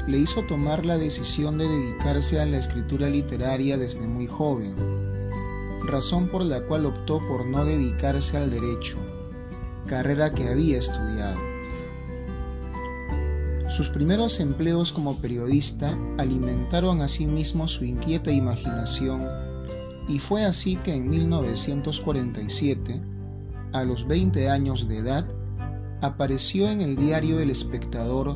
le 0.07 0.19
hizo 0.19 0.43
tomar 0.43 0.85
la 0.85 0.99
decisión 0.99 1.57
de 1.57 1.67
dedicarse 1.67 2.39
a 2.39 2.45
la 2.45 2.59
escritura 2.59 3.09
literaria 3.09 3.75
desde 3.77 4.05
muy 4.05 4.27
joven 4.27 4.75
razón 5.87 6.27
por 6.27 6.43
la 6.43 6.61
cual 6.61 6.85
optó 6.85 7.19
por 7.27 7.45
no 7.45 7.65
dedicarse 7.65 8.37
al 8.37 8.49
derecho, 8.49 8.97
carrera 9.87 10.31
que 10.31 10.47
había 10.47 10.77
estudiado. 10.77 11.37
Sus 13.69 13.89
primeros 13.89 14.39
empleos 14.39 14.91
como 14.91 15.21
periodista 15.21 15.97
alimentaron 16.17 17.01
asimismo 17.01 17.67
su 17.67 17.85
inquieta 17.85 18.31
imaginación 18.31 19.21
y 20.07 20.19
fue 20.19 20.45
así 20.45 20.77
que 20.77 20.95
en 20.95 21.09
1947, 21.09 23.01
a 23.73 23.83
los 23.83 24.07
20 24.07 24.49
años 24.49 24.87
de 24.87 24.97
edad, 24.97 25.25
apareció 26.01 26.69
en 26.69 26.81
el 26.81 26.95
diario 26.95 27.39
El 27.39 27.49
Espectador 27.49 28.35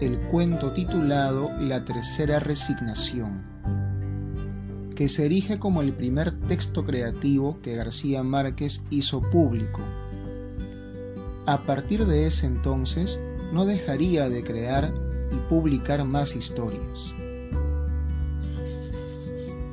el 0.00 0.18
cuento 0.18 0.72
titulado 0.72 1.50
La 1.60 1.84
Tercera 1.84 2.38
Resignación 2.38 3.79
que 5.00 5.08
se 5.08 5.24
erige 5.24 5.58
como 5.58 5.80
el 5.80 5.94
primer 5.94 6.30
texto 6.42 6.84
creativo 6.84 7.58
que 7.62 7.74
García 7.74 8.22
Márquez 8.22 8.82
hizo 8.90 9.22
público. 9.22 9.80
A 11.46 11.62
partir 11.62 12.04
de 12.04 12.26
ese 12.26 12.44
entonces, 12.44 13.18
no 13.50 13.64
dejaría 13.64 14.28
de 14.28 14.44
crear 14.44 14.92
y 15.32 15.36
publicar 15.48 16.04
más 16.04 16.36
historias. 16.36 17.14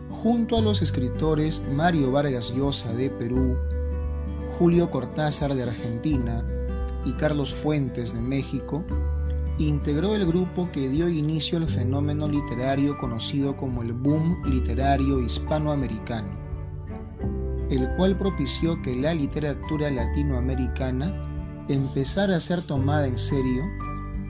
Junto 0.10 0.58
a 0.58 0.62
los 0.62 0.82
escritores 0.82 1.62
Mario 1.74 2.10
Vargas 2.10 2.54
Llosa 2.56 2.94
de 2.94 3.10
Perú, 3.10 3.58
Julio 4.58 4.90
Cortázar 4.90 5.56
de 5.56 5.64
Argentina 5.64 6.46
y 7.04 7.12
Carlos 7.18 7.54
Fuentes 7.54 8.14
de 8.14 8.22
México, 8.22 8.86
integró 9.58 10.16
el 10.16 10.26
grupo 10.26 10.70
que 10.72 10.90
dio 10.90 11.10
inicio 11.10 11.58
al 11.58 11.68
fenómeno 11.68 12.28
literario 12.28 12.98
conocido 12.98 13.58
como 13.58 13.82
el 13.82 13.94
boom 13.94 14.44
literario 14.46 15.20
hispanoamericano, 15.20 16.30
el 17.70 17.88
cual 17.98 18.18
propició 18.18 18.82
que 18.82 18.96
la 18.96 19.14
literatura 19.14 19.90
latinoamericana 19.90 21.12
empezara 21.70 22.36
a 22.36 22.40
ser 22.40 22.62
tomada 22.62 23.08
en 23.08 23.18
serio 23.18 23.64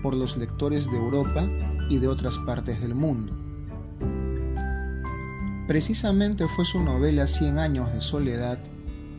por 0.01 0.15
los 0.15 0.37
lectores 0.37 0.89
de 0.89 0.97
Europa 0.97 1.45
y 1.89 1.97
de 1.97 2.07
otras 2.07 2.37
partes 2.39 2.79
del 2.81 2.95
mundo. 2.95 3.37
Precisamente 5.67 6.47
fue 6.47 6.63
su 6.63 6.79
novela 6.79 7.27
Cien 7.27 7.59
años 7.59 7.91
de 7.93 7.99
soledad, 7.99 8.59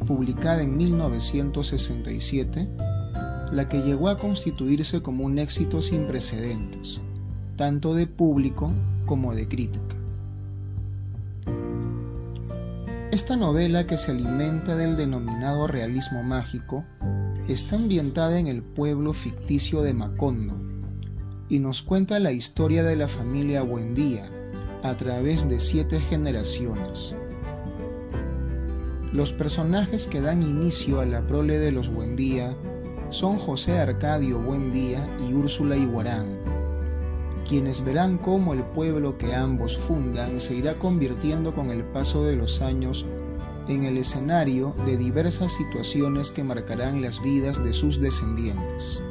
publicada 0.07 0.63
en 0.63 0.79
1967, 0.79 2.69
la 3.53 3.67
que 3.67 3.83
llegó 3.83 4.09
a 4.09 4.17
constituirse 4.17 5.03
como 5.03 5.25
un 5.25 5.39
éxito 5.39 5.83
sin 5.83 6.07
precedentes, 6.07 7.01
tanto 7.57 7.95
de 7.95 8.07
público 8.07 8.71
como 9.07 9.35
de 9.35 9.49
crítica. 9.49 9.97
Esta 13.11 13.37
novela 13.37 13.87
que 13.87 13.97
se 13.97 14.13
alimenta 14.13 14.77
del 14.77 14.97
denominado 14.97 15.67
realismo 15.67 16.23
mágico 16.23 16.85
está 17.49 17.77
ambientada 17.77 18.39
en 18.39 18.47
el 18.47 18.63
pueblo 18.63 19.15
ficticio 19.15 19.83
de 19.83 19.95
Macondo 19.95 20.57
y 21.49 21.59
nos 21.59 21.81
cuenta 21.81 22.19
la 22.19 22.33
historia 22.33 22.83
de 22.83 22.97
la 22.97 23.09
familia 23.09 23.63
Buendía 23.63 24.29
a 24.83 24.95
través 24.97 25.49
de 25.49 25.59
siete 25.59 26.01
generaciones. 26.01 27.15
Los 29.13 29.33
personajes 29.33 30.07
que 30.07 30.21
dan 30.21 30.43
inicio 30.43 31.01
a 31.01 31.07
la 31.07 31.23
prole 31.23 31.59
de 31.59 31.73
los 31.73 31.89
Buendía 31.89 32.55
son 33.11 33.39
José 33.39 33.79
Arcadio 33.79 34.39
Buendía 34.39 35.07
y 35.29 35.35
Úrsula 35.35 35.77
Iguarán, 35.77 36.39
quienes 37.49 37.85
verán 37.85 38.19
cómo 38.19 38.53
el 38.53 38.63
pueblo 38.63 39.17
que 39.17 39.35
ambos 39.35 39.79
fundan 39.79 40.39
se 40.41 40.55
irá 40.55 40.75
convirtiendo 40.75 41.53
con 41.53 41.71
el 41.71 41.83
paso 41.83 42.25
de 42.25 42.37
los 42.37 42.61
años 42.61 43.07
en 43.69 43.85
el 43.85 43.99
escenario 43.99 44.75
de 44.87 44.97
diversas 44.97 45.53
situaciones 45.53 46.31
que 46.31 46.45
marcarán 46.45 47.03
las 47.03 47.23
vidas 47.23 47.63
de 47.63 47.73
sus 47.73 48.01
descendientes. 48.01 49.03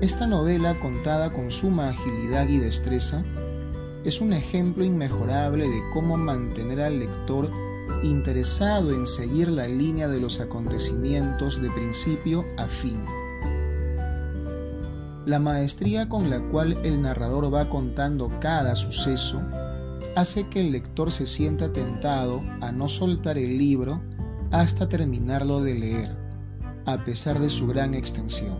Esta 0.00 0.26
novela, 0.26 0.80
contada 0.80 1.30
con 1.30 1.50
suma 1.50 1.90
agilidad 1.90 2.48
y 2.48 2.58
destreza, 2.58 3.22
es 4.04 4.20
un 4.20 4.32
ejemplo 4.32 4.84
inmejorable 4.84 5.68
de 5.68 5.80
cómo 5.92 6.16
mantener 6.16 6.80
al 6.80 6.98
lector 6.98 7.48
interesado 8.02 8.92
en 8.92 9.06
seguir 9.06 9.50
la 9.50 9.68
línea 9.68 10.08
de 10.08 10.20
los 10.20 10.40
acontecimientos 10.40 11.60
de 11.60 11.70
principio 11.70 12.44
a 12.56 12.66
fin. 12.66 12.96
La 15.26 15.38
maestría 15.38 16.08
con 16.08 16.30
la 16.30 16.40
cual 16.40 16.76
el 16.84 17.00
narrador 17.00 17.52
va 17.52 17.68
contando 17.68 18.30
cada 18.40 18.74
suceso 18.74 19.40
hace 20.16 20.48
que 20.48 20.60
el 20.60 20.72
lector 20.72 21.12
se 21.12 21.26
sienta 21.26 21.72
tentado 21.72 22.40
a 22.60 22.72
no 22.72 22.88
soltar 22.88 23.38
el 23.38 23.56
libro 23.56 24.02
hasta 24.50 24.88
terminarlo 24.88 25.62
de 25.62 25.74
leer, 25.74 26.16
a 26.84 27.04
pesar 27.04 27.38
de 27.38 27.50
su 27.50 27.66
gran 27.66 27.94
extensión. 27.94 28.58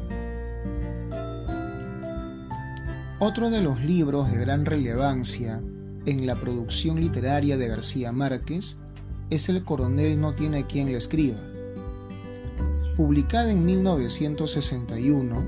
Otro 3.18 3.50
de 3.50 3.60
los 3.60 3.80
libros 3.80 4.30
de 4.32 4.38
gran 4.38 4.64
relevancia 4.64 5.60
en 6.06 6.26
la 6.26 6.36
producción 6.36 7.00
literaria 7.00 7.56
de 7.56 7.68
García 7.68 8.10
Márquez 8.10 8.78
es 9.32 9.48
El 9.48 9.64
coronel 9.64 10.20
no 10.20 10.34
tiene 10.34 10.66
quien 10.66 10.92
le 10.92 10.98
escriba. 10.98 11.38
Publicada 12.98 13.50
en 13.50 13.64
1961, 13.64 15.42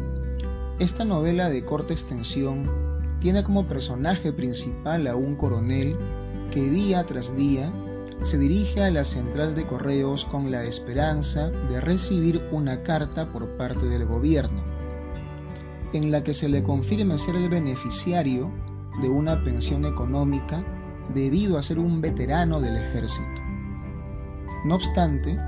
esta 0.79 1.05
novela 1.05 1.51
de 1.51 1.67
corta 1.67 1.93
extensión 1.93 2.65
tiene 3.21 3.45
como 3.45 3.69
personaje 3.69 4.33
principal 4.33 5.07
a 5.07 5.17
un 5.17 5.37
coronel 5.37 5.99
que 6.51 6.63
día 6.63 7.05
tras 7.05 7.37
día 7.37 7.71
se 8.23 8.39
dirige 8.39 8.83
a 8.83 8.91
la 8.91 9.05
central 9.05 9.55
de 9.55 9.67
correos 9.67 10.25
con 10.25 10.51
la 10.51 10.65
esperanza 10.65 11.51
de 11.51 11.79
recibir 11.83 12.43
una 12.53 12.83
carta 12.85 13.27
por 13.27 13.59
parte 13.59 13.85
del 13.85 14.07
gobierno, 14.07 14.63
en 15.93 16.11
la 16.11 16.25
que 16.25 16.33
se 16.33 16.49
le 16.49 16.63
confirme 16.63 17.19
ser 17.19 17.37
el 17.37 17.51
beneficiario 17.51 18.51
de 19.03 19.11
una 19.11 19.45
pensión 19.45 19.85
económica 19.85 20.65
debido 21.13 21.59
a 21.59 21.63
ser 21.63 21.79
un 21.79 22.01
veterano 22.01 22.63
del 22.63 22.79
ejército. 22.79 23.44
No 24.65 24.75
obstante, 24.77 25.39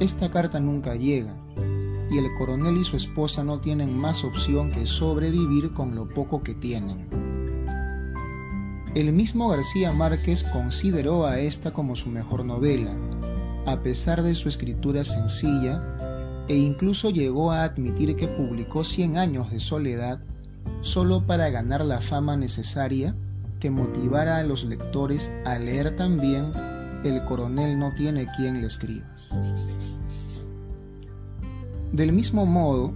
esta 0.00 0.30
carta 0.30 0.60
nunca 0.60 0.94
llega 0.94 1.34
y 2.10 2.18
el 2.18 2.34
coronel 2.36 2.76
y 2.76 2.84
su 2.84 2.96
esposa 2.96 3.44
no 3.44 3.60
tienen 3.60 3.96
más 3.96 4.24
opción 4.24 4.72
que 4.72 4.84
sobrevivir 4.84 5.72
con 5.72 5.94
lo 5.94 6.08
poco 6.08 6.42
que 6.42 6.54
tienen. 6.54 7.08
El 8.94 9.12
mismo 9.12 9.48
García 9.48 9.92
Márquez 9.92 10.42
consideró 10.42 11.24
a 11.24 11.38
esta 11.38 11.72
como 11.72 11.94
su 11.94 12.10
mejor 12.10 12.44
novela, 12.44 12.92
a 13.66 13.82
pesar 13.82 14.22
de 14.22 14.34
su 14.34 14.48
escritura 14.48 15.04
sencilla, 15.04 16.44
e 16.48 16.56
incluso 16.56 17.10
llegó 17.10 17.52
a 17.52 17.62
admitir 17.62 18.16
que 18.16 18.26
publicó 18.26 18.82
Cien 18.82 19.16
años 19.16 19.52
de 19.52 19.60
soledad 19.60 20.20
solo 20.80 21.24
para 21.24 21.50
ganar 21.50 21.84
la 21.84 22.00
fama 22.00 22.36
necesaria 22.36 23.14
que 23.60 23.70
motivara 23.70 24.38
a 24.38 24.42
los 24.42 24.64
lectores 24.64 25.32
a 25.44 25.58
leer 25.60 25.94
también 25.94 26.50
El 27.02 27.24
coronel 27.24 27.78
no 27.78 27.94
tiene 27.94 28.26
quien 28.36 28.60
le 28.60 28.66
escriba. 28.66 29.06
Del 31.92 32.12
mismo 32.12 32.44
modo, 32.46 32.94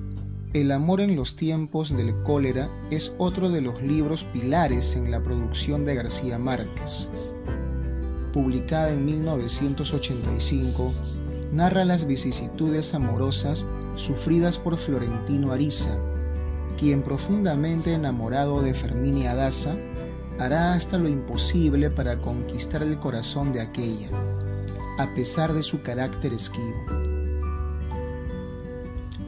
el 0.52 0.70
amor 0.70 1.00
en 1.00 1.16
los 1.16 1.36
tiempos 1.36 1.96
del 1.96 2.22
cólera 2.22 2.68
es 2.90 3.14
otro 3.18 3.48
de 3.48 3.60
los 3.60 3.82
libros 3.82 4.22
pilares 4.24 4.94
en 4.94 5.10
la 5.10 5.22
producción 5.22 5.84
de 5.84 5.94
García 5.96 6.38
Márquez. 6.38 7.08
Publicada 8.32 8.92
en 8.92 9.04
1985, 9.04 10.92
narra 11.52 11.84
las 11.84 12.06
vicisitudes 12.06 12.94
amorosas 12.94 13.66
sufridas 13.96 14.58
por 14.58 14.76
Florentino 14.76 15.50
Ariza, 15.50 15.96
quien 16.78 17.02
profundamente 17.02 17.94
enamorado 17.94 18.60
de 18.60 18.74
Ferminia 18.74 19.34
Daza, 19.34 19.76
hará 20.38 20.74
hasta 20.74 20.98
lo 20.98 21.08
imposible 21.08 21.90
para 21.90 22.18
conquistar 22.18 22.82
el 22.82 22.98
corazón 22.98 23.52
de 23.52 23.60
aquella, 23.60 24.08
a 24.98 25.14
pesar 25.14 25.52
de 25.52 25.62
su 25.62 25.82
carácter 25.82 26.32
esquivo. 26.32 26.84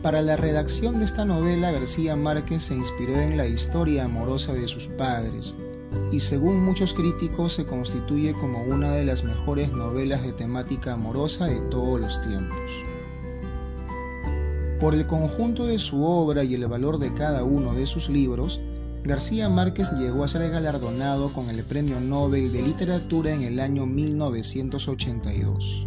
Para 0.03 0.23
la 0.23 0.37
redacción 0.37 0.99
de 0.99 1.05
esta 1.05 1.25
novela, 1.25 1.73
García 1.73 2.15
Márquez 2.15 2.65
se 2.65 2.75
inspiró 2.75 3.19
en 3.19 3.37
la 3.37 3.47
historia 3.47 4.05
amorosa 4.05 4.53
de 4.53 4.69
sus 4.69 4.87
padres 4.87 5.57
y 6.13 6.21
según 6.21 6.65
muchos 6.65 6.95
críticos 6.95 7.55
se 7.55 7.67
constituye 7.67 8.33
como 8.33 8.63
una 8.63 8.93
de 8.93 9.05
las 9.05 9.25
mejores 9.25 9.73
novelas 9.73 10.23
de 10.23 10.33
temática 10.33 10.93
amorosa 10.93 11.47
de 11.47 11.61
todos 11.71 12.01
los 12.01 12.23
tiempos. 12.23 12.59
Por 14.81 14.95
el 14.95 15.07
conjunto 15.07 15.67
de 15.67 15.79
su 15.79 16.05
obra 16.05 16.45
y 16.45 16.55
el 16.55 16.67
valor 16.69 16.99
de 16.99 17.15
cada 17.15 17.45
uno 17.45 17.75
de 17.75 17.87
sus 17.87 18.09
libros, 18.09 18.61
García 19.07 19.49
Márquez 19.49 19.93
llegó 19.93 20.25
a 20.25 20.29
ser 20.29 20.51
galardonado 20.51 21.33
con 21.33 21.49
el 21.49 21.63
Premio 21.63 22.01
Nobel 22.01 22.51
de 22.51 22.61
Literatura 22.61 23.33
en 23.33 23.43
el 23.43 23.61
año 23.61 23.87
1982. 23.87 25.87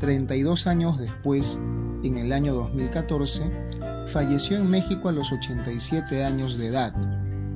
32 0.00 0.66
años 0.66 0.98
después, 0.98 1.60
en 2.02 2.18
el 2.18 2.32
año 2.32 2.54
2014, 2.54 3.68
falleció 4.08 4.56
en 4.56 4.68
México 4.68 5.08
a 5.08 5.12
los 5.12 5.30
87 5.30 6.24
años 6.24 6.58
de 6.58 6.66
edad, 6.66 6.92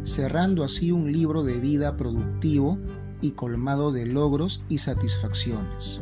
cerrando 0.04 0.62
así 0.62 0.92
un 0.92 1.10
libro 1.10 1.42
de 1.42 1.58
vida 1.58 1.96
productivo 1.96 2.78
y 3.20 3.32
colmado 3.32 3.90
de 3.90 4.06
logros 4.06 4.62
y 4.68 4.78
satisfacciones. 4.78 6.00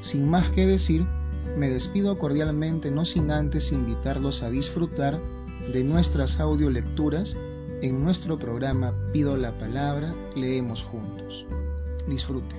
Sin 0.00 0.28
más 0.28 0.50
que 0.50 0.66
decir, 0.66 1.06
me 1.56 1.70
despido 1.70 2.18
cordialmente 2.18 2.90
no 2.90 3.04
sin 3.04 3.30
antes 3.30 3.70
invitarlos 3.70 4.42
a 4.42 4.50
disfrutar 4.50 5.16
de 5.72 5.82
nuestras 5.82 6.38
audiolecturas 6.38 7.36
en 7.82 8.02
nuestro 8.04 8.38
programa 8.38 8.94
Pido 9.12 9.36
la 9.36 9.56
Palabra, 9.58 10.14
leemos 10.36 10.84
juntos. 10.84 11.46
Disfruten. 12.08 12.56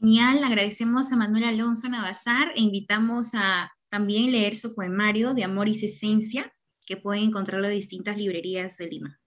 Genial, 0.00 0.44
agradecemos 0.44 1.12
a 1.12 1.16
Manuel 1.16 1.44
Alonso 1.44 1.88
Navazar 1.88 2.52
e 2.56 2.60
invitamos 2.60 3.30
a 3.34 3.72
también 3.88 4.32
leer 4.32 4.56
su 4.56 4.74
poemario 4.74 5.32
de 5.32 5.44
Amor 5.44 5.68
y 5.68 5.72
Esencia, 5.72 6.52
que 6.84 6.96
pueden 6.96 7.24
encontrarlo 7.24 7.68
en 7.68 7.74
distintas 7.74 8.16
librerías 8.18 8.76
de 8.76 8.88
Lima. 8.88 9.20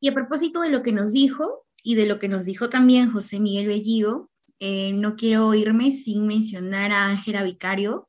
Y 0.00 0.08
a 0.08 0.14
propósito 0.14 0.60
de 0.60 0.70
lo 0.70 0.82
que 0.82 0.92
nos 0.92 1.12
dijo 1.12 1.66
y 1.82 1.94
de 1.94 2.06
lo 2.06 2.18
que 2.18 2.28
nos 2.28 2.44
dijo 2.44 2.68
también 2.68 3.10
José 3.10 3.40
Miguel 3.40 3.68
Bellido, 3.68 4.30
eh, 4.58 4.92
no 4.92 5.16
quiero 5.16 5.52
irme 5.54 5.92
sin 5.92 6.26
mencionar 6.26 6.92
a 6.92 7.06
Ángela 7.06 7.42
Vicario 7.42 8.08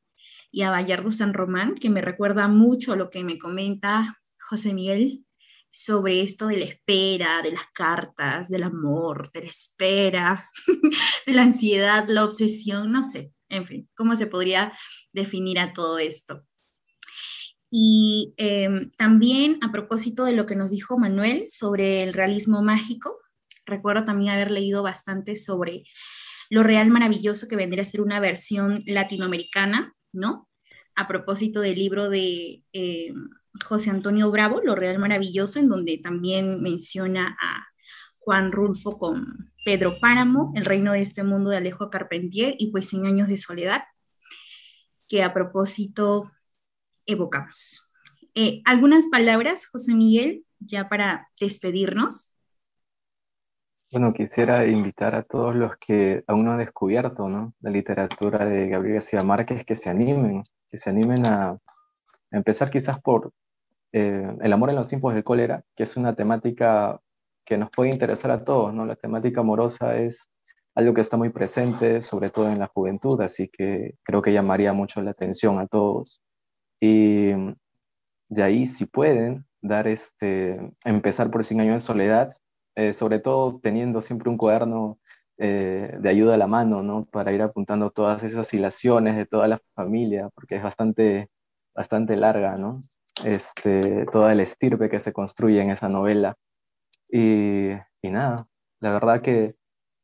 y 0.51 0.61
a 0.61 0.71
Bayardo 0.71 1.11
San 1.11 1.33
Román, 1.33 1.75
que 1.75 1.89
me 1.89 2.01
recuerda 2.01 2.47
mucho 2.47 2.95
lo 2.95 3.09
que 3.09 3.23
me 3.23 3.37
comenta 3.37 4.17
José 4.49 4.73
Miguel 4.73 5.25
sobre 5.71 6.21
esto 6.21 6.47
de 6.47 6.57
la 6.57 6.65
espera, 6.65 7.41
de 7.43 7.51
las 7.51 7.65
cartas, 7.73 8.49
del 8.49 8.63
amor, 8.63 9.31
de 9.31 9.41
la 9.41 9.47
espera, 9.47 10.49
de 11.25 11.33
la 11.33 11.43
ansiedad, 11.43 12.05
la 12.07 12.23
obsesión, 12.23 12.91
no 12.91 13.03
sé, 13.03 13.31
en 13.49 13.65
fin, 13.65 13.89
cómo 13.95 14.15
se 14.15 14.27
podría 14.27 14.73
definir 15.13 15.59
a 15.59 15.73
todo 15.73 15.99
esto. 15.99 16.43
Y 17.69 18.33
em, 18.37 18.89
también 18.97 19.59
a 19.61 19.71
propósito 19.71 20.23
de 20.23 20.33
lo 20.33 20.45
que 20.45 20.55
nos 20.55 20.71
dijo 20.71 20.97
Manuel 20.97 21.47
sobre 21.47 22.01
el 22.01 22.13
realismo 22.13 22.63
mágico, 22.63 23.19
recuerdo 23.65 24.05
también 24.05 24.31
haber 24.31 24.51
leído 24.51 24.81
bastante 24.83 25.35
sobre 25.35 25.83
lo 26.49 26.63
real 26.63 26.89
maravilloso 26.89 27.47
que 27.47 27.55
vendría 27.55 27.81
a 27.81 27.85
ser 27.85 28.01
una 28.01 28.19
versión 28.19 28.81
latinoamericana, 28.85 29.95
¿no? 30.11 30.47
A 30.95 31.07
propósito 31.07 31.61
del 31.61 31.75
libro 31.75 32.09
de 32.09 32.63
em, 32.73 33.29
José 33.63 33.89
Antonio 33.89 34.31
Bravo, 34.31 34.61
Lo 34.63 34.75
Real 34.75 34.99
Maravilloso, 34.99 35.59
en 35.59 35.69
donde 35.69 35.97
también 35.97 36.61
menciona 36.61 37.37
a 37.41 37.67
Juan 38.19 38.51
Rulfo 38.51 38.97
con 38.97 39.53
Pedro 39.63 39.99
Páramo, 39.99 40.53
El 40.55 40.65
Reino 40.65 40.93
de 40.93 41.01
este 41.01 41.23
Mundo 41.23 41.49
de 41.49 41.57
Alejo 41.57 41.89
Carpentier 41.89 42.55
y 42.57 42.71
pues 42.71 42.87
Cien 42.89 43.05
Años 43.05 43.27
de 43.27 43.37
Soledad, 43.37 43.83
que 45.07 45.23
a 45.23 45.33
propósito 45.33 46.31
evocamos. 47.05 47.91
Eh, 48.35 48.61
algunas 48.65 49.07
palabras, 49.07 49.67
José 49.67 49.93
Miguel, 49.93 50.45
ya 50.59 50.87
para 50.89 51.29
despedirnos. 51.39 52.33
Bueno, 53.91 54.13
quisiera 54.13 54.67
invitar 54.67 55.15
a 55.15 55.23
todos 55.23 55.55
los 55.55 55.77
que 55.77 56.23
aún 56.27 56.43
no 56.43 56.51
han 56.51 56.57
descubierto 56.57 57.29
¿no? 57.29 57.53
la 57.61 57.71
literatura 57.71 58.43
de 58.45 58.67
Gabriel 58.67 58.95
García 58.95 59.23
Márquez 59.23 59.65
que 59.65 59.75
se 59.75 59.89
animen, 59.89 60.43
que 60.69 60.77
se 60.77 60.89
animen 60.89 61.25
a 61.25 61.57
empezar 62.31 62.69
quizás 62.69 62.99
por 63.01 63.31
eh, 63.93 64.35
el 64.41 64.53
amor 64.53 64.69
en 64.71 64.75
los 64.75 64.89
tiempos 64.89 65.13
del 65.13 65.23
cólera, 65.23 65.63
que 65.75 65.83
es 65.83 65.95
una 65.95 66.15
temática 66.15 66.99
que 67.45 67.57
nos 67.57 67.71
puede 67.71 67.91
interesar 67.91 68.31
a 68.31 68.43
todos, 68.43 68.73
¿no? 68.73 68.85
La 68.85 68.97
temática 68.97 69.39
amorosa 69.39 69.95
es 69.97 70.29
algo 70.75 70.93
que 70.93 71.01
está 71.01 71.15
muy 71.15 71.29
presente, 71.29 72.01
sobre 72.01 72.29
todo 72.29 72.49
en 72.49 72.59
la 72.59 72.67
juventud, 72.67 73.19
así 73.21 73.47
que 73.47 73.95
creo 74.03 74.21
que 74.21 74.33
llamaría 74.33 74.73
mucho 74.73 75.01
la 75.01 75.11
atención 75.11 75.59
a 75.59 75.67
todos. 75.67 76.21
Y 76.81 77.31
de 78.29 78.43
ahí, 78.43 78.65
si 78.65 78.85
pueden, 78.85 79.45
dar 79.61 79.87
este, 79.87 80.59
empezar 80.83 81.31
por 81.31 81.43
100 81.43 81.61
años 81.61 81.75
de 81.75 81.79
soledad, 81.87 82.33
eh, 82.77 82.93
sobre 82.93 83.19
todo 83.19 83.59
teniendo 83.61 84.01
siempre 84.01 84.29
un 84.29 84.37
cuaderno 84.37 84.99
eh, 85.37 85.97
de 85.99 86.09
ayuda 86.09 86.35
a 86.35 86.37
la 86.37 86.47
mano, 86.47 86.83
¿no? 86.83 87.05
Para 87.05 87.31
ir 87.33 87.41
apuntando 87.41 87.91
todas 87.91 88.23
esas 88.23 88.53
hilaciones 88.53 89.17
de 89.17 89.25
toda 89.25 89.47
la 89.47 89.59
familia, 89.75 90.29
porque 90.35 90.57
es 90.57 90.63
bastante, 90.63 91.29
bastante 91.75 92.15
larga, 92.15 92.57
¿no? 92.57 92.81
este, 93.25 94.05
toda 94.11 94.33
el 94.33 94.39
estirpe 94.41 94.89
que 94.89 94.99
se 94.99 95.13
construye 95.13 95.61
en 95.61 95.71
esa 95.71 95.89
novela. 95.89 96.35
Y, 97.09 97.71
y, 98.01 98.09
nada, 98.11 98.47
la 98.79 98.93
verdad 98.93 99.21
que 99.21 99.55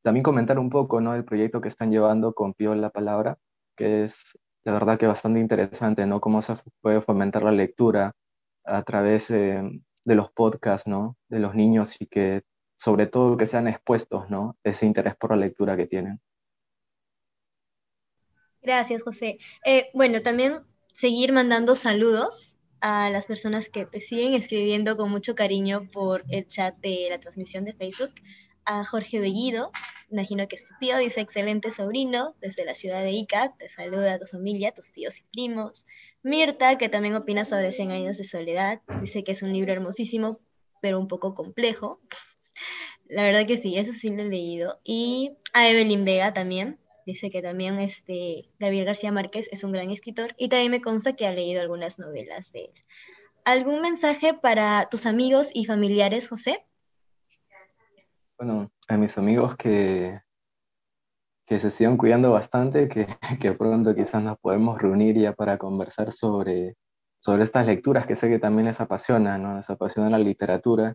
también 0.04 0.24
comentar 0.24 0.60
un 0.60 0.70
poco 0.70 1.02
¿no? 1.02 1.16
el 1.16 1.26
proyecto 1.26 1.62
que 1.62 1.70
están 1.70 1.92
llevando 1.92 2.34
con 2.34 2.54
Pío 2.54 2.76
la 2.76 2.90
Palabra, 2.90 3.38
que 3.76 4.06
es 4.06 4.38
la 4.64 4.74
verdad 4.74 4.98
que 5.00 5.08
bastante 5.08 5.40
interesante, 5.40 6.06
¿no? 6.06 6.22
Cómo 6.22 6.42
se 6.42 6.56
puede 6.82 7.02
fomentar 7.02 7.44
la 7.44 7.52
lectura 7.52 8.14
a 8.66 8.84
través 8.84 9.28
de 9.30 9.82
los 10.06 10.32
podcasts, 10.32 10.88
¿no? 10.88 11.18
De 11.30 11.40
los 11.40 11.56
niños 11.56 12.02
y 12.02 12.08
que 12.08 12.44
sobre 12.84 13.08
todo 13.08 13.38
que 13.38 13.46
sean 13.46 13.70
expuestos, 13.70 14.30
¿no? 14.30 14.58
Ese 14.62 14.86
interés 14.86 15.16
por 15.16 15.30
la 15.30 15.38
lectura 15.38 15.78
que 15.78 15.88
tienen. 15.88 16.20
Gracias, 18.62 19.04
José. 19.04 19.38
Eh, 19.64 19.90
bueno, 19.94 20.22
también 20.22 20.66
seguir 20.94 21.32
mandando 21.32 21.76
saludos 21.76 22.58
a 22.82 23.10
las 23.10 23.26
personas 23.26 23.70
que 23.70 23.86
te 23.86 24.02
siguen 24.02 24.34
escribiendo 24.34 24.98
con 24.98 25.10
mucho 25.10 25.34
cariño 25.34 25.90
por 25.94 26.26
el 26.28 26.46
chat 26.46 26.76
de 26.80 27.08
la 27.10 27.22
transmisión 27.22 27.64
de 27.64 27.74
Facebook. 27.74 28.12
A 28.66 28.84
Jorge 28.84 29.22
Bellido, 29.22 29.72
imagino 30.10 30.46
que 30.50 30.58
es 30.58 30.66
tu 30.66 30.74
tío, 30.82 30.98
dice 30.98 31.22
excelente 31.22 31.72
sobrino 31.72 32.36
desde 32.42 32.66
la 32.66 32.76
ciudad 32.76 33.02
de 33.02 33.12
Ica, 33.12 33.56
te 33.58 33.70
saluda 33.70 34.16
a 34.16 34.20
tu 34.20 34.28
familia, 34.28 34.74
tus 34.74 34.92
tíos 34.92 35.20
y 35.20 35.24
primos. 35.32 35.86
Mirta, 36.22 36.78
que 36.78 36.90
también 36.90 37.16
opina 37.16 37.46
sobre 37.46 37.72
100 37.72 37.92
años 37.92 38.18
de 38.18 38.26
soledad, 38.26 38.82
dice 39.00 39.24
que 39.24 39.32
es 39.32 39.42
un 39.42 39.54
libro 39.54 39.72
hermosísimo, 39.72 40.42
pero 40.82 41.00
un 41.00 41.08
poco 41.08 41.34
complejo. 41.34 42.02
La 43.08 43.24
verdad 43.24 43.46
que 43.46 43.58
sí, 43.58 43.78
eso 43.78 43.94
sí 43.94 44.10
lo 44.10 44.24
he 44.24 44.30
leído. 44.30 44.80
Y 44.84 45.38
a 45.54 45.70
Evelyn 45.70 46.06
Vega 46.06 46.34
también, 46.34 46.80
dice 47.06 47.30
que 47.30 47.42
también 47.42 47.80
este, 47.80 48.50
Gabriel 48.60 48.86
García 48.86 49.12
Márquez 49.12 49.50
es 49.52 49.64
un 49.64 49.72
gran 49.72 49.90
escritor 49.90 50.34
y 50.38 50.50
también 50.50 50.72
me 50.72 50.82
consta 50.82 51.14
que 51.14 51.28
ha 51.28 51.32
leído 51.32 51.62
algunas 51.62 52.00
novelas 52.00 52.52
de 52.52 52.66
él. 52.66 52.74
¿Algún 53.46 53.82
mensaje 53.82 54.34
para 54.34 54.88
tus 54.90 55.06
amigos 55.06 55.52
y 55.54 55.66
familiares, 55.66 56.30
José? 56.30 56.66
Bueno, 58.38 58.72
a 58.88 58.98
mis 58.98 59.18
amigos 59.18 59.56
que, 59.58 60.22
que 61.46 61.60
se 61.60 61.70
sigan 61.70 61.98
cuidando 61.98 62.32
bastante, 62.32 62.88
que, 62.88 63.08
que 63.42 63.52
pronto 63.54 63.94
quizás 63.94 64.24
nos 64.24 64.38
podemos 64.40 64.82
reunir 64.82 65.18
ya 65.18 65.34
para 65.34 65.58
conversar 65.58 66.14
sobre, 66.14 66.78
sobre 67.20 67.44
estas 67.44 67.68
lecturas 67.68 68.08
que 68.08 68.16
sé 68.16 68.30
que 68.30 68.40
también 68.40 68.68
les 68.68 68.80
apasiona, 68.80 69.38
¿no? 69.38 69.58
Les 69.58 69.70
apasiona 69.70 70.10
la 70.10 70.20
literatura. 70.20 70.94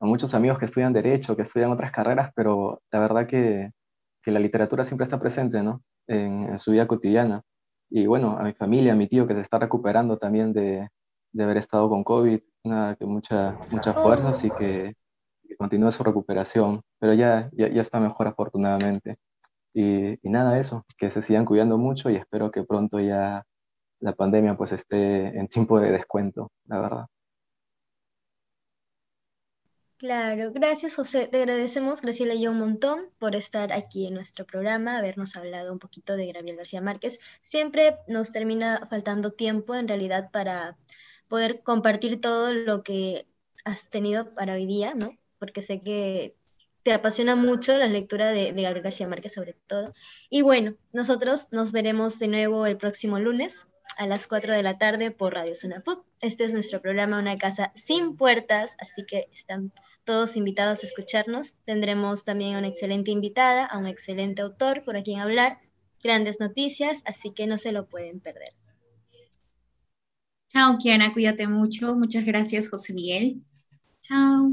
A 0.00 0.06
muchos 0.06 0.34
amigos 0.34 0.58
que 0.58 0.66
estudian 0.66 0.92
Derecho, 0.92 1.36
que 1.36 1.42
estudian 1.42 1.72
otras 1.72 1.90
carreras, 1.92 2.32
pero 2.34 2.82
la 2.90 3.00
verdad 3.00 3.26
que 3.26 3.72
que 4.22 4.32
la 4.32 4.40
literatura 4.40 4.84
siempre 4.84 5.04
está 5.04 5.18
presente, 5.18 5.62
¿no? 5.62 5.82
En, 6.06 6.58
su 6.58 6.72
vida 6.72 6.86
cotidiana. 6.86 7.42
Y 7.90 8.06
bueno, 8.06 8.36
a 8.38 8.44
mi 8.44 8.52
familia, 8.52 8.92
a 8.92 8.96
mi 8.96 9.08
tío 9.08 9.26
que 9.26 9.34
se 9.34 9.40
está 9.40 9.58
recuperando 9.58 10.18
también 10.18 10.52
de, 10.52 10.88
de 11.32 11.44
haber 11.44 11.56
estado 11.56 11.88
con 11.88 12.04
COVID, 12.04 12.40
nada, 12.64 12.96
que 12.96 13.06
mucha, 13.06 13.58
muchas 13.70 13.94
fuerzas 13.94 14.44
y 14.44 14.50
que, 14.50 14.94
que, 15.42 15.90
su 15.92 16.04
recuperación, 16.04 16.82
pero 16.98 17.14
ya, 17.14 17.48
ya, 17.52 17.68
ya 17.68 17.80
está 17.80 18.00
mejor 18.00 18.28
afortunadamente. 18.28 19.16
Y, 19.74 20.14
y, 20.26 20.30
nada, 20.30 20.58
eso, 20.58 20.84
que 20.98 21.10
se 21.10 21.22
sigan 21.22 21.44
cuidando 21.44 21.78
mucho 21.78 22.10
y 22.10 22.16
espero 22.16 22.50
que 22.50 22.64
pronto 22.64 23.00
ya 23.00 23.44
la 24.00 24.12
pandemia 24.14 24.56
pues 24.56 24.72
esté 24.72 25.38
en 25.38 25.48
tiempo 25.48 25.80
de 25.80 25.92
descuento, 25.92 26.50
la 26.66 26.80
verdad. 26.80 27.06
Claro, 29.98 30.52
gracias 30.52 30.94
José. 30.94 31.26
Te 31.26 31.38
agradecemos, 31.38 32.02
Graciela 32.02 32.34
y 32.34 32.42
yo, 32.42 32.52
un 32.52 32.60
montón 32.60 33.10
por 33.18 33.34
estar 33.34 33.72
aquí 33.72 34.06
en 34.06 34.14
nuestro 34.14 34.46
programa, 34.46 34.96
habernos 34.96 35.34
hablado 35.36 35.72
un 35.72 35.80
poquito 35.80 36.16
de 36.16 36.32
Gabriel 36.32 36.56
García 36.56 36.80
Márquez. 36.80 37.18
Siempre 37.42 37.96
nos 38.06 38.30
termina 38.30 38.86
faltando 38.88 39.32
tiempo 39.32 39.74
en 39.74 39.88
realidad 39.88 40.30
para 40.30 40.76
poder 41.26 41.64
compartir 41.64 42.20
todo 42.20 42.52
lo 42.54 42.84
que 42.84 43.26
has 43.64 43.90
tenido 43.90 44.32
para 44.34 44.54
hoy 44.54 44.66
día, 44.66 44.94
¿no? 44.94 45.18
Porque 45.40 45.62
sé 45.62 45.80
que 45.82 46.36
te 46.84 46.92
apasiona 46.92 47.34
mucho 47.34 47.76
la 47.76 47.88
lectura 47.88 48.28
de, 48.28 48.52
de 48.52 48.62
Gabriel 48.62 48.84
García 48.84 49.08
Márquez 49.08 49.32
sobre 49.32 49.54
todo. 49.66 49.92
Y 50.30 50.42
bueno, 50.42 50.76
nosotros 50.92 51.48
nos 51.50 51.72
veremos 51.72 52.20
de 52.20 52.28
nuevo 52.28 52.66
el 52.66 52.76
próximo 52.76 53.18
lunes 53.18 53.66
a 53.98 54.06
las 54.06 54.28
4 54.28 54.54
de 54.54 54.62
la 54.62 54.78
tarde 54.78 55.10
por 55.10 55.34
Radio 55.34 55.56
Sunapuc. 55.56 56.06
Este 56.20 56.44
es 56.44 56.52
nuestro 56.52 56.80
programa 56.80 57.18
Una 57.18 57.36
Casa 57.36 57.72
Sin 57.74 58.16
Puertas, 58.16 58.76
así 58.78 59.04
que 59.04 59.28
están 59.32 59.72
todos 60.04 60.36
invitados 60.36 60.82
a 60.82 60.86
escucharnos. 60.86 61.54
Tendremos 61.64 62.24
también 62.24 62.54
a 62.54 62.58
una 62.58 62.68
excelente 62.68 63.10
invitada, 63.10 63.66
a 63.66 63.76
un 63.76 63.88
excelente 63.88 64.40
autor 64.40 64.84
por 64.84 65.02
quien 65.02 65.18
hablar, 65.18 65.58
grandes 66.00 66.38
noticias, 66.38 67.02
así 67.06 67.32
que 67.32 67.48
no 67.48 67.58
se 67.58 67.72
lo 67.72 67.88
pueden 67.88 68.20
perder. 68.20 68.54
Chao, 70.50 70.78
Kiana, 70.78 71.12
cuídate 71.12 71.48
mucho. 71.48 71.96
Muchas 71.96 72.24
gracias, 72.24 72.68
José 72.68 72.94
Miguel. 72.94 73.42
Chao. 74.02 74.52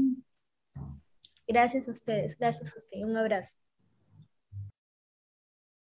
Gracias 1.46 1.86
a 1.86 1.92
ustedes. 1.92 2.36
Gracias, 2.36 2.72
José. 2.72 3.04
Un 3.04 3.16
abrazo. 3.16 3.54